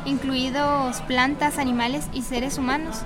incluidos 0.04 1.00
plantas, 1.00 1.58
animales 1.58 2.06
y 2.12 2.22
seres 2.22 2.58
humanos. 2.58 2.98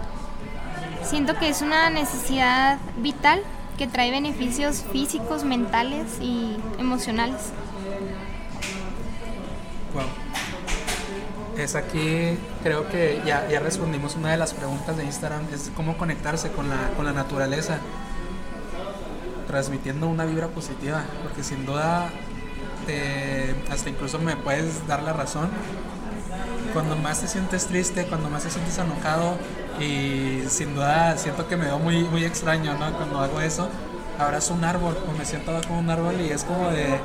Siento 1.02 1.38
que 1.38 1.48
es 1.48 1.62
una 1.62 1.88
necesidad 1.88 2.76
vital 2.98 3.40
que 3.78 3.86
trae 3.86 4.10
beneficios 4.10 4.84
físicos, 4.92 5.44
mentales 5.44 6.18
y 6.20 6.58
emocionales. 6.78 7.54
Es 11.60 11.74
aquí, 11.74 12.38
creo 12.62 12.88
que 12.88 13.20
ya, 13.26 13.46
ya 13.50 13.60
respondimos 13.60 14.16
una 14.16 14.30
de 14.30 14.38
las 14.38 14.54
preguntas 14.54 14.96
de 14.96 15.04
Instagram, 15.04 15.42
es 15.52 15.70
cómo 15.76 15.98
conectarse 15.98 16.50
con 16.50 16.70
la, 16.70 16.88
con 16.96 17.04
la 17.04 17.12
naturaleza, 17.12 17.76
transmitiendo 19.46 20.08
una 20.08 20.24
vibra 20.24 20.48
positiva, 20.48 21.02
porque 21.22 21.42
sin 21.44 21.66
duda, 21.66 22.08
eh, 22.88 23.54
hasta 23.70 23.90
incluso 23.90 24.18
me 24.18 24.36
puedes 24.36 24.86
dar 24.86 25.02
la 25.02 25.12
razón, 25.12 25.50
cuando 26.72 26.96
más 26.96 27.20
te 27.20 27.28
sientes 27.28 27.66
triste, 27.66 28.06
cuando 28.06 28.30
más 28.30 28.44
te 28.44 28.50
sientes 28.50 28.78
enojado, 28.78 29.36
y 29.78 30.42
sin 30.48 30.74
duda 30.74 31.18
siento 31.18 31.46
que 31.46 31.58
me 31.58 31.66
veo 31.66 31.78
muy, 31.78 32.04
muy 32.04 32.24
extraño, 32.24 32.72
¿no? 32.78 32.90
Cuando 32.94 33.20
hago 33.20 33.38
eso, 33.42 33.68
abrazo 34.18 34.54
un 34.54 34.64
árbol, 34.64 34.96
o 35.06 35.18
me 35.18 35.26
siento 35.26 35.52
como 35.68 35.80
un 35.80 35.90
árbol 35.90 36.22
y 36.22 36.30
es 36.30 36.42
como 36.42 36.70
de 36.70 36.98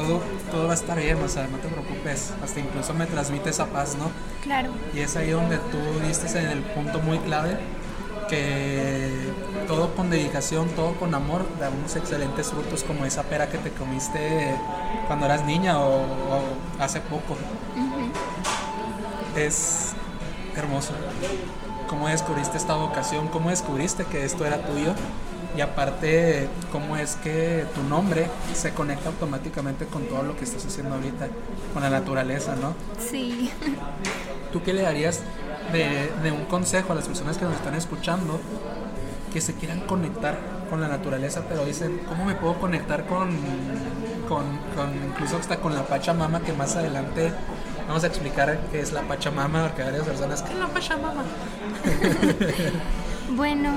todo, 0.00 0.20
todo 0.50 0.66
va 0.66 0.72
a 0.72 0.74
estar 0.74 0.98
bien, 0.98 1.22
o 1.22 1.28
sea, 1.28 1.46
no 1.46 1.58
te 1.58 1.68
preocupes, 1.68 2.32
hasta 2.42 2.60
incluso 2.60 2.94
me 2.94 3.06
transmite 3.06 3.50
esa 3.50 3.66
paz, 3.66 3.96
¿no? 3.98 4.10
Claro. 4.42 4.70
Y 4.94 5.00
es 5.00 5.16
ahí 5.16 5.30
donde 5.30 5.58
tú 5.58 5.78
diste 6.06 6.26
en 6.38 6.46
el 6.46 6.62
punto 6.62 7.00
muy 7.00 7.18
clave, 7.18 7.58
que 8.28 9.10
todo 9.66 9.94
con 9.94 10.08
dedicación, 10.08 10.68
todo 10.70 10.94
con 10.94 11.14
amor, 11.14 11.44
da 11.58 11.68
unos 11.68 11.96
excelentes 11.96 12.48
frutos 12.48 12.84
como 12.84 13.04
esa 13.04 13.24
pera 13.24 13.48
que 13.48 13.58
te 13.58 13.70
comiste 13.70 14.54
cuando 15.06 15.26
eras 15.26 15.44
niña 15.44 15.80
o, 15.80 16.02
hace 16.78 17.00
poco. 17.00 17.36
Es 19.36 19.92
hermoso. 20.56 20.92
¿Cómo 21.88 22.08
descubriste 22.08 22.56
esta 22.56 22.74
vocación? 22.74 23.28
¿Cómo 23.28 23.50
descubriste 23.50 24.04
que 24.04 24.24
esto 24.24 24.46
era 24.46 24.58
tuyo? 24.64 24.94
Y 25.56 25.60
aparte 25.60 26.48
cómo 26.72 26.96
es 26.96 27.16
que 27.16 27.64
tu 27.74 27.82
nombre 27.82 28.26
se 28.54 28.72
conecta 28.72 29.08
automáticamente 29.08 29.86
con 29.86 30.04
todo 30.04 30.22
lo 30.22 30.36
que 30.36 30.44
estás 30.44 30.64
haciendo 30.64 30.94
ahorita, 30.94 31.28
con 31.72 31.82
la 31.82 31.90
naturaleza, 31.90 32.56
¿no? 32.56 32.74
Sí. 32.98 33.50
¿Tú 34.52 34.62
qué 34.62 34.72
le 34.72 34.82
darías 34.82 35.20
de, 35.72 36.32
un 36.32 36.44
consejo 36.46 36.92
a 36.92 36.96
las 36.96 37.06
personas 37.06 37.38
que 37.38 37.44
nos 37.44 37.54
están 37.54 37.74
escuchando 37.74 38.40
que 39.32 39.40
se 39.40 39.54
quieran 39.54 39.80
conectar 39.80 40.38
con 40.68 40.80
la 40.80 40.88
naturaleza, 40.88 41.42
pero 41.48 41.64
dicen, 41.64 42.00
¿cómo 42.08 42.24
me 42.24 42.34
puedo 42.34 42.54
conectar 42.58 43.06
con, 43.06 43.30
con, 44.28 44.44
con 44.74 44.90
incluso 45.08 45.36
hasta 45.36 45.56
con 45.58 45.74
la 45.74 45.84
Pachamama 45.86 46.40
que 46.40 46.52
más 46.52 46.74
adelante 46.76 47.32
vamos 47.86 48.04
a 48.04 48.06
explicar 48.08 48.58
qué 48.70 48.80
es 48.80 48.92
la 48.92 49.02
Pachamama, 49.02 49.66
porque 49.66 49.82
varias 49.82 50.04
personas, 50.04 50.42
¿qué 50.42 50.52
es 50.52 50.58
la 50.58 50.68
Pachamama? 50.68 51.24
bueno, 53.36 53.70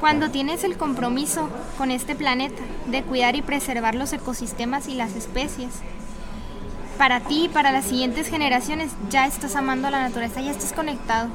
cuando 0.00 0.30
tienes 0.30 0.64
el 0.64 0.76
compromiso 0.76 1.48
con 1.78 1.90
este 1.90 2.14
planeta 2.14 2.62
de 2.86 3.02
cuidar 3.02 3.36
y 3.36 3.42
preservar 3.42 3.94
los 3.94 4.12
ecosistemas 4.12 4.88
y 4.88 4.94
las 4.94 5.14
especies, 5.14 5.70
para 6.98 7.20
ti 7.20 7.44
y 7.44 7.48
para 7.48 7.72
las 7.72 7.86
siguientes 7.86 8.28
generaciones 8.28 8.92
ya 9.10 9.26
estás 9.26 9.56
amando 9.56 9.88
a 9.88 9.90
la 9.90 10.00
naturaleza, 10.00 10.40
ya 10.40 10.50
estás 10.50 10.72
conectado. 10.72 11.28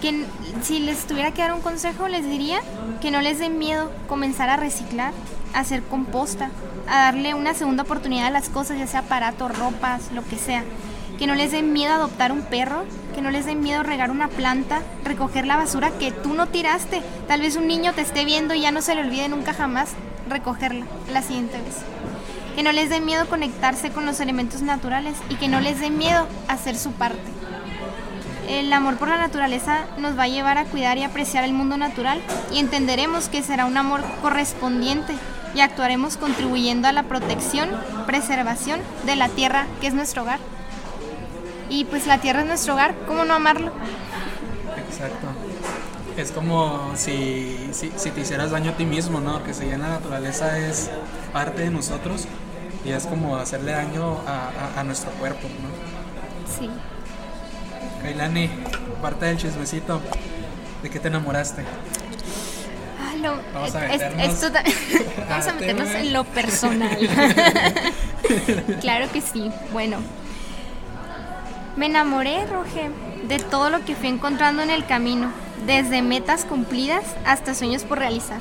Que 0.00 0.24
si 0.62 0.78
les 0.78 1.06
tuviera 1.06 1.32
que 1.32 1.42
dar 1.42 1.52
un 1.52 1.60
consejo, 1.60 2.08
les 2.08 2.24
diría 2.24 2.60
que 3.00 3.10
no 3.10 3.20
les 3.20 3.38
den 3.38 3.58
miedo 3.58 3.90
comenzar 4.08 4.48
a 4.48 4.56
reciclar, 4.56 5.12
a 5.52 5.60
hacer 5.60 5.82
composta, 5.82 6.50
a 6.88 7.00
darle 7.00 7.34
una 7.34 7.54
segunda 7.54 7.82
oportunidad 7.82 8.26
a 8.26 8.30
las 8.30 8.48
cosas, 8.48 8.78
ya 8.78 8.86
sea 8.86 9.00
aparatos, 9.00 9.56
ropas, 9.58 10.10
lo 10.12 10.24
que 10.24 10.36
sea 10.36 10.64
que 11.20 11.26
no 11.26 11.34
les 11.34 11.52
den 11.52 11.74
miedo 11.74 11.92
adoptar 11.92 12.32
un 12.32 12.40
perro, 12.40 12.86
que 13.14 13.20
no 13.20 13.30
les 13.30 13.44
den 13.44 13.60
miedo 13.60 13.82
regar 13.82 14.10
una 14.10 14.28
planta, 14.28 14.80
recoger 15.04 15.46
la 15.46 15.58
basura 15.58 15.90
que 15.98 16.12
tú 16.12 16.32
no 16.32 16.46
tiraste. 16.46 17.02
Tal 17.28 17.42
vez 17.42 17.56
un 17.56 17.68
niño 17.68 17.92
te 17.92 18.00
esté 18.00 18.24
viendo 18.24 18.54
y 18.54 18.62
ya 18.62 18.72
no 18.72 18.80
se 18.80 18.94
le 18.94 19.02
olvide 19.02 19.28
nunca 19.28 19.52
jamás 19.52 19.90
recogerla 20.26 20.86
la 21.12 21.20
siguiente 21.20 21.58
vez. 21.58 21.76
Que 22.56 22.62
no 22.62 22.72
les 22.72 22.88
den 22.88 23.04
miedo 23.04 23.28
conectarse 23.28 23.90
con 23.90 24.06
los 24.06 24.18
elementos 24.20 24.62
naturales 24.62 25.14
y 25.28 25.34
que 25.34 25.48
no 25.48 25.60
les 25.60 25.78
den 25.78 25.98
miedo 25.98 26.26
hacer 26.48 26.74
su 26.74 26.92
parte. 26.92 27.20
El 28.48 28.72
amor 28.72 28.96
por 28.96 29.08
la 29.08 29.18
naturaleza 29.18 29.84
nos 29.98 30.18
va 30.18 30.22
a 30.22 30.28
llevar 30.28 30.56
a 30.56 30.64
cuidar 30.64 30.96
y 30.96 31.02
apreciar 31.02 31.44
el 31.44 31.52
mundo 31.52 31.76
natural 31.76 32.22
y 32.50 32.60
entenderemos 32.60 33.28
que 33.28 33.42
será 33.42 33.66
un 33.66 33.76
amor 33.76 34.02
correspondiente 34.22 35.12
y 35.54 35.60
actuaremos 35.60 36.16
contribuyendo 36.16 36.88
a 36.88 36.92
la 36.92 37.02
protección, 37.02 37.68
preservación 38.06 38.80
de 39.04 39.16
la 39.16 39.28
tierra 39.28 39.66
que 39.82 39.88
es 39.88 39.92
nuestro 39.92 40.22
hogar 40.22 40.38
y 41.70 41.84
pues 41.84 42.06
la 42.06 42.18
tierra 42.18 42.40
es 42.40 42.46
nuestro 42.46 42.74
hogar, 42.74 42.94
¿cómo 43.06 43.24
no 43.24 43.34
amarlo? 43.34 43.72
Exacto. 44.76 45.28
Es 46.16 46.32
como 46.32 46.92
si, 46.96 47.70
si, 47.72 48.10
te 48.10 48.20
hicieras 48.20 48.50
daño 48.50 48.72
a 48.72 48.76
ti 48.76 48.84
mismo, 48.84 49.20
¿no? 49.20 49.42
Que 49.44 49.54
si 49.54 49.66
ya 49.66 49.78
la 49.78 49.88
naturaleza 49.88 50.58
es 50.58 50.90
parte 51.32 51.62
de 51.62 51.70
nosotros 51.70 52.26
y 52.84 52.90
es 52.90 53.06
como 53.06 53.36
hacerle 53.36 53.72
daño 53.72 54.18
a, 54.26 54.82
nuestro 54.84 55.10
cuerpo, 55.12 55.48
¿no? 55.48 56.58
Sí. 56.58 56.68
Kailani, 58.02 58.50
parte 59.00 59.26
del 59.26 59.38
chismecito, 59.38 60.00
¿de 60.82 60.90
qué 60.90 60.98
te 60.98 61.08
enamoraste? 61.08 61.64
Ah, 62.98 63.14
lo, 63.16 63.36
vamos 63.54 63.74
a 63.74 63.80
meternos, 63.80 64.52
vamos 65.28 65.46
a 65.46 65.52
meternos 65.54 65.88
en 65.90 66.12
lo 66.12 66.24
personal. 66.24 66.98
claro 68.80 69.10
que 69.12 69.20
sí. 69.20 69.50
Bueno, 69.72 69.98
me 71.80 71.86
enamoré, 71.86 72.44
Roge, 72.44 72.90
de 73.26 73.38
todo 73.38 73.70
lo 73.70 73.82
que 73.86 73.96
fui 73.96 74.08
encontrando 74.08 74.60
en 74.60 74.68
el 74.68 74.84
camino, 74.84 75.32
desde 75.64 76.02
metas 76.02 76.44
cumplidas 76.44 77.02
hasta 77.24 77.54
sueños 77.54 77.84
por 77.84 77.98
realizar. 77.98 78.40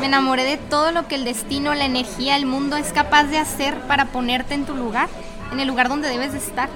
Me 0.00 0.06
enamoré 0.06 0.42
de 0.42 0.56
todo 0.56 0.90
lo 0.90 1.06
que 1.06 1.14
el 1.14 1.24
destino, 1.24 1.74
la 1.74 1.84
energía, 1.84 2.34
el 2.34 2.44
mundo 2.44 2.76
es 2.76 2.92
capaz 2.92 3.26
de 3.26 3.38
hacer 3.38 3.78
para 3.82 4.06
ponerte 4.06 4.54
en 4.54 4.66
tu 4.66 4.74
lugar, 4.74 5.08
en 5.52 5.60
el 5.60 5.68
lugar 5.68 5.88
donde 5.88 6.08
debes 6.08 6.32
de 6.32 6.38
estar, 6.38 6.68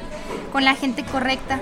con 0.52 0.64
la 0.64 0.76
gente 0.76 1.02
correcta. 1.02 1.58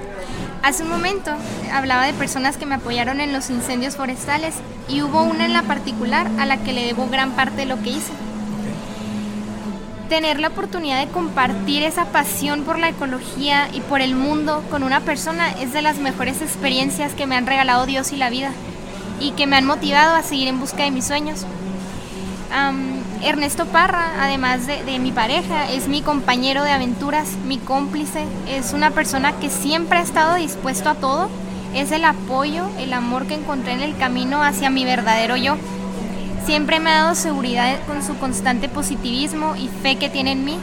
Hace 0.62 0.82
un 0.82 0.90
momento 0.90 1.34
hablaba 1.72 2.04
de 2.04 2.12
personas 2.12 2.58
que 2.58 2.66
me 2.66 2.74
apoyaron 2.74 3.22
en 3.22 3.32
los 3.32 3.48
incendios 3.48 3.96
forestales 3.96 4.56
y 4.88 5.00
hubo 5.00 5.22
una 5.22 5.46
en 5.46 5.54
la 5.54 5.62
particular 5.62 6.26
a 6.38 6.44
la 6.44 6.58
que 6.58 6.74
le 6.74 6.84
debo 6.84 7.08
gran 7.08 7.30
parte 7.30 7.62
de 7.62 7.66
lo 7.66 7.80
que 7.80 7.92
hice 7.92 8.12
tener 10.14 10.38
la 10.38 10.46
oportunidad 10.46 11.04
de 11.04 11.10
compartir 11.10 11.82
esa 11.82 12.04
pasión 12.04 12.62
por 12.62 12.78
la 12.78 12.88
ecología 12.88 13.68
y 13.72 13.80
por 13.80 14.00
el 14.00 14.14
mundo 14.14 14.62
con 14.70 14.84
una 14.84 15.00
persona 15.00 15.50
es 15.60 15.72
de 15.72 15.82
las 15.82 15.98
mejores 15.98 16.40
experiencias 16.40 17.14
que 17.14 17.26
me 17.26 17.34
han 17.34 17.48
regalado 17.48 17.84
Dios 17.84 18.12
y 18.12 18.16
la 18.16 18.30
vida 18.30 18.52
y 19.18 19.32
que 19.32 19.48
me 19.48 19.56
han 19.56 19.66
motivado 19.66 20.14
a 20.14 20.22
seguir 20.22 20.46
en 20.46 20.60
busca 20.60 20.84
de 20.84 20.92
mis 20.92 21.04
sueños. 21.04 21.44
Ernesto 23.24 23.66
Parra, 23.66 24.12
además 24.20 24.68
de, 24.68 24.84
de, 24.84 25.00
mi 25.00 25.10
pareja, 25.10 25.68
es 25.68 25.88
mi 25.88 26.00
compañero 26.00 26.62
de 26.62 26.70
aventuras, 26.70 27.30
mi 27.44 27.58
cómplice, 27.58 28.24
es 28.48 28.72
una 28.72 28.92
persona 28.92 29.32
que 29.32 29.50
siempre 29.50 29.98
ha 29.98 30.02
estado 30.02 30.36
dispuesto 30.36 30.90
a 30.90 30.94
todo, 30.94 31.28
es 31.74 31.90
el 31.90 32.04
apoyo, 32.04 32.66
el 32.78 32.92
amor 32.92 33.26
que 33.26 33.34
encontré 33.34 33.72
en 33.72 33.80
el 33.80 33.96
camino 33.96 34.44
hacia 34.44 34.70
mi 34.70 34.84
verdadero 34.84 35.36
yo. 35.36 35.56
Siempre 36.46 36.78
me 36.78 36.90
ha 36.90 37.04
dado 37.04 37.14
seguridad 37.14 37.78
con 37.86 38.02
su 38.02 38.18
constante 38.18 38.68
positivismo 38.68 39.56
y 39.56 39.68
fe 39.68 39.96
que 39.96 40.10
tiene 40.10 40.32
en 40.32 40.44
mí. 40.44 40.58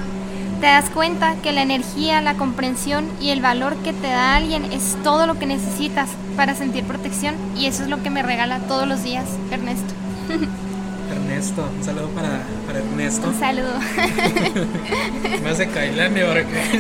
Te 0.60 0.68
das 0.68 0.92
cuenta 0.92 1.34
que 1.42 1.52
la 1.52 1.64
energía, 1.64 2.22
la 2.22 2.36
comprensión 2.36 3.06
y 3.20 3.32
el 3.32 3.42
valor 3.42 3.76
que 3.78 3.92
te 3.92 4.08
da 4.08 4.36
alguien 4.36 4.72
es 4.72 4.96
todo 5.04 5.26
lo 5.26 5.40
que 5.40 5.48
necesitas 5.48 6.08
para 6.38 6.54
sentir 6.54 6.84
protección 6.84 7.34
y 7.58 7.66
eso 7.66 7.82
es 7.82 7.90
lo 7.90 8.04
que 8.04 8.12
me 8.12 8.22
regala 8.22 8.60
todos 8.60 8.88
los 8.88 9.04
días, 9.04 9.26
Ernesto. 9.50 9.92
Ernesto, 11.12 11.68
un 11.76 11.84
saludo 11.84 12.10
para, 12.10 12.44
para 12.68 12.78
Ernesto. 12.78 13.28
Un 13.28 13.40
saludo. 13.40 13.74
me 15.44 15.50
hace 15.50 15.68
Kailani 15.68 16.22
ahora 16.22 16.44
que 16.46 16.78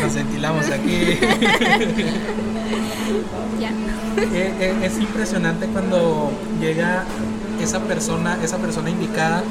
nos 0.00 0.14
ventilamos 0.14 0.70
aquí. 0.70 1.18
Ya. 3.60 3.70
Eh, 4.16 4.54
eh, 4.60 4.76
es 4.82 4.98
impresionante 4.98 5.66
cuando 5.66 6.30
llega 6.60 7.04
esa 7.60 7.80
persona, 7.80 8.38
esa 8.42 8.58
persona 8.58 8.90
indicada, 8.90 9.42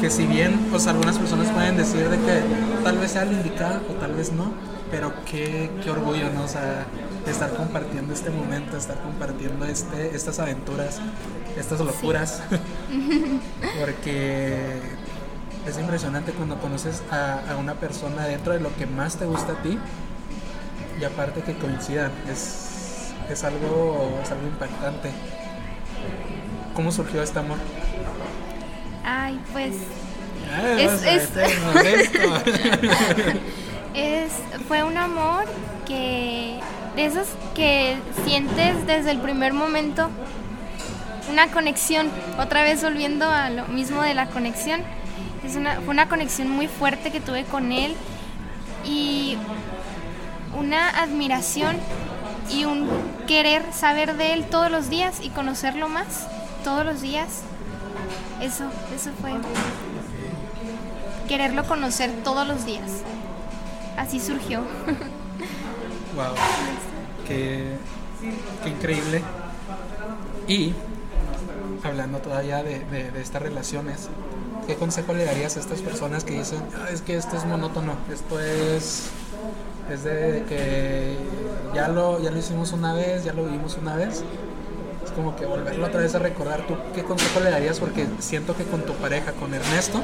que 0.00 0.10
si 0.10 0.26
bien 0.26 0.68
pues 0.70 0.86
algunas 0.86 1.18
personas 1.18 1.50
pueden 1.50 1.76
decir 1.76 2.08
de 2.08 2.16
que 2.16 2.42
tal 2.82 2.98
vez 2.98 3.12
sea 3.12 3.24
la 3.24 3.32
indicada 3.32 3.82
o 3.88 3.92
tal 3.94 4.14
vez 4.14 4.32
no, 4.32 4.52
pero 4.90 5.12
qué, 5.24 5.70
qué 5.82 5.90
orgullo, 5.90 6.30
¿no? 6.34 6.44
O 6.44 6.48
sea, 6.48 6.86
estar 7.26 7.54
compartiendo 7.54 8.12
este 8.12 8.30
momento, 8.30 8.76
estar 8.76 9.00
compartiendo 9.00 9.64
este, 9.66 10.14
estas 10.16 10.38
aventuras, 10.38 11.00
estas 11.56 11.80
locuras, 11.80 12.42
porque 13.80 14.80
es 15.66 15.78
impresionante 15.78 16.32
cuando 16.32 16.58
conoces 16.58 17.02
a, 17.10 17.40
a, 17.52 17.56
una 17.56 17.74
persona 17.74 18.26
dentro 18.26 18.54
de 18.54 18.60
lo 18.60 18.74
que 18.76 18.86
más 18.86 19.16
te 19.16 19.26
gusta 19.26 19.52
a 19.52 19.62
ti 19.62 19.78
y 21.00 21.04
aparte 21.04 21.40
que 21.42 21.54
coincidan, 21.54 22.10
es, 22.30 23.12
es, 23.30 23.44
algo, 23.44 24.20
es 24.22 24.30
algo 24.30 24.46
impactante. 24.46 25.10
¿Cómo 26.74 26.92
surgió 26.92 27.22
este 27.22 27.38
amor? 27.38 27.56
Ay, 29.04 29.40
pues 29.52 29.74
Ah, 30.52 30.80
Es- 30.80 31.02
es, 33.94 34.32
fue 34.66 34.82
un 34.82 34.96
amor 34.96 35.44
que 35.86 36.58
de 36.96 37.04
esos 37.04 37.28
que 37.54 37.96
sientes 38.24 38.84
desde 38.86 39.12
el 39.12 39.20
primer 39.20 39.52
momento 39.52 40.10
una 41.30 41.46
conexión, 41.48 42.08
otra 42.38 42.64
vez 42.64 42.82
volviendo 42.82 43.26
a 43.28 43.50
lo 43.50 43.66
mismo 43.68 44.02
de 44.02 44.14
la 44.14 44.26
conexión. 44.26 44.80
Es 45.46 45.54
una, 45.54 45.76
fue 45.76 45.90
una 45.90 46.08
conexión 46.08 46.48
muy 46.50 46.66
fuerte 46.66 47.12
que 47.12 47.20
tuve 47.20 47.44
con 47.44 47.70
él 47.72 47.94
y 48.84 49.36
una 50.56 50.88
admiración 50.90 51.76
y 52.50 52.64
un 52.64 52.88
querer 53.26 53.72
saber 53.72 54.16
de 54.16 54.32
él 54.32 54.46
todos 54.46 54.70
los 54.70 54.90
días 54.90 55.20
y 55.22 55.30
conocerlo 55.30 55.88
más 55.88 56.26
todos 56.64 56.84
los 56.84 57.00
días. 57.00 57.42
Eso, 58.40 58.64
eso 58.94 59.10
fue. 59.20 59.32
Quererlo 61.28 61.64
conocer 61.64 62.10
todos 62.24 62.46
los 62.46 62.64
días. 62.66 62.90
Así 63.96 64.20
surgió. 64.20 64.62
Wow. 66.16 66.34
Qué, 67.28 67.76
qué 68.64 68.68
increíble. 68.68 69.22
Y 70.48 70.74
hablando 71.84 72.18
todavía 72.18 72.64
de, 72.64 72.80
de- 72.80 73.20
estas 73.22 73.40
relaciones, 73.40 74.08
¿qué 74.66 74.74
consejo 74.74 75.14
le 75.14 75.24
darías 75.24 75.56
a 75.56 75.60
estas 75.60 75.80
personas 75.82 76.24
que 76.24 76.32
dicen, 76.36 76.60
"Ah, 76.76 76.88
es 76.92 77.02
que 77.02 77.16
esto 77.16 77.36
es 77.36 77.44
monótono, 77.44 77.94
esto 78.12 78.40
es, 78.40 79.10
es 79.90 80.04
de 80.04 80.44
que 80.48 81.16
ya 81.74 81.88
lo, 81.88 82.20
ya 82.20 82.30
lo 82.30 82.38
hicimos 82.38 82.72
una 82.72 82.94
vez, 82.94 83.24
ya 83.24 83.32
lo 83.32 83.44
vivimos 83.44 83.76
una 83.76 83.96
vez? 83.96 84.22
Es 85.04 85.10
como 85.12 85.36
que 85.36 85.46
volverlo 85.46 85.86
otra 85.86 86.00
vez 86.00 86.14
a 86.14 86.18
recordar. 86.18 86.66
¿Tú 86.66 86.76
qué 86.94 87.02
consejo 87.02 87.40
le 87.40 87.50
darías? 87.50 87.80
Porque 87.80 88.06
siento 88.18 88.56
que 88.56 88.64
con 88.64 88.82
tu 88.82 88.94
pareja, 88.94 89.32
con 89.32 89.52
Ernesto, 89.54 90.00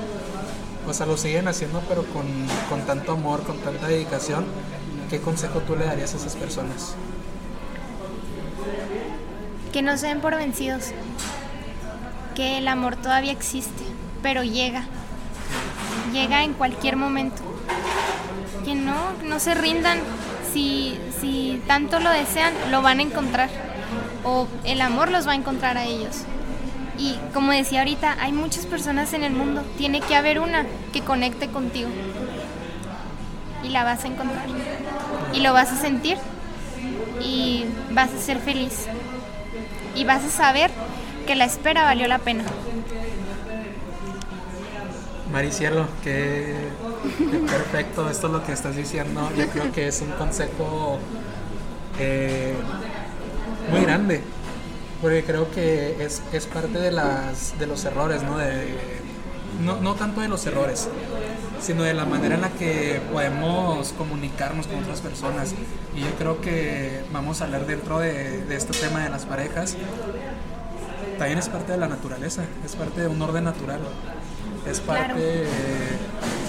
o 0.87 0.93
sea, 0.93 1.07
lo 1.07 1.17
siguen 1.17 1.49
haciendo, 1.49 1.83
pero 1.89 2.05
con, 2.07 2.27
con 2.69 2.83
tanto 2.83 3.13
amor, 3.13 3.43
con 3.43 3.59
tanta 3.59 3.89
dedicación. 3.89 4.45
¿Qué 5.11 5.21
consejo 5.21 5.61
tú 5.61 5.77
le 5.77 5.85
darías 5.85 6.15
a 6.15 6.17
esas 6.17 6.35
personas? 6.35 6.95
Que 9.73 9.83
no 9.83 9.97
se 9.97 10.09
den 10.09 10.21
por 10.21 10.35
vencidos. 10.35 10.93
Que 12.35 12.59
el 12.59 12.69
amor 12.69 12.97
todavía 12.97 13.33
existe, 13.33 13.85
pero 14.23 14.43
llega. 14.43 14.85
Llega 16.13 16.43
en 16.43 16.55
cualquier 16.55 16.97
momento. 16.97 17.43
Que 18.67 18.75
no, 18.75 19.13
no 19.25 19.41
se 19.41 19.55
rindan. 19.55 19.99
Si, 20.53 20.99
si 21.21 21.63
tanto 21.67 22.01
lo 22.01 22.11
desean, 22.11 22.53
lo 22.71 22.83
van 22.83 22.99
a 22.99 23.03
encontrar. 23.03 23.49
O 24.25 24.47
el 24.65 24.83
amor 24.83 25.11
los 25.11 25.27
va 25.27 25.33
a 25.33 25.37
encontrar 25.37 25.79
a 25.79 25.85
ellos. 25.85 26.25
Y 26.99 27.17
como 27.33 27.53
decía 27.53 27.79
ahorita, 27.81 28.17
hay 28.21 28.33
muchas 28.33 28.67
personas 28.67 29.15
en 29.15 29.25
el 29.25 29.33
mundo. 29.33 29.63
Tiene 29.79 30.03
que 30.03 30.17
haber 30.17 30.39
una 30.41 30.67
que 30.93 31.01
conecte 31.01 31.49
contigo. 31.49 31.89
Y 33.65 33.71
la 33.71 33.85
vas 33.85 34.05
a 34.05 34.09
encontrar. 34.09 34.45
Y 35.33 35.41
lo 35.41 35.55
vas 35.55 35.73
a 35.73 35.77
sentir. 35.77 36.19
Y 37.23 37.65
vas 37.93 38.13
a 38.13 38.19
ser 38.19 38.39
feliz 38.39 38.87
y 39.97 40.05
vas 40.05 40.23
a 40.23 40.29
saber 40.29 40.71
que 41.27 41.35
la 41.35 41.47
espera 41.47 41.83
valió 41.83 42.07
la 42.07 42.19
pena. 42.19 42.45
Maricielo, 45.33 45.87
qué, 46.05 46.55
perfecto 47.49 48.09
esto 48.09 48.27
es 48.29 48.33
lo 48.33 48.45
que 48.45 48.53
estás 48.53 48.77
diciendo. 48.77 49.29
Yo 49.37 49.49
creo 49.49 49.73
que 49.73 49.89
es 49.89 50.01
un 50.01 50.13
consejo 50.13 50.99
eh, 51.99 52.55
muy 53.71 53.81
grande, 53.81 54.23
porque 55.03 55.25
creo 55.25 55.51
que 55.51 56.05
es, 56.05 56.23
es 56.33 56.47
parte 56.47 56.79
de, 56.79 56.93
las, 56.93 57.59
de 57.59 57.67
los 57.67 57.85
errores, 57.85 58.23
¿no? 58.23 58.39
De, 58.39 58.77
no, 59.65 59.81
no 59.81 59.95
tanto 59.95 60.21
de 60.21 60.29
los 60.29 60.47
errores, 60.47 60.89
sino 61.61 61.83
de 61.83 61.95
la 61.95 62.05
manera 62.05 62.37
en 62.37 62.43
la 62.43 62.51
que 62.51 63.01
podemos 63.13 63.93
comunicarnos 63.93 64.67
con 64.69 64.83
otras 64.83 65.01
personas. 65.01 65.55
Y 65.97 66.01
yo 66.01 66.11
creo 66.19 66.41
que 66.41 67.03
vamos 67.13 67.41
a 67.41 67.47
hablar 67.47 67.67
dentro 67.67 67.99
de, 67.99 68.45
de 68.45 68.57
este 68.57 68.79
tema 68.79 69.03
de 69.03 69.11
las 69.11 69.27
parejas. 69.27 69.77
También 71.19 71.39
es 71.39 71.49
parte 71.49 71.73
de 71.73 71.79
la 71.79 71.89
naturaleza, 71.89 72.45
es 72.65 72.77
parte 72.77 73.01
de 73.01 73.09
un 73.09 73.21
orden 73.21 73.45
natural. 73.45 73.81
Es 74.71 74.81
parte. 74.81 75.05
Claro. 75.07 75.21
de- 75.21 75.47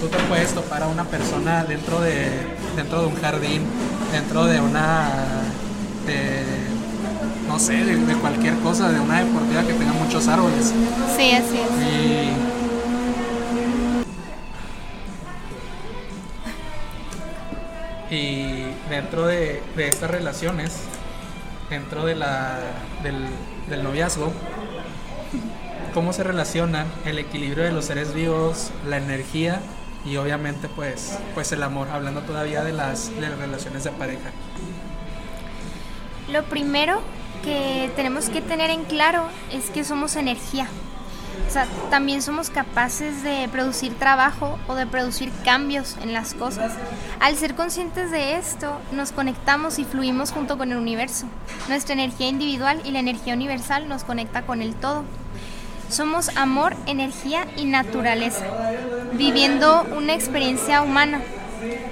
tú 0.01 0.07
te 0.07 0.17
puedes 0.29 0.53
topar 0.53 0.83
a 0.83 0.87
una 0.87 1.03
persona 1.05 1.63
dentro 1.63 1.99
de, 2.01 2.29
dentro 2.75 3.01
de 3.01 3.07
un 3.07 3.15
jardín, 3.21 3.63
dentro 4.11 4.45
de 4.45 4.59
una. 4.59 5.09
de- 6.05 6.67
no 7.47 7.59
sé, 7.59 7.73
de, 7.85 7.95
de 7.95 8.13
cualquier 8.15 8.55
cosa, 8.59 8.91
de 8.91 8.99
una 8.99 9.23
deportiva 9.23 9.61
que 9.63 9.73
tenga 9.73 9.93
muchos 9.93 10.27
árboles. 10.27 10.73
Sí, 11.15 11.31
así 11.31 11.57
es. 11.57 11.93
Y. 11.93 12.33
Y 18.09 18.63
dentro 18.89 19.27
de, 19.27 19.61
de 19.75 19.87
estas 19.87 20.09
relaciones, 20.09 20.77
dentro 21.69 22.05
de 22.05 22.15
la, 22.15 22.59
del, 23.03 23.25
del 23.69 23.83
noviazgo, 23.83 24.31
cómo 25.93 26.13
se 26.13 26.23
relacionan 26.23 26.87
el 27.05 27.19
equilibrio 27.19 27.63
de 27.63 27.71
los 27.71 27.85
seres 27.85 28.13
vivos, 28.13 28.71
la 28.87 28.97
energía 28.97 29.61
y 30.05 30.17
obviamente 30.17 30.67
pues, 30.69 31.17
pues 31.33 31.51
el 31.51 31.63
amor, 31.63 31.89
hablando 31.89 32.21
todavía 32.21 32.63
de 32.63 32.73
las, 32.73 33.13
de 33.15 33.29
las 33.29 33.37
relaciones 33.37 33.83
de 33.83 33.91
pareja. 33.91 34.31
Lo 36.31 36.43
primero 36.43 37.01
que 37.43 37.91
tenemos 37.95 38.29
que 38.29 38.41
tener 38.41 38.69
en 38.69 38.83
claro 38.83 39.27
es 39.51 39.69
que 39.69 39.83
somos 39.83 40.15
energía. 40.15 40.67
O 41.47 41.51
sea, 41.51 41.67
también 41.89 42.21
somos 42.21 42.49
capaces 42.49 43.23
de 43.23 43.47
producir 43.49 43.93
trabajo 43.93 44.57
o 44.67 44.75
de 44.75 44.87
producir 44.87 45.31
cambios 45.45 45.95
en 46.01 46.11
las 46.11 46.33
cosas. 46.33 46.73
Al 47.19 47.35
ser 47.35 47.55
conscientes 47.55 48.11
de 48.11 48.35
esto, 48.35 48.79
nos 48.91 49.11
conectamos 49.11 49.79
y 49.79 49.85
fluimos 49.85 50.31
junto 50.31 50.57
con 50.57 50.71
el 50.71 50.77
universo. 50.77 51.27
Nuestra 51.69 51.93
energía 51.93 52.27
individual 52.27 52.81
y 52.83 52.91
la 52.91 52.99
energía 52.99 53.33
universal 53.33 53.87
nos 53.87 54.03
conecta 54.03 54.41
con 54.41 54.61
el 54.61 54.73
todo. 54.75 55.03
Somos 55.89 56.35
amor, 56.35 56.75
energía 56.85 57.47
y 57.55 57.63
naturaleza, 57.63 58.45
viviendo 59.13 59.83
una 59.95 60.13
experiencia 60.13 60.81
humana. 60.81 61.21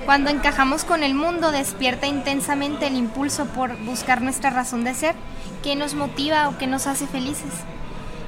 Cuando 0.05 0.29
encajamos 0.29 0.83
con 0.83 1.01
el 1.01 1.13
mundo, 1.13 1.51
despierta 1.51 2.05
intensamente 2.05 2.87
el 2.87 2.95
impulso 2.95 3.45
por 3.45 3.77
buscar 3.85 4.21
nuestra 4.21 4.49
razón 4.49 4.83
de 4.83 4.93
ser, 4.93 5.15
que 5.63 5.75
nos 5.75 5.93
motiva 5.93 6.49
o 6.49 6.57
que 6.57 6.67
nos 6.67 6.87
hace 6.87 7.07
felices. 7.07 7.51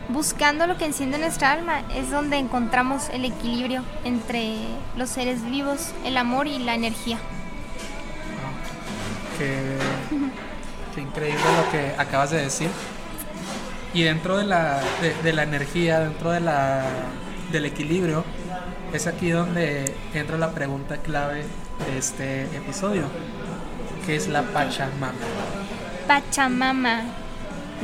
Buscando 0.09 0.67
lo 0.67 0.77
que 0.77 0.85
enciende 0.85 1.17
nuestra 1.17 1.51
alma 1.51 1.81
es 1.93 2.09
donde 2.09 2.37
encontramos 2.37 3.09
el 3.09 3.25
equilibrio 3.25 3.83
entre 4.05 4.55
los 4.95 5.09
seres 5.09 5.43
vivos, 5.43 5.91
el 6.05 6.15
amor 6.15 6.47
y 6.47 6.59
la 6.59 6.75
energía. 6.75 7.17
Qué, 9.37 9.77
qué 10.95 11.01
increíble 11.01 11.43
lo 11.57 11.71
que 11.71 11.93
acabas 12.01 12.31
de 12.31 12.41
decir. 12.41 12.69
Y 13.97 14.03
dentro 14.03 14.37
de 14.37 14.43
la, 14.43 14.79
de, 15.01 15.11
de 15.23 15.33
la 15.33 15.41
energía, 15.41 15.99
dentro 15.99 16.29
de 16.29 16.39
la, 16.39 16.83
del 17.51 17.65
equilibrio, 17.65 18.23
es 18.93 19.07
aquí 19.07 19.31
donde 19.31 19.91
entra 20.13 20.37
la 20.37 20.51
pregunta 20.51 20.97
clave 20.97 21.43
de 21.89 21.97
este 21.97 22.43
episodio, 22.55 23.05
que 24.05 24.15
es 24.15 24.27
la 24.27 24.43
Pachamama. 24.43 25.13
Pachamama, 26.07 27.05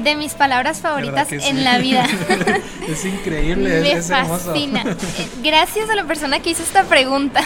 de 0.03 0.15
mis 0.15 0.35
palabras 0.35 0.81
favoritas 0.81 1.31
¿Verdad 1.31 1.45
que 1.45 1.49
en 1.49 1.57
sí? 1.57 1.63
la 1.63 1.77
vida. 1.79 2.05
es 2.87 3.05
increíble, 3.05 3.81
Me 3.81 3.93
es, 3.93 4.07
hermoso. 4.11 4.51
fascina. 4.51 4.83
Eh, 4.83 5.29
Gracias 5.41 5.89
a 5.89 5.95
la 5.95 6.03
persona 6.03 6.41
que 6.41 6.51
hizo 6.51 6.61
esta 6.61 6.83
pregunta. 6.83 7.41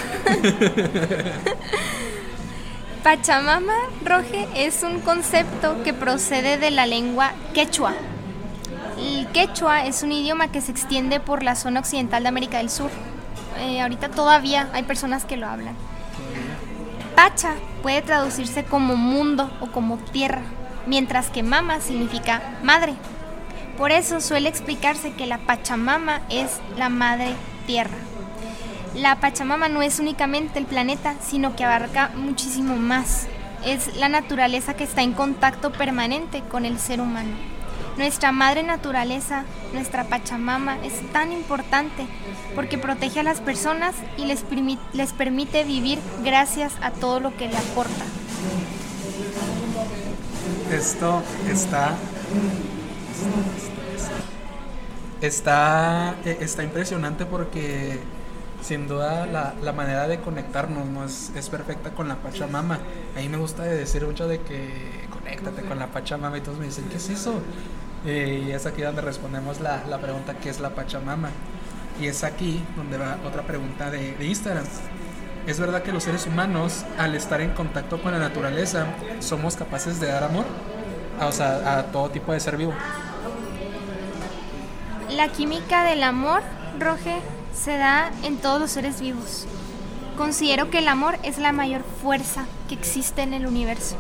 Pachamama, 3.04 3.74
Roge, 4.04 4.48
es 4.56 4.84
un 4.84 5.00
concepto 5.00 5.82
que 5.84 5.94
procede 5.94 6.58
de 6.58 6.72
la 6.72 6.86
lengua 6.86 7.32
quechua. 7.54 7.94
El 8.98 9.28
quechua 9.28 9.86
es 9.86 10.02
un 10.02 10.12
idioma 10.12 10.52
que 10.52 10.62
se 10.62 10.72
extiende 10.72 11.20
por 11.20 11.44
la 11.44 11.56
zona 11.56 11.80
occidental 11.80 12.24
de 12.24 12.30
América 12.30 12.58
del 12.58 12.70
Sur. 12.70 12.90
Eh, 13.60 13.82
ahorita 13.82 14.10
todavía 14.10 14.70
hay 14.74 14.84
personas 14.84 15.24
que 15.24 15.38
lo 15.38 15.48
hablan. 15.48 15.76
Pacha 17.16 17.54
puede 17.84 18.02
traducirse 18.02 18.64
como 18.64 18.96
mundo 18.96 19.52
o 19.62 19.68
como 19.68 19.98
tierra, 19.98 20.42
mientras 20.88 21.30
que 21.30 21.44
mama 21.44 21.80
significa 21.80 22.42
madre. 22.64 22.94
Por 23.78 23.92
eso 23.92 24.20
suele 24.20 24.50
explicarse 24.50 25.14
que 25.14 25.28
la 25.28 25.38
Pachamama 25.38 26.22
es 26.30 26.60
la 26.78 26.90
madre 26.90 27.36
tierra. 27.68 27.98
La 28.96 29.20
Pachamama 29.20 29.70
no 29.70 29.84
es 29.84 30.00
únicamente 30.00 30.58
el 30.58 30.66
planeta, 30.66 31.14
sino 31.22 31.56
que 31.56 31.64
abarca 31.64 32.10
muchísimo 32.16 32.76
más. 32.78 33.28
Es 33.64 33.96
la 33.98 34.10
naturaleza 34.10 34.76
que 34.76 34.86
está 34.86 35.04
en 35.04 35.14
contacto 35.14 35.72
permanente 35.72 36.42
con 36.50 36.66
el 36.66 36.80
ser 36.80 37.02
humano. 37.02 37.57
Nuestra 37.98 38.32
madre 38.32 38.64
naturaleza, 38.64 39.44
nuestra 39.74 40.04
Pachamama, 40.04 40.78
es 40.86 40.94
tan 41.12 41.32
importante 41.32 42.06
porque 42.56 42.78
protege 42.78 43.22
a 43.22 43.24
las 43.24 43.42
personas 43.42 43.96
y 44.18 44.26
les, 44.26 44.46
les 44.94 45.14
permite 45.14 45.64
vivir 45.64 46.00
gracias 46.24 46.74
a 46.82 46.92
todo 46.92 47.20
lo 47.20 47.36
que 47.36 47.48
le 47.48 47.58
aporta. 47.58 48.06
Esto 50.72 51.24
está 51.50 51.96
está, 55.22 56.16
eh, 56.26 56.38
está 56.42 56.64
impresionante 56.64 57.26
porque 57.26 58.00
sin 58.62 58.88
duda 58.88 59.26
la, 59.26 59.54
la 59.62 59.72
manera 59.72 60.08
de 60.08 60.20
conectarnos 60.20 60.88
¿no? 60.88 61.06
es, 61.06 61.32
es, 61.36 61.50
perfecta 61.50 61.92
con 61.92 62.08
la 62.08 62.16
Pachamama. 62.16 62.80
A 63.16 63.20
mí 63.20 63.30
me 63.30 63.38
gusta 63.38 63.64
decir 63.64 64.06
mucho 64.06 64.28
de 64.28 64.40
que 64.42 65.08
conéctate 65.10 65.62
con 65.64 65.80
la 65.80 65.88
Pachamama 65.88 66.38
y 66.38 66.42
todos 66.42 66.58
me 66.58 66.66
dicen, 66.66 66.86
¿qué 66.90 66.98
es 66.98 67.10
eso? 67.10 67.40
Eh, 68.06 68.46
y 68.48 68.52
es 68.52 68.66
aquí 68.66 68.82
donde 68.82 69.02
respondemos 69.02 69.60
la, 69.60 69.82
pregunta, 70.00 70.36
¿qué 70.36 70.50
es 70.50 70.60
la 70.60 70.70
Pachamama? 70.70 71.30
Y 72.00 72.08
es 72.08 72.24
aquí 72.24 72.64
donde 72.76 72.98
va 72.98 73.18
otra 73.26 73.44
pregunta 73.44 73.90
de, 73.90 74.16
Instagram. 74.20 74.66
¿Es 75.48 75.60
verdad 75.60 75.82
que 75.82 75.92
los 75.92 76.04
seres 76.04 76.28
humanos, 76.28 76.84
al 76.98 77.16
estar 77.16 77.42
en 77.42 77.52
contacto 77.52 78.02
con 78.02 78.12
la 78.12 78.20
naturaleza, 78.20 78.86
somos 79.20 79.56
capaces 79.56 80.00
de 80.00 80.08
dar 80.08 80.24
amor? 80.24 80.46
A, 81.20 81.28
o 81.28 81.32
sea, 81.32 81.80
a 81.80 81.84
todo 81.86 82.10
tipo 82.10 82.34
de 82.34 82.40
ser 82.40 82.58
vivo. 82.58 82.74
La 85.10 85.30
química 85.30 85.84
del 85.84 86.04
amor, 86.04 86.42
Roge, 86.80 87.22
se 87.56 87.78
da 87.78 88.12
en 88.24 88.38
todos 88.38 88.60
los 88.60 88.72
seres 88.72 89.00
vivos. 89.02 89.48
Considero 90.18 90.70
que 90.70 90.80
el 90.80 90.88
amor 90.88 91.18
es 91.24 91.38
la 91.38 91.52
mayor 91.52 91.84
fuerza 92.02 92.46
que 92.68 92.76
existe 92.76 93.22
en 93.22 93.34
el 93.34 93.48
universo. 93.48 93.96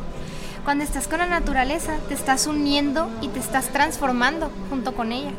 Cuando 0.67 0.83
estás 0.83 1.07
con 1.07 1.19
la 1.19 1.27
naturaleza, 1.27 1.93
te 2.09 2.13
estás 2.13 2.45
uniendo 2.45 3.09
y 3.21 3.29
te 3.29 3.39
estás 3.39 3.69
transformando 3.69 4.51
junto 4.69 4.93
con 4.95 5.13
ella. 5.13 5.31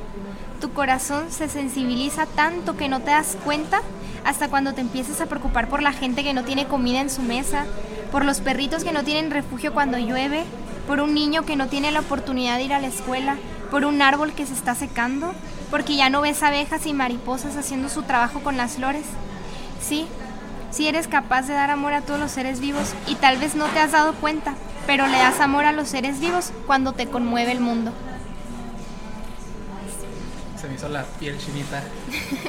Tu 0.59 0.73
corazón 0.73 1.31
se 1.31 1.51
sensibiliza 1.51 2.25
tanto 2.25 2.79
que 2.79 2.89
no 2.89 3.01
te 3.01 3.11
das 3.11 3.37
cuenta 3.45 3.83
hasta 4.25 4.49
cuando 4.49 4.73
te 4.73 4.81
empiezas 4.81 5.21
a 5.21 5.27
preocupar 5.27 5.69
por 5.69 5.83
la 5.83 5.93
gente 5.93 6.25
que 6.25 6.33
no 6.33 6.45
tiene 6.45 6.67
comida 6.67 7.03
en 7.03 7.11
su 7.11 7.21
mesa, 7.21 7.67
por 8.11 8.25
los 8.25 8.41
perritos 8.41 8.85
que 8.85 8.93
no 8.93 9.05
tienen 9.05 9.31
refugio 9.31 9.75
cuando 9.75 9.99
llueve, 9.99 10.45
por 10.87 10.99
un 10.99 11.13
niño 11.13 11.45
que 11.45 11.57
no 11.57 11.67
tiene 11.67 11.93
la 11.93 12.01
oportunidad 12.01 12.57
de 12.57 12.65
ir 12.65 12.73
a 12.73 12.81
la 12.81 12.87
escuela, 12.87 13.37
por 13.71 13.85
un 13.85 14.01
árbol 14.01 14.33
que 14.33 14.47
se 14.47 14.55
está 14.55 14.75
secando, 14.75 15.35
porque 15.71 15.95
ya 15.95 16.09
no 16.09 16.23
ves 16.23 16.43
abejas 16.43 16.87
y 16.87 16.95
mariposas 16.95 17.55
haciendo 17.59 17.91
su 17.91 18.03
trabajo 18.03 18.41
con 18.41 18.57
las 18.57 18.77
flores. 18.77 19.05
Sí, 19.79 20.07
sí 20.71 20.89
eres 20.89 21.07
capaz 21.07 21.43
de 21.43 21.53
dar 21.53 21.71
amor 21.71 21.93
a 21.93 22.01
todos 22.01 22.19
los 22.19 22.31
seres 22.31 22.61
vivos 22.61 22.95
y 23.07 23.17
tal 23.17 23.37
vez 23.37 23.57
no 23.57 23.67
te 23.67 23.79
has 23.79 23.93
dado 23.93 24.15
cuenta, 24.15 24.55
pero 24.89 25.07
le 25.07 25.19
das 25.19 25.39
amor 25.41 25.67
a 25.67 25.73
los 25.73 25.87
seres 25.91 26.19
vivos 26.19 26.51
cuando 26.67 26.95
te 26.95 27.07
conmueve 27.09 27.53
el 27.53 27.61
mundo. 27.61 27.93
Se 30.59 30.67
me 30.67 30.77
hizo 30.77 30.89
la 30.89 31.05
piel 31.05 31.37
chinita. 31.37 31.83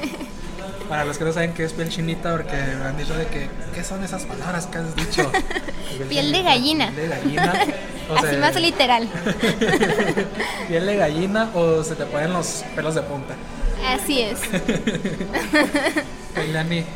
Para 0.88 1.04
los 1.04 1.18
que 1.18 1.24
no 1.24 1.34
saben 1.34 1.52
qué 1.52 1.64
es 1.64 1.74
piel 1.74 1.90
chinita, 1.90 2.32
porque 2.32 2.56
me 2.56 2.86
han 2.86 2.96
dicho 2.96 3.12
de 3.12 3.26
que, 3.26 3.50
¿qué 3.74 3.84
son 3.84 4.02
esas 4.02 4.24
palabras 4.24 4.66
que 4.68 4.78
has 4.78 4.96
dicho? 4.96 5.30
Piel, 5.30 6.04
piel 6.08 6.32
de 6.32 6.42
gallina. 6.42 6.90
Piel 6.92 7.10
de 7.10 7.14
gallina. 7.14 7.52
O 8.08 8.14
Así 8.16 8.28
sea, 8.28 8.40
más 8.40 8.56
literal. 8.56 9.06
piel 10.66 10.86
de 10.86 10.96
gallina 10.96 11.50
o 11.54 11.84
se 11.84 11.94
te 11.94 12.06
ponen 12.06 12.32
los 12.32 12.64
pelos 12.74 12.94
de 12.94 13.02
punta. 13.02 13.34
Así 13.86 14.22
es. 14.22 14.40
Lani, 16.54 16.86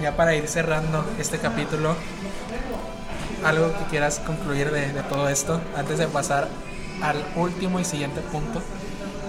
ya 0.00 0.16
para 0.16 0.34
ir 0.34 0.48
cerrando 0.48 1.04
este 1.18 1.38
capítulo, 1.38 1.96
algo 3.44 3.72
que 3.78 3.84
quieras 3.90 4.20
concluir 4.20 4.70
de, 4.70 4.92
de 4.92 5.02
todo 5.02 5.28
esto 5.28 5.60
antes 5.76 5.98
de 5.98 6.06
pasar 6.06 6.48
al 7.02 7.24
último 7.36 7.80
y 7.80 7.84
siguiente 7.84 8.20
punto. 8.20 8.62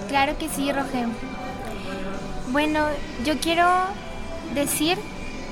Claro 0.08 0.38
que 0.38 0.48
sí, 0.48 0.72
Rogelio. 0.72 1.08
Bueno, 2.50 2.86
yo 3.24 3.38
quiero 3.38 3.68
decir 4.54 4.98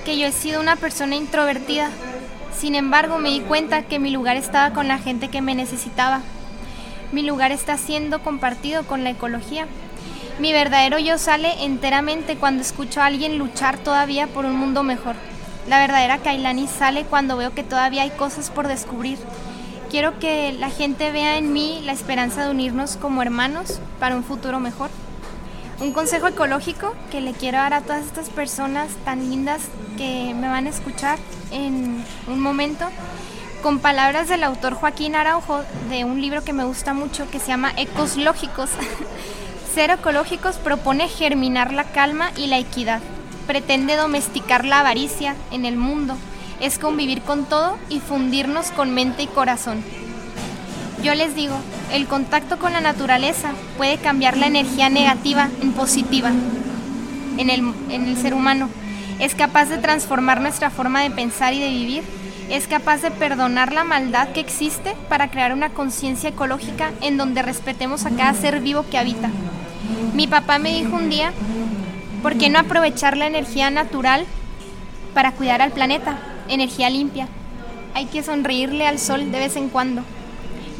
que 0.04 0.18
yo 0.18 0.26
he 0.26 0.32
sido 0.32 0.60
una 0.60 0.76
persona 0.76 1.16
introvertida. 1.16 1.90
Sin 2.58 2.74
embargo, 2.74 3.18
me 3.18 3.30
di 3.30 3.40
cuenta 3.40 3.82
que 3.82 3.98
mi 3.98 4.10
lugar 4.10 4.36
estaba 4.36 4.72
con 4.72 4.88
la 4.88 4.98
gente 4.98 5.28
que 5.28 5.42
me 5.42 5.54
necesitaba. 5.54 6.22
Mi 7.12 7.22
lugar 7.22 7.52
está 7.52 7.76
siendo 7.76 8.20
compartido 8.20 8.84
con 8.84 9.04
la 9.04 9.10
ecología. 9.10 9.66
Mi 10.38 10.52
verdadero 10.52 10.98
yo 10.98 11.18
sale 11.18 11.64
enteramente 11.64 12.36
cuando 12.36 12.62
escucho 12.62 13.00
a 13.00 13.06
alguien 13.06 13.38
luchar 13.38 13.78
todavía 13.78 14.26
por 14.26 14.44
un 14.44 14.56
mundo 14.56 14.82
mejor. 14.82 15.16
La 15.68 15.80
verdadera 15.80 16.18
Kailani 16.18 16.68
sale 16.68 17.04
cuando 17.04 17.36
veo 17.36 17.52
que 17.52 17.64
todavía 17.64 18.02
hay 18.02 18.10
cosas 18.10 18.50
por 18.50 18.68
descubrir. 18.68 19.18
Quiero 19.90 20.18
que 20.20 20.52
la 20.52 20.70
gente 20.70 21.10
vea 21.10 21.38
en 21.38 21.52
mí 21.52 21.80
la 21.84 21.92
esperanza 21.92 22.44
de 22.44 22.50
unirnos 22.50 22.96
como 22.96 23.20
hermanos 23.22 23.80
para 23.98 24.14
un 24.14 24.22
futuro 24.22 24.60
mejor. 24.60 24.90
Un 25.80 25.92
consejo 25.92 26.28
ecológico 26.28 26.94
que 27.10 27.20
le 27.20 27.32
quiero 27.32 27.58
dar 27.58 27.74
a 27.74 27.80
todas 27.80 28.04
estas 28.04 28.30
personas 28.30 28.88
tan 29.04 29.28
lindas 29.28 29.62
que 29.96 30.34
me 30.34 30.48
van 30.48 30.66
a 30.66 30.70
escuchar 30.70 31.18
en 31.50 32.04
un 32.28 32.40
momento, 32.40 32.86
con 33.62 33.80
palabras 33.80 34.28
del 34.28 34.44
autor 34.44 34.74
Joaquín 34.74 35.16
Araujo 35.16 35.62
de 35.90 36.04
un 36.04 36.20
libro 36.20 36.44
que 36.44 36.52
me 36.52 36.64
gusta 36.64 36.94
mucho 36.94 37.28
que 37.30 37.40
se 37.40 37.48
llama 37.48 37.72
Ecos 37.76 38.16
Lógicos. 38.16 38.70
Ser 39.74 39.90
ecológicos 39.90 40.56
propone 40.56 41.08
germinar 41.08 41.72
la 41.72 41.84
calma 41.84 42.30
y 42.36 42.46
la 42.46 42.58
equidad. 42.58 43.00
Pretende 43.46 43.96
domesticar 43.96 44.64
la 44.64 44.80
avaricia 44.80 45.36
en 45.50 45.64
el 45.64 45.76
mundo. 45.76 46.16
Es 46.60 46.78
convivir 46.78 47.22
con 47.22 47.44
todo 47.44 47.76
y 47.88 48.00
fundirnos 48.00 48.70
con 48.70 48.92
mente 48.92 49.22
y 49.22 49.26
corazón. 49.26 49.82
Yo 51.02 51.14
les 51.14 51.34
digo, 51.34 51.56
el 51.92 52.06
contacto 52.06 52.58
con 52.58 52.72
la 52.72 52.80
naturaleza 52.80 53.52
puede 53.76 53.98
cambiar 53.98 54.36
la 54.36 54.46
energía 54.46 54.88
negativa 54.88 55.48
en 55.62 55.72
positiva 55.72 56.32
en 57.38 57.50
el, 57.50 57.72
en 57.90 58.06
el 58.06 58.16
ser 58.16 58.34
humano. 58.34 58.68
Es 59.18 59.34
capaz 59.34 59.66
de 59.66 59.78
transformar 59.78 60.40
nuestra 60.40 60.70
forma 60.70 61.02
de 61.02 61.10
pensar 61.10 61.54
y 61.54 61.60
de 61.60 61.68
vivir. 61.68 62.02
Es 62.50 62.66
capaz 62.68 63.02
de 63.02 63.10
perdonar 63.10 63.72
la 63.72 63.84
maldad 63.84 64.28
que 64.28 64.40
existe 64.40 64.94
para 65.08 65.30
crear 65.30 65.52
una 65.52 65.70
conciencia 65.70 66.30
ecológica 66.30 66.92
en 67.00 67.16
donde 67.16 67.42
respetemos 67.42 68.06
a 68.06 68.10
cada 68.10 68.34
ser 68.34 68.60
vivo 68.60 68.84
que 68.90 68.98
habita. 68.98 69.30
Mi 70.14 70.26
papá 70.26 70.58
me 70.58 70.72
dijo 70.72 70.96
un 70.96 71.10
día, 71.10 71.32
¿por 72.26 72.38
qué 72.38 72.50
no 72.50 72.58
aprovechar 72.58 73.16
la 73.16 73.28
energía 73.28 73.70
natural 73.70 74.26
para 75.14 75.30
cuidar 75.30 75.62
al 75.62 75.70
planeta? 75.70 76.18
Energía 76.48 76.90
limpia. 76.90 77.28
Hay 77.94 78.06
que 78.06 78.24
sonreírle 78.24 78.84
al 78.84 78.98
sol 78.98 79.30
de 79.30 79.38
vez 79.38 79.54
en 79.54 79.68
cuando. 79.68 80.02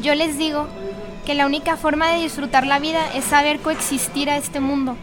Yo 0.01 0.13
les 0.13 0.37
digo 0.37 0.67
que 1.25 1.35
la 1.35 1.45
única 1.45 1.77
forma 1.77 2.09
de 2.09 2.19
disfrutar 2.19 2.67
la 2.67 2.79
vida 2.79 2.99
es 3.15 3.23
saber 3.23 3.61
coexistir 3.61 4.29
a 4.29 4.35
este 4.35 4.59
mundo, 4.59 4.97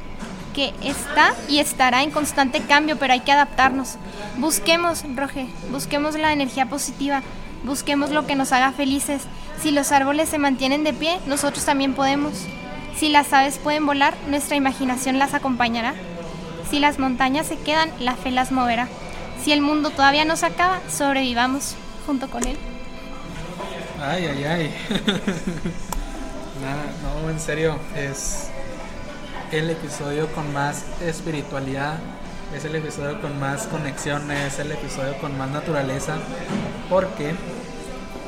que 0.53 0.74
está 0.82 1.32
y 1.49 1.61
estará 1.61 2.03
en 2.03 2.11
constante 2.11 2.61
cambio, 2.61 2.99
pero 2.99 3.14
hay 3.14 3.20
que 3.20 3.32
adaptarnos. 3.32 3.97
Busquemos, 4.36 5.03
Roge, 5.16 5.47
busquemos 5.70 6.14
la 6.14 6.34
energía 6.34 6.66
positiva, 6.66 7.22
busquemos 7.64 8.11
lo 8.11 8.26
que 8.26 8.36
nos 8.36 8.53
haga 8.53 8.70
felices. 8.72 9.22
Si 9.62 9.70
los 9.70 9.92
árboles 9.92 10.28
se 10.28 10.36
mantienen 10.36 10.84
de 10.84 10.92
pie, 10.92 11.20
nosotros 11.26 11.64
también 11.64 11.95
podemos. 11.95 12.34
Si 12.99 13.09
las 13.09 13.32
aves 13.32 13.57
pueden 13.57 13.86
volar, 13.86 14.12
nuestra 14.28 14.57
imaginación 14.57 15.18
las 15.18 15.32
acompañará. 15.32 15.95
Si 16.75 16.81
las 16.81 16.99
montañas 16.99 17.47
se 17.47 17.57
quedan, 17.57 17.89
la 18.01 18.16
fe 18.16 18.33
las 18.33 18.51
moverá. 18.51 18.89
Si 19.45 19.53
el 19.53 19.61
mundo 19.61 19.91
todavía 19.91 20.25
no 20.25 20.37
se 20.37 20.47
acaba, 20.47 20.81
sobrevivamos 20.91 21.77
junto 22.05 22.29
con 22.29 22.45
él. 22.45 22.57
Ay, 24.03 24.27
ay, 24.27 24.45
ay. 24.45 24.75
No, 27.22 27.31
en 27.31 27.39
serio, 27.39 27.79
es 27.95 28.49
el 29.53 29.70
episodio 29.70 30.27
con 30.33 30.53
más 30.53 30.85
espiritualidad, 31.01 31.99
es 32.53 32.64
el 32.64 32.75
episodio 32.75 33.20
con 33.20 33.39
más 33.39 33.68
conexiones, 33.68 34.55
es 34.55 34.59
el 34.59 34.72
episodio 34.72 35.16
con 35.18 35.39
más 35.39 35.51
naturaleza, 35.51 36.16
porque 36.91 37.37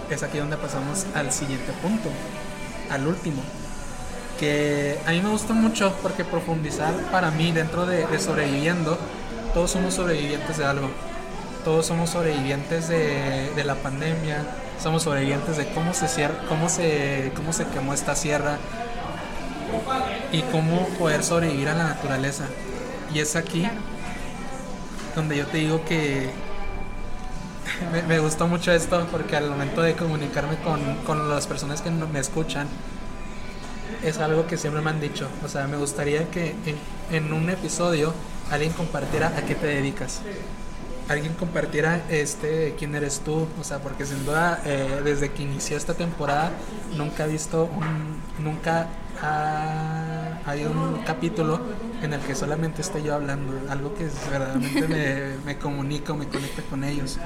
es 0.09 0.23
aquí 0.23 0.39
donde 0.39 0.57
pasamos 0.57 1.05
al 1.17 1.33
siguiente 1.33 1.73
punto, 1.83 2.11
al 2.91 3.09
último, 3.09 3.43
que 4.39 4.99
a 5.07 5.11
mí 5.11 5.21
me 5.21 5.31
gusta 5.31 5.53
mucho 5.53 5.95
porque 6.03 6.25
profundizar 6.25 6.95
para 7.11 7.31
mí 7.31 7.53
dentro 7.53 7.87
de, 7.87 8.07
sobreviviendo, 8.19 8.99
todos 9.55 9.71
somos 9.71 9.95
sobrevivientes 9.95 10.59
de 10.59 10.65
algo, 10.65 10.89
todos 11.65 11.87
somos 11.87 12.11
sobrevivientes 12.11 12.89
de, 12.89 13.65
la 13.65 13.75
pandemia, 13.77 14.45
somos 14.83 15.03
sobrevivientes 15.03 15.57
de 15.57 15.67
cómo 15.69 15.95
se, 15.95 16.07
cómo 16.49 16.69
se, 16.69 17.33
cómo 17.35 17.53
se 17.53 17.67
quemó 17.67 17.95
esta 17.95 18.15
sierra 18.15 18.59
y 20.33 20.43
cómo 20.43 20.87
poder 20.99 21.23
sobrevivir 21.23 21.69
a 21.69 21.75
la 21.75 21.85
naturaleza. 21.85 22.45
Y 23.13 23.21
es 23.21 23.37
aquí 23.37 23.67
donde 25.15 25.37
yo 25.37 25.47
te 25.47 25.59
digo 25.59 25.85
que 25.85 26.31
me, 27.93 28.03
me, 28.03 28.19
gustó 28.19 28.47
mucho 28.47 28.73
esto 28.73 29.07
porque 29.11 29.37
al 29.37 29.49
momento 29.49 29.81
de 29.83 29.95
comunicarme 29.95 30.57
con, 30.59 30.81
con 31.07 31.31
las 31.31 31.47
personas 31.47 31.81
que 31.81 31.91
me 31.91 32.21
escuchan, 32.21 32.69
es 34.03 34.19
algo 34.19 34.47
que 34.47 34.57
siempre 34.57 34.83
me 34.83 34.91
han 34.91 35.01
dicho. 35.01 35.29
O 35.45 35.49
sea, 35.49 35.67
me 35.67 35.77
gustaría 35.77 36.31
que 36.31 36.55
en, 36.67 36.77
en 37.17 37.33
un 37.33 37.51
episodio 37.51 38.13
alguien 38.51 38.73
compartiera 38.73 39.29
a 39.29 39.43
qué 39.43 39.55
te 39.55 39.67
dedicas 39.67 40.21
alguien 41.09 41.35
compartiera 41.35 42.05
este 42.09 42.75
quién 42.79 42.95
eres 42.95 43.21
tú, 43.21 43.47
o 43.61 43.65
sea, 43.65 43.79
porque 43.79 44.05
sin 44.05 44.25
duda 44.25 44.61
eh, 44.65 45.01
desde 45.05 45.31
que 45.31 45.43
inició 45.43 45.77
esta 45.77 45.95
temporada 45.95 46.51
nunca 46.97 47.25
he 47.25 47.29
visto 47.29 47.65
un, 47.65 48.21
nunca 48.45 48.89
ha, 49.23 50.41
hay 50.45 50.65
un 50.65 51.03
capítulo 51.07 51.61
en 52.03 52.13
el 52.13 52.21
que 52.21 52.35
solamente 52.35 52.83
estoy 52.83 53.05
yo 53.05 53.15
hablando, 53.15 53.53
algo 53.71 53.95
que 53.95 54.09
verdaderamente 54.31 54.89
me, 54.89 55.45
me 55.45 55.59
comunico, 55.59 56.15
me 56.15 56.27
conecta 56.27 56.63
con 56.63 56.85
ellos. 56.85 57.19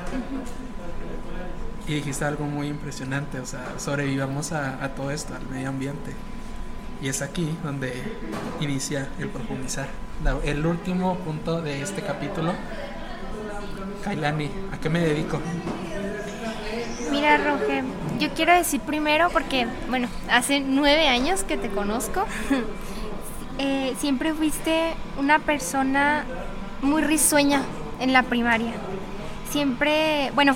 Y 1.88 1.94
dijiste 1.94 2.24
algo 2.24 2.44
muy 2.44 2.68
impresionante, 2.68 3.40
o 3.40 3.46
sea, 3.46 3.74
sobrevivamos 3.78 4.52
a, 4.52 4.84
a 4.84 4.90
todo 4.94 5.11
esto, 5.11 5.34
al 5.34 5.44
medio 5.48 5.70
ambiente. 5.70 6.12
Y 7.03 7.09
es 7.09 7.22
aquí 7.22 7.57
donde 7.62 7.94
inicia 8.61 9.09
el 9.18 9.28
profundizar. 9.28 9.88
El 10.44 10.66
último 10.66 11.16
punto 11.16 11.62
de 11.62 11.80
este 11.80 12.03
capítulo. 12.03 12.53
Kailani, 14.05 14.51
¿a 14.72 14.78
qué 14.78 14.90
me 14.90 15.01
dedico? 15.01 15.40
Mira, 17.11 17.38
Roger, 17.38 17.84
yo 18.18 18.28
quiero 18.34 18.55
decir 18.55 18.80
primero, 18.82 19.30
porque, 19.30 19.66
bueno, 19.88 20.09
hace 20.30 20.61
nueve 20.61 21.09
años 21.09 21.42
que 21.42 21.57
te 21.57 21.70
conozco, 21.70 22.26
eh, 23.59 23.94
siempre 23.98 24.34
fuiste 24.34 24.94
una 25.18 25.38
persona 25.38 26.24
muy 26.82 27.03
risueña 27.03 27.62
en 27.98 28.12
la 28.12 28.22
primaria. 28.24 28.72
Siempre, 29.51 30.30
bueno, 30.34 30.55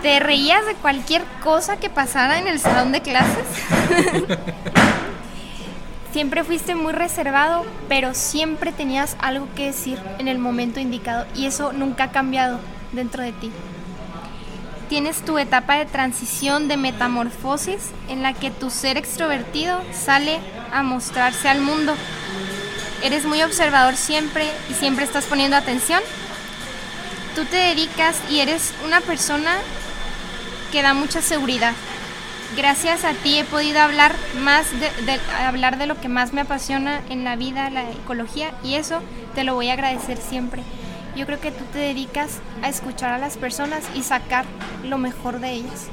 te 0.00 0.18
reías 0.20 0.66
de 0.66 0.74
cualquier 0.74 1.22
cosa 1.42 1.76
que 1.76 1.90
pasara 1.90 2.38
en 2.38 2.48
el 2.48 2.58
salón 2.58 2.92
de 2.92 3.02
clases. 3.02 3.46
siempre 6.12 6.44
fuiste 6.44 6.74
muy 6.74 6.92
reservado, 6.92 7.64
pero 7.88 8.14
siempre 8.14 8.72
tenías 8.72 9.16
algo 9.20 9.48
que 9.56 9.66
decir 9.66 9.98
en 10.18 10.28
el 10.28 10.38
momento 10.38 10.78
indicado 10.78 11.26
y 11.34 11.46
eso 11.46 11.72
nunca 11.72 12.04
ha 12.04 12.12
cambiado 12.12 12.60
dentro 12.92 13.22
de 13.22 13.32
ti. 13.32 13.50
Tienes 14.88 15.24
tu 15.24 15.38
etapa 15.38 15.76
de 15.76 15.86
transición, 15.86 16.68
de 16.68 16.76
metamorfosis, 16.76 17.92
en 18.10 18.22
la 18.22 18.34
que 18.34 18.50
tu 18.50 18.68
ser 18.68 18.98
extrovertido 18.98 19.80
sale 19.92 20.38
a 20.70 20.82
mostrarse 20.82 21.48
al 21.48 21.62
mundo. 21.62 21.94
Eres 23.02 23.24
muy 23.24 23.42
observador 23.42 23.96
siempre 23.96 24.46
y 24.70 24.74
siempre 24.74 25.06
estás 25.06 25.24
poniendo 25.24 25.56
atención. 25.56 26.02
Tú 27.34 27.46
te 27.46 27.56
dedicas 27.56 28.20
y 28.28 28.40
eres 28.40 28.74
una 28.84 29.00
persona 29.00 29.56
que 30.70 30.82
da 30.82 30.92
mucha 30.92 31.22
seguridad. 31.22 31.72
Gracias 32.56 33.06
a 33.06 33.14
ti 33.14 33.38
he 33.38 33.44
podido 33.44 33.80
hablar 33.80 34.14
más 34.40 34.66
de, 34.78 35.20
hablar 35.42 35.78
de 35.78 35.86
lo 35.86 35.98
que 35.98 36.08
más 36.08 36.34
me 36.34 36.42
apasiona 36.42 37.00
en 37.08 37.24
la 37.24 37.34
vida, 37.34 37.70
la 37.70 37.90
ecología, 37.90 38.52
y 38.62 38.74
eso 38.74 39.00
te 39.34 39.42
lo 39.42 39.54
voy 39.54 39.70
a 39.70 39.72
agradecer 39.72 40.18
siempre. 40.18 40.62
Yo 41.16 41.24
creo 41.24 41.40
que 41.40 41.50
tú 41.50 41.64
te 41.72 41.78
dedicas 41.78 42.40
a 42.62 42.68
escuchar 42.68 43.14
a 43.14 43.18
las 43.18 43.38
personas 43.38 43.84
y 43.94 44.02
sacar 44.02 44.44
lo 44.84 44.98
mejor 44.98 45.40
de 45.40 45.50
ellas. 45.50 45.88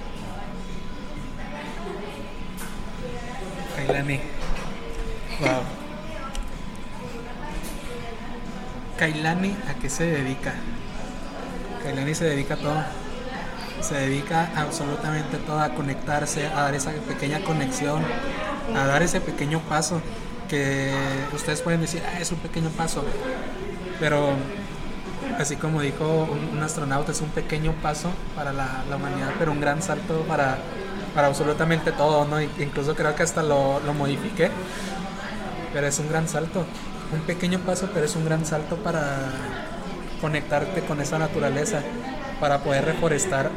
Kailani. 3.78 4.20
Wow. 5.39 5.62
Kailani, 8.97 9.55
¿a 9.70 9.80
qué 9.82 9.89
se 9.89 10.05
dedica? 10.05 10.53
Kailani 11.84 12.14
se 12.14 12.26
dedica 12.26 12.55
a 12.55 12.57
todo 12.57 12.84
se 13.82 13.95
dedica 13.95 14.51
absolutamente 14.55 15.38
todo 15.38 15.59
a 15.59 15.69
conectarse, 15.69 16.47
a 16.47 16.63
dar 16.63 16.75
esa 16.75 16.91
pequeña 16.91 17.43
conexión, 17.43 18.03
a 18.75 18.86
dar 18.86 19.01
ese 19.01 19.21
pequeño 19.21 19.59
paso 19.61 20.01
que 20.49 20.91
ustedes 21.34 21.61
pueden 21.61 21.82
decir, 21.82 22.01
ah, 22.05 22.19
es 22.19 22.32
un 22.32 22.39
pequeño 22.39 22.69
paso, 22.69 23.03
pero 23.99 24.34
así 25.38 25.55
como 25.55 25.82
dijo 25.82 26.27
un, 26.53 26.61
astronauta, 26.61 27.11
es 27.11 27.21
un 27.21 27.30
pequeño 27.30 27.73
paso 27.82 28.09
para 28.36 28.51
la, 28.51 28.84
humanidad, 28.95 29.32
pero 29.38 29.51
un 29.51 29.61
gran 29.61 29.82
salto 29.82 30.21
para, 30.27 30.57
para 31.13 31.27
absolutamente 31.27 31.91
todo, 31.91 32.25
¿no? 32.25 32.41
Incluso 32.41 32.95
creo 32.95 33.15
que 33.15 33.23
hasta 33.23 33.43
lo, 33.43 33.80
lo 33.82 33.93
modifiqué, 33.93 34.49
pero 35.73 35.88
es 35.88 35.99
un 35.99 36.09
gran 36.09 36.27
salto, 36.27 36.65
un 37.13 37.21
pequeño 37.21 37.59
paso, 37.59 37.89
pero 37.93 38.05
es 38.05 38.15
un 38.15 38.25
gran 38.25 38.45
salto 38.45 38.77
para 38.77 39.30
conectarte 40.19 40.82
con 40.82 40.99
esa 40.99 41.17
naturaleza 41.17 41.82
para 42.40 42.60
poder 42.60 42.86
reforestar 42.86 43.52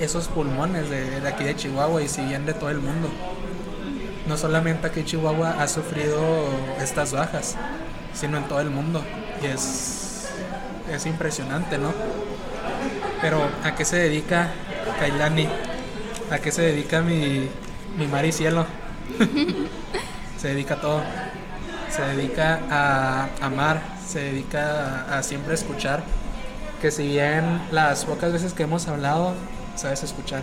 esos 0.00 0.28
pulmones 0.28 0.90
de, 0.90 1.26
aquí 1.26 1.44
de 1.44 1.56
Chihuahua 1.56 2.02
y 2.02 2.08
si 2.08 2.22
bien 2.22 2.46
de 2.46 2.54
todo 2.54 2.70
el 2.70 2.78
mundo. 2.78 3.08
No 4.26 4.36
solamente 4.36 4.88
aquí 4.88 5.04
Chihuahua 5.04 5.56
ha 5.62 5.68
sufrido 5.68 6.48
estas 6.80 7.12
bajas, 7.12 7.56
sino 8.12 8.38
en 8.38 8.44
todo 8.44 8.60
el 8.60 8.70
mundo. 8.70 9.02
Y 9.42 9.46
es, 9.46 10.28
es 10.92 11.06
impresionante, 11.06 11.78
¿no? 11.78 11.92
Pero 13.20 13.40
¿a 13.64 13.74
qué 13.74 13.84
se 13.84 13.96
dedica 13.96 14.50
Kailani? 15.00 15.48
¿A 16.30 16.38
qué 16.38 16.50
se 16.50 16.62
dedica 16.62 17.00
mi, 17.02 17.48
mi 17.96 18.06
mar 18.08 18.24
y 18.26 18.32
cielo? 18.32 18.66
se 20.38 20.48
dedica 20.48 20.74
a 20.74 20.80
todo. 20.80 21.02
Se 21.88 22.02
dedica 22.02 22.60
a 22.68 23.28
amar, 23.40 23.80
se 24.06 24.20
dedica 24.20 25.06
a 25.16 25.22
siempre 25.22 25.54
escuchar 25.54 26.02
que 26.80 26.90
si 26.90 27.06
bien 27.06 27.62
las 27.70 28.04
pocas 28.04 28.32
veces 28.32 28.52
que 28.52 28.64
hemos 28.64 28.86
hablado, 28.88 29.34
sabes 29.76 30.02
escuchar. 30.02 30.42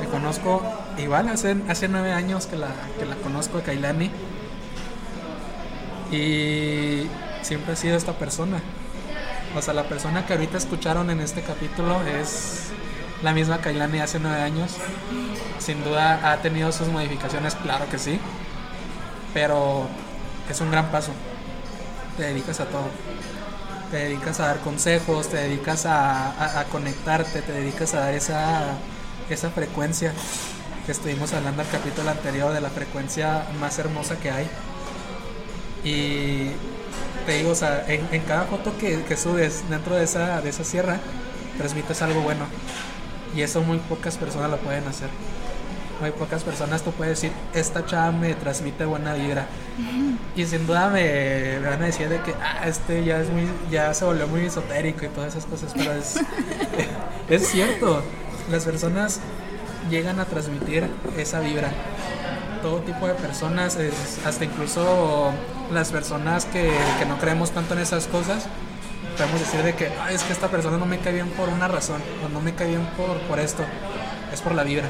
Te 0.00 0.06
conozco 0.06 0.62
igual, 0.98 1.28
hace, 1.28 1.56
hace 1.68 1.88
nueve 1.88 2.12
años 2.12 2.46
que 2.46 2.56
la, 2.56 2.68
que 2.98 3.06
la 3.06 3.16
conozco, 3.16 3.60
Kailani. 3.60 4.10
Y 6.10 7.08
siempre 7.42 7.72
ha 7.72 7.76
sido 7.76 7.96
esta 7.96 8.12
persona. 8.12 8.60
O 9.56 9.62
sea, 9.62 9.74
la 9.74 9.84
persona 9.84 10.26
que 10.26 10.32
ahorita 10.32 10.58
escucharon 10.58 11.10
en 11.10 11.20
este 11.20 11.42
capítulo 11.42 12.02
es 12.02 12.70
la 13.22 13.32
misma 13.32 13.58
Kailani 13.58 14.00
hace 14.00 14.18
nueve 14.18 14.40
años. 14.40 14.76
Sin 15.58 15.84
duda 15.84 16.32
ha 16.32 16.38
tenido 16.38 16.72
sus 16.72 16.88
modificaciones, 16.88 17.54
claro 17.56 17.86
que 17.90 17.98
sí. 17.98 18.18
Pero 19.32 19.86
es 20.48 20.60
un 20.60 20.70
gran 20.70 20.90
paso. 20.90 21.12
Te 22.16 22.24
dedicas 22.24 22.60
a 22.60 22.66
todo 22.66 22.84
te 23.90 23.96
dedicas 23.96 24.40
a 24.40 24.46
dar 24.46 24.60
consejos, 24.60 25.28
te 25.28 25.36
dedicas 25.36 25.84
a, 25.86 26.64
conectarte, 26.70 27.42
te 27.42 27.52
dedicas 27.52 27.94
a 27.94 28.00
dar 28.00 28.14
esa, 28.14 28.76
esa 29.30 29.50
frecuencia 29.50 30.12
que 30.86 30.92
estuvimos 30.92 31.32
hablando 31.32 31.62
al 31.62 31.68
capítulo 31.68 32.10
anterior 32.10 32.52
de 32.52 32.60
la 32.60 32.70
frecuencia 32.70 33.46
más 33.60 33.78
hermosa 33.78 34.16
que 34.16 34.30
hay. 34.30 34.48
Y 35.84 36.50
te 37.26 37.38
digo, 37.38 37.50
o 37.50 37.54
sea, 37.54 37.84
en, 37.88 38.22
cada 38.22 38.44
foto 38.44 38.76
que, 38.78 39.02
que, 39.04 39.16
subes 39.16 39.68
dentro 39.68 39.94
de 39.96 40.04
esa, 40.04 40.40
de 40.40 40.50
esa 40.50 40.64
sierra, 40.64 40.98
transmites 41.58 42.02
algo 42.02 42.20
bueno. 42.20 42.46
Y 43.34 43.42
eso 43.42 43.62
muy 43.62 43.78
pocas 43.78 44.16
personas 44.16 44.50
lo 44.50 44.58
pueden 44.58 44.86
hacer 44.86 45.08
muy 46.00 46.10
pocas 46.10 46.42
personas 46.42 46.82
tú 46.82 46.92
puedes 46.92 47.20
decir, 47.20 47.32
esta 47.52 47.84
chava 47.86 48.12
me 48.12 48.34
transmite 48.34 48.84
buena 48.84 49.14
vibra. 49.14 49.46
Y 50.36 50.44
sin 50.46 50.66
duda 50.66 50.88
me, 50.88 51.58
van 51.60 51.82
a 51.82 51.86
decir 51.86 52.08
de 52.08 52.20
que, 52.20 52.34
ah, 52.34 52.66
este 52.66 53.04
ya, 53.04 53.20
es 53.20 53.30
muy, 53.30 53.48
ya 53.70 53.92
se 53.94 54.04
volvió 54.04 54.26
muy 54.26 54.42
esotérico 54.42 55.04
y 55.04 55.08
todas 55.08 55.34
esas 55.34 55.46
cosas, 55.46 55.72
pero 55.74 55.92
es, 55.92 56.20
es 57.28 57.48
cierto, 57.48 58.02
las 58.50 58.64
personas 58.64 59.20
llegan 59.90 60.18
a 60.20 60.24
transmitir 60.24 60.88
esa 61.16 61.40
vibra. 61.40 61.70
Todo 62.62 62.78
tipo 62.78 63.06
de 63.06 63.14
personas, 63.14 63.78
hasta 64.24 64.44
incluso 64.44 65.32
las 65.72 65.90
personas 65.90 66.46
que, 66.46 66.72
que, 66.98 67.06
no 67.06 67.18
creemos 67.18 67.50
tanto 67.50 67.74
en 67.74 67.80
esas 67.80 68.06
cosas, 68.06 68.46
podemos 69.18 69.40
decir 69.40 69.62
de 69.62 69.74
que, 69.74 69.90
es 70.10 70.22
que 70.22 70.32
esta 70.32 70.48
persona 70.48 70.78
no 70.78 70.86
me 70.86 70.98
cae 70.98 71.12
bien 71.12 71.28
por 71.30 71.50
una 71.50 71.68
razón, 71.68 72.00
o 72.24 72.28
no 72.30 72.40
me 72.40 72.54
cae 72.54 72.68
bien 72.68 72.86
por, 72.96 73.18
por 73.28 73.38
esto, 73.38 73.62
es 74.32 74.40
por 74.40 74.54
la 74.54 74.64
vibra 74.64 74.88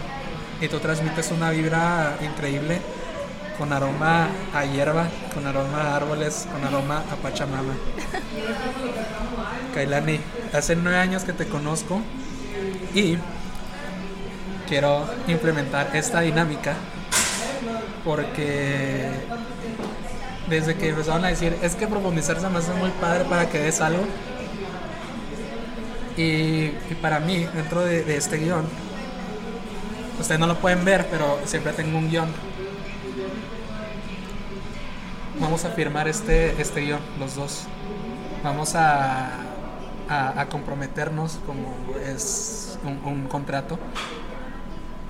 y 0.65 0.69
tú 0.69 0.79
transmites 0.79 1.31
una 1.31 1.51
vibra 1.51 2.17
increíble 2.23 2.81
con 3.59 3.71
aroma 3.71 4.31
a 4.55 4.65
hierba, 4.65 5.09
con 5.35 5.47
aroma 5.47 5.83
a 5.83 5.97
árboles, 5.97 6.49
con 6.51 6.65
aroma 6.65 7.05
a 7.13 7.17
Pachamama. 7.17 7.75
Kailani, 9.75 10.19
hace 10.55 10.75
nueve 10.75 10.99
años 10.99 11.25
que 11.25 11.35
te 11.35 11.47
conozco 11.47 12.01
y 12.95 13.19
quiero 14.67 15.07
implementar 15.29 15.95
esta 15.95 16.21
dinámica 16.21 16.75
porque 18.03 19.11
desde 20.49 20.77
que 20.77 20.89
empezaron 20.89 21.27
a 21.27 21.29
decir 21.29 21.59
es 21.61 21.75
que 21.75 21.87
profundizar 21.87 22.41
se 22.41 22.49
me 22.49 22.59
hace 22.59 22.73
muy 22.73 22.91
padre 23.03 23.25
para 23.25 23.51
que 23.51 23.59
des 23.59 23.83
algo 23.83 24.05
y, 26.17 26.69
para 27.03 27.21
mí 27.21 27.47
dentro 27.55 27.83
de 27.83 28.17
este 28.17 28.39
guion 28.39 28.84
Ustedes 30.19 30.39
no 30.39 30.47
lo 30.47 30.57
pueden 30.57 30.85
ver, 30.85 31.09
pero 31.11 31.41
siempre 31.45 31.73
tengo 31.73 31.99
un 31.99 32.09
guion. 32.09 32.29
Vamos 35.41 35.65
a 35.65 35.71
firmar 35.71 36.07
este, 36.07 36.61
este 36.61 36.83
guion, 36.83 37.01
los 37.19 37.35
dos. 37.35 37.65
Vamos 38.45 38.75
a, 38.77 39.31
a, 40.09 40.47
comprometernos 40.47 41.41
como 41.47 41.75
es 42.07 42.79
un, 42.85 43.27
contrato. 43.27 43.79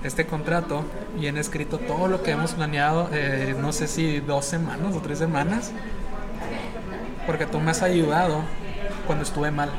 Este 0.03 0.27
contrato 0.27 0.85
viene 1.19 1.41
escrito 1.41 1.79
todo 1.79 2.09
lo 2.09 2.23
que 2.23 2.31
hemos 2.31 2.53
planeado, 2.53 3.09
eh, 3.13 3.55
no 3.59 3.73
sé 3.73 3.89
si 3.89 4.21
dos 4.21 4.45
semanas 4.45 4.95
o 4.95 5.01
tres 5.01 5.19
semanas, 5.19 5.73
porque 7.27 7.47
tú 7.47 7.59
me 7.59 7.71
has 7.71 7.83
ayudado 7.83 8.43
cuando 9.07 9.25
estuve 9.25 9.51
mal. 9.51 9.71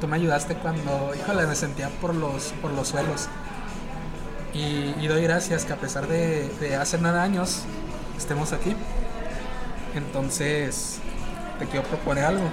Tú 0.00 0.08
me 0.08 0.16
ayudaste 0.16 0.54
cuando, 0.56 1.12
híjole, 1.14 1.46
me 1.46 1.54
sentía 1.54 1.88
por 2.00 2.14
los, 2.14 2.52
por 2.60 2.70
los 2.72 2.88
suelos 2.88 3.28
y, 4.56 5.06
doy 5.06 5.22
gracias 5.22 5.64
que 5.64 5.72
a 5.72 5.76
pesar 5.76 6.06
de, 6.08 6.76
hace 6.80 6.98
nada 6.98 7.22
años 7.22 7.62
estemos 8.16 8.52
aquí. 8.52 8.74
Entonces, 9.94 10.98
te 11.58 11.66
quiero 11.66 11.86
proponer 11.86 12.24
algo. 12.24 12.48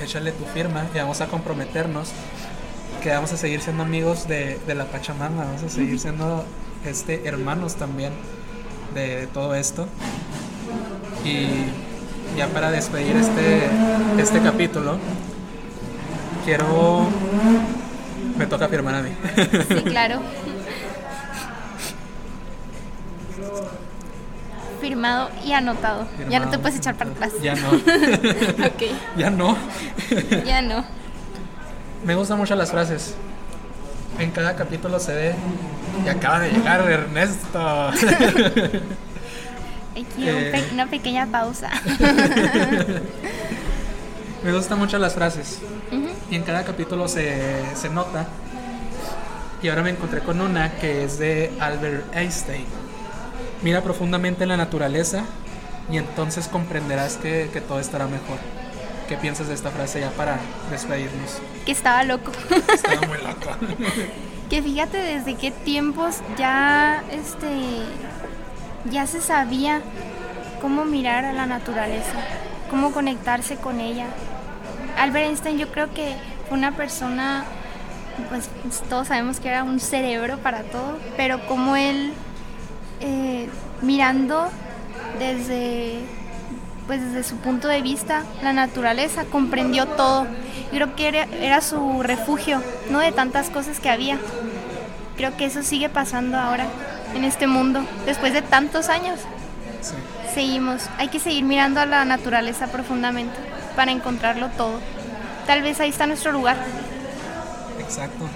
Échale 0.00 0.32
tu 0.32 0.44
firma 0.44 0.86
y 0.94 0.98
vamos 0.98 1.20
a 1.20 1.26
comprometernos 1.26 2.10
que 3.02 3.10
vamos 3.10 3.32
a 3.32 3.36
seguir 3.36 3.60
siendo 3.60 3.82
amigos 3.82 4.26
de, 4.26 4.58
la 4.66 4.84
Pachamama, 4.86 5.44
vamos 5.44 5.62
a 5.62 5.68
seguir 5.68 5.98
siendo 6.00 6.44
este, 6.84 7.26
hermanos 7.26 7.76
también. 7.76 8.12
de 8.94 9.26
todo 9.28 9.54
esto. 9.54 9.86
Y 11.24 11.48
ya 12.36 12.48
para 12.48 12.70
despedir 12.70 13.16
este, 13.16 13.68
este 14.18 14.40
capítulo, 14.40 14.98
quiero... 16.44 17.08
Me 18.38 18.46
toca 18.46 18.68
firmar 18.68 18.96
a 18.96 19.02
mí. 19.02 19.10
Sí, 19.68 19.82
claro. 19.82 20.20
Firmado 24.86 25.30
y 25.44 25.52
anotado. 25.52 26.06
Ya 26.30 26.38
no 26.38 26.48
te 26.48 26.58
puedes 26.60 26.78
echar 26.78 26.94
para 26.94 27.10
atrás. 27.10 27.32
Ya 27.42 27.54
no. 27.56 27.70
ya 29.16 29.30
no. 29.30 29.56
ya 30.46 30.62
no. 30.62 30.84
Me 32.04 32.14
gustan 32.14 32.38
mucho 32.38 32.54
las 32.54 32.70
frases. 32.70 33.14
En 34.20 34.30
cada 34.30 34.54
capítulo 34.54 35.00
se 35.00 35.12
ve 35.12 35.34
y 36.04 36.08
acaba 36.08 36.38
de 36.40 36.50
llegar 36.52 36.88
Ernesto. 36.88 37.58
Aquí 39.96 40.28
Eh. 40.28 40.50
pe- 40.52 40.68
una 40.72 40.86
pequeña 40.86 41.26
pausa. 41.26 41.70
Me 44.44 44.52
gustan 44.52 44.78
mucho 44.78 44.98
las 44.98 45.14
frases. 45.14 45.58
Y 46.30 46.36
en 46.36 46.42
cada 46.44 46.62
capítulo 46.64 47.08
se, 47.08 47.42
se 47.74 47.88
nota. 47.88 48.26
Y 49.62 49.68
ahora 49.68 49.82
me 49.82 49.90
encontré 49.90 50.20
con 50.20 50.40
una 50.40 50.74
que 50.76 51.02
es 51.04 51.18
de 51.18 51.50
Albert 51.58 52.14
Einstein. 52.14 52.66
Mira 53.62 53.82
profundamente 53.82 54.42
en 54.44 54.50
la 54.50 54.56
naturaleza 54.56 55.24
y 55.90 55.98
entonces 55.98 56.48
comprenderás 56.48 57.16
que, 57.16 57.50
que 57.52 57.60
todo 57.60 57.80
estará 57.80 58.06
mejor. 58.06 58.38
¿Qué 59.08 59.16
piensas 59.16 59.48
de 59.48 59.54
esta 59.54 59.70
frase 59.70 60.00
ya 60.00 60.10
para 60.10 60.38
despedirnos? 60.70 61.40
que 61.66 61.72
estaba 61.72 62.04
loco. 62.04 62.32
Estaba 62.72 63.06
muy 63.06 63.18
loco. 63.18 63.50
que 64.50 64.62
fíjate 64.62 64.98
desde 64.98 65.34
qué 65.34 65.50
tiempos 65.50 66.20
ya 66.38 67.02
este 67.10 67.48
ya 68.90 69.06
se 69.06 69.20
sabía 69.20 69.82
cómo 70.60 70.84
mirar 70.84 71.24
a 71.24 71.32
la 71.32 71.46
naturaleza, 71.46 72.14
cómo 72.70 72.92
conectarse 72.92 73.56
con 73.56 73.80
ella. 73.80 74.06
Albert 74.96 75.26
Einstein 75.26 75.58
yo 75.58 75.68
creo 75.72 75.92
que 75.92 76.14
fue 76.48 76.56
una 76.56 76.72
persona 76.76 77.44
pues 78.28 78.48
todos 78.88 79.08
sabemos 79.08 79.40
que 79.40 79.48
era 79.48 79.64
un 79.64 79.80
cerebro 79.80 80.38
para 80.38 80.62
todo, 80.62 80.98
pero 81.16 81.44
como 81.46 81.76
él 81.76 82.12
eh, 83.00 83.48
mirando 83.82 84.48
desde 85.18 86.00
pues 86.86 87.02
desde 87.02 87.24
su 87.24 87.36
punto 87.38 87.66
de 87.66 87.82
vista 87.82 88.22
la 88.42 88.52
naturaleza 88.52 89.24
comprendió 89.24 89.86
todo. 89.86 90.24
Yo 90.24 90.70
creo 90.70 90.96
que 90.96 91.08
era, 91.08 91.24
era 91.24 91.60
su 91.60 92.02
refugio 92.02 92.62
no 92.90 93.00
de 93.00 93.12
tantas 93.12 93.50
cosas 93.50 93.80
que 93.80 93.90
había. 93.90 94.18
Creo 95.16 95.36
que 95.36 95.46
eso 95.46 95.62
sigue 95.62 95.88
pasando 95.88 96.38
ahora 96.38 96.66
en 97.14 97.24
este 97.24 97.46
mundo 97.46 97.84
después 98.04 98.32
de 98.32 98.42
tantos 98.42 98.88
años. 98.88 99.20
Sí. 99.80 99.94
seguimos 100.34 100.88
hay 100.98 101.08
que 101.08 101.20
seguir 101.20 101.44
mirando 101.44 101.80
a 101.80 101.86
la 101.86 102.04
naturaleza 102.04 102.66
profundamente 102.66 103.36
para 103.76 103.92
encontrarlo 103.92 104.48
todo. 104.56 104.80
Tal 105.46 105.62
vez 105.62 105.78
ahí 105.80 105.90
está 105.90 106.06
nuestro 106.06 106.32
lugar. 106.32 106.56
Exacto. 107.78 108.28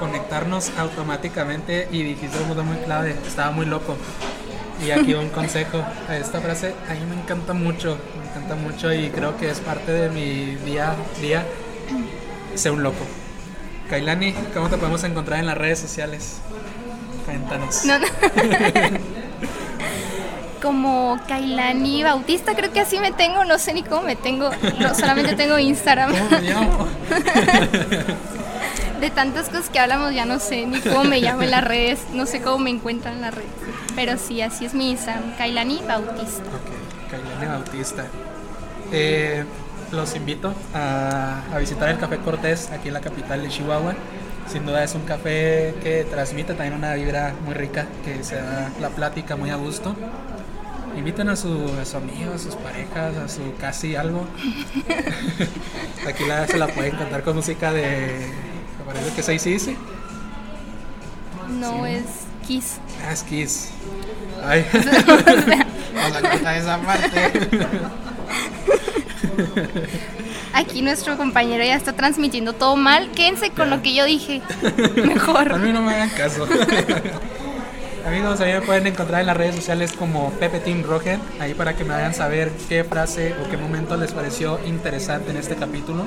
Conectarnos 0.00 0.72
automáticamente 0.78 1.86
y 1.92 2.02
dijiste 2.02 2.38
un 2.38 2.44
punto 2.44 2.64
muy 2.64 2.78
clave, 2.78 3.14
estaba 3.26 3.52
muy 3.52 3.66
loco. 3.66 3.96
Y 4.84 4.90
aquí 4.90 5.14
un 5.14 5.28
consejo, 5.40 5.84
esta 6.10 6.40
frase 6.40 6.74
a 6.88 6.94
mí 6.94 7.00
me 7.08 7.20
encanta 7.20 7.52
mucho, 7.52 7.98
me 8.18 8.30
encanta 8.30 8.56
mucho 8.56 8.92
y 8.92 9.10
creo 9.10 9.36
que 9.36 9.50
es 9.50 9.60
parte 9.60 9.92
de 9.92 10.08
mi 10.08 10.56
día 10.64 10.92
a 10.92 11.20
día, 11.20 11.44
sé 12.54 12.70
un 12.70 12.82
loco. 12.82 13.04
Kailani, 13.90 14.32
¿cómo 14.54 14.70
te 14.70 14.78
podemos 14.78 15.04
encontrar 15.04 15.40
en 15.40 15.46
las 15.46 15.58
redes 15.58 15.78
sociales? 15.80 16.38
Cuéntanos. 17.26 17.84
No, 17.84 17.98
no. 17.98 18.06
Como 20.62 21.18
Kailani 21.26 22.02
Bautista, 22.02 22.54
creo 22.54 22.72
que 22.72 22.80
así 22.80 22.98
me 23.00 23.12
tengo, 23.12 23.44
no 23.44 23.58
sé 23.58 23.74
ni 23.74 23.82
cómo 23.82 24.02
me 24.02 24.16
tengo, 24.16 24.50
no, 24.78 24.94
solamente 24.94 25.34
tengo 25.34 25.58
Instagram. 25.58 26.12
¿Cómo 26.12 26.30
me 26.30 26.40
llamo? 26.42 26.88
De 29.00 29.10
tantas 29.10 29.48
cosas 29.48 29.70
que 29.70 29.78
hablamos 29.78 30.14
ya 30.14 30.26
no 30.26 30.38
sé 30.38 30.66
ni 30.66 30.80
cómo 30.80 31.04
me 31.04 31.20
llamo 31.20 31.42
en 31.42 31.50
las 31.52 31.64
redes, 31.64 32.00
no 32.12 32.26
sé 32.26 32.42
cómo 32.42 32.58
me 32.58 32.70
encuentran 32.70 33.14
en 33.14 33.20
las 33.22 33.34
redes. 33.34 33.50
Pero 33.96 34.18
sí, 34.18 34.42
así 34.42 34.66
es 34.66 34.74
mi 34.74 34.90
Instagram, 34.90 35.36
Kailani 35.36 35.80
Bautista. 35.86 36.42
Ok, 36.42 37.10
Kailani 37.10 37.46
Bautista. 37.46 38.04
Eh, 38.92 39.44
los 39.92 40.14
invito 40.14 40.52
a, 40.74 41.42
a 41.52 41.58
visitar 41.58 41.88
el 41.88 41.98
Café 41.98 42.18
Cortés 42.18 42.70
aquí 42.70 42.88
en 42.88 42.94
la 42.94 43.00
capital 43.00 43.42
de 43.42 43.48
Chihuahua. 43.48 43.94
Sin 44.50 44.66
duda 44.66 44.82
es 44.82 44.94
un 44.96 45.02
café 45.02 45.74
que 45.80 46.04
transmite 46.10 46.54
también 46.54 46.74
una 46.74 46.94
vibra 46.94 47.34
muy 47.44 47.54
rica, 47.54 47.86
que 48.04 48.24
se 48.24 48.34
da 48.34 48.70
la 48.80 48.88
plática 48.90 49.36
muy 49.36 49.50
a 49.50 49.56
gusto. 49.56 49.94
Inviten 50.96 51.28
a 51.28 51.36
su, 51.36 51.70
a 51.80 51.84
su 51.84 51.96
amigo, 51.96 52.34
a 52.34 52.38
sus 52.38 52.56
parejas, 52.56 53.16
a 53.16 53.28
su 53.28 53.54
casi 53.60 53.94
algo. 53.94 54.26
aquí 56.08 56.24
la, 56.26 56.48
se 56.48 56.58
la 56.58 56.66
pueden 56.66 56.96
contar 56.96 57.22
con 57.22 57.36
música 57.36 57.72
de. 57.72 58.26
Parece 58.92 59.14
que 59.14 59.20
es 59.20 59.28
ACDC. 59.28 59.76
No 61.58 61.84
Sí. 61.84 61.90
es 61.92 62.04
Kiss. 62.46 62.78
Ah, 63.06 63.12
es 63.12 63.22
Kiss. 63.22 63.68
Ay. 64.44 64.64
Vamos 65.94 66.16
a 66.16 66.30
cortar 66.30 66.56
esa 66.56 66.78
parte. 66.78 67.48
Aquí 70.52 70.82
nuestro 70.82 71.16
compañero 71.16 71.64
ya 71.64 71.76
está 71.76 71.92
transmitiendo 71.92 72.52
todo 72.54 72.76
mal. 72.76 73.10
Quédense 73.12 73.50
con 73.50 73.70
lo 73.70 73.82
que 73.82 73.94
yo 73.94 74.04
dije. 74.04 74.42
A 74.62 75.06
Mejor. 75.06 75.58
mí 75.58 75.72
no 75.72 75.82
me 75.82 75.94
hagan 75.94 76.10
caso. 76.10 76.46
Amigos, 78.06 78.40
a 78.40 78.44
mí 78.46 78.52
me 78.52 78.62
pueden 78.62 78.86
encontrar 78.86 79.20
en 79.20 79.26
las 79.26 79.36
redes 79.36 79.54
sociales 79.54 79.92
como 79.92 80.30
Pepe 80.32 80.58
Team 80.58 80.82
Roger, 80.82 81.18
ahí 81.38 81.52
para 81.52 81.76
que 81.76 81.84
me 81.84 81.92
hagan 81.92 82.14
saber 82.14 82.50
qué 82.68 82.82
frase 82.82 83.34
o 83.44 83.48
qué 83.50 83.58
momento 83.58 83.94
les 83.98 84.12
pareció 84.12 84.58
interesante 84.66 85.30
en 85.30 85.36
este 85.36 85.54
capítulo. 85.54 86.06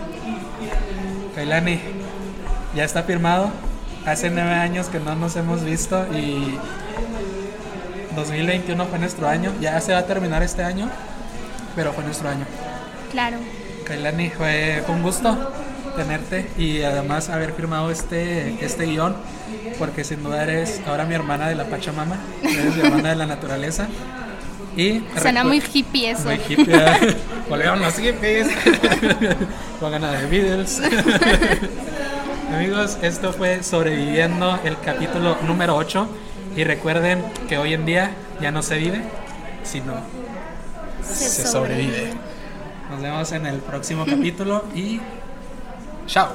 Kailani, 1.35 1.79
ya 2.75 2.83
está 2.83 3.03
firmado. 3.03 3.51
Hace 4.05 4.29
nueve 4.29 4.51
años 4.51 4.87
que 4.87 4.99
no 4.99 5.15
nos 5.15 5.35
hemos 5.35 5.63
visto 5.63 6.05
y 6.13 6.57
2021 8.15 8.85
fue 8.85 8.99
nuestro 8.99 9.27
año. 9.27 9.51
Ya 9.61 9.79
se 9.79 9.93
va 9.93 9.99
a 9.99 10.05
terminar 10.05 10.43
este 10.43 10.63
año, 10.63 10.89
pero 11.75 11.93
fue 11.93 12.03
nuestro 12.03 12.29
año. 12.29 12.45
Claro. 13.11 13.37
Kailani, 13.85 14.29
fue, 14.29 14.83
un 14.87 15.03
gusto 15.03 15.51
tenerte 15.95 16.49
y 16.57 16.81
además 16.81 17.29
haber 17.29 17.53
firmado 17.53 17.91
este, 17.91 18.63
este 18.63 18.85
guion, 18.85 19.15
porque 19.77 20.03
sin 20.03 20.23
duda 20.23 20.43
eres 20.43 20.81
ahora 20.87 21.05
mi 21.05 21.13
hermana 21.13 21.47
de 21.47 21.55
la 21.55 21.65
Pachamama, 21.65 22.17
eres 22.41 22.75
mi 22.75 22.81
hermana 22.81 23.09
de 23.09 23.15
la 23.15 23.25
naturaleza. 23.25 23.87
Y 24.75 25.03
Suena 25.21 25.43
muy 25.43 25.61
hippie 25.61 26.11
eso. 26.11 26.23
muy 26.23 26.39
hippie. 26.49 26.81
Volvieron 27.49 27.79
los 27.79 27.95
hippies. 27.95 28.47
Pongan 29.79 30.03
a 30.03 30.17
The 30.17 30.25
Beatles. 30.25 30.81
Amigos, 32.53 32.99
esto 33.01 33.33
fue 33.33 33.63
Sobreviviendo 33.63 34.59
el 34.63 34.79
capítulo 34.79 35.37
número 35.41 35.75
8. 35.75 36.07
Y 36.55 36.63
recuerden 36.63 37.23
que 37.49 37.57
hoy 37.57 37.73
en 37.73 37.83
día 37.83 38.11
ya 38.39 38.51
no 38.51 38.61
se 38.61 38.77
vive, 38.77 39.01
sino 39.63 39.95
Se 41.01 41.29
se 41.29 41.47
sobrevive. 41.47 42.13
Nos 42.91 43.01
vemos 43.01 43.31
en 43.31 43.47
el 43.47 43.57
próximo 43.57 44.05
capítulo 44.05 44.65
y 44.75 45.01
chao. 46.05 46.29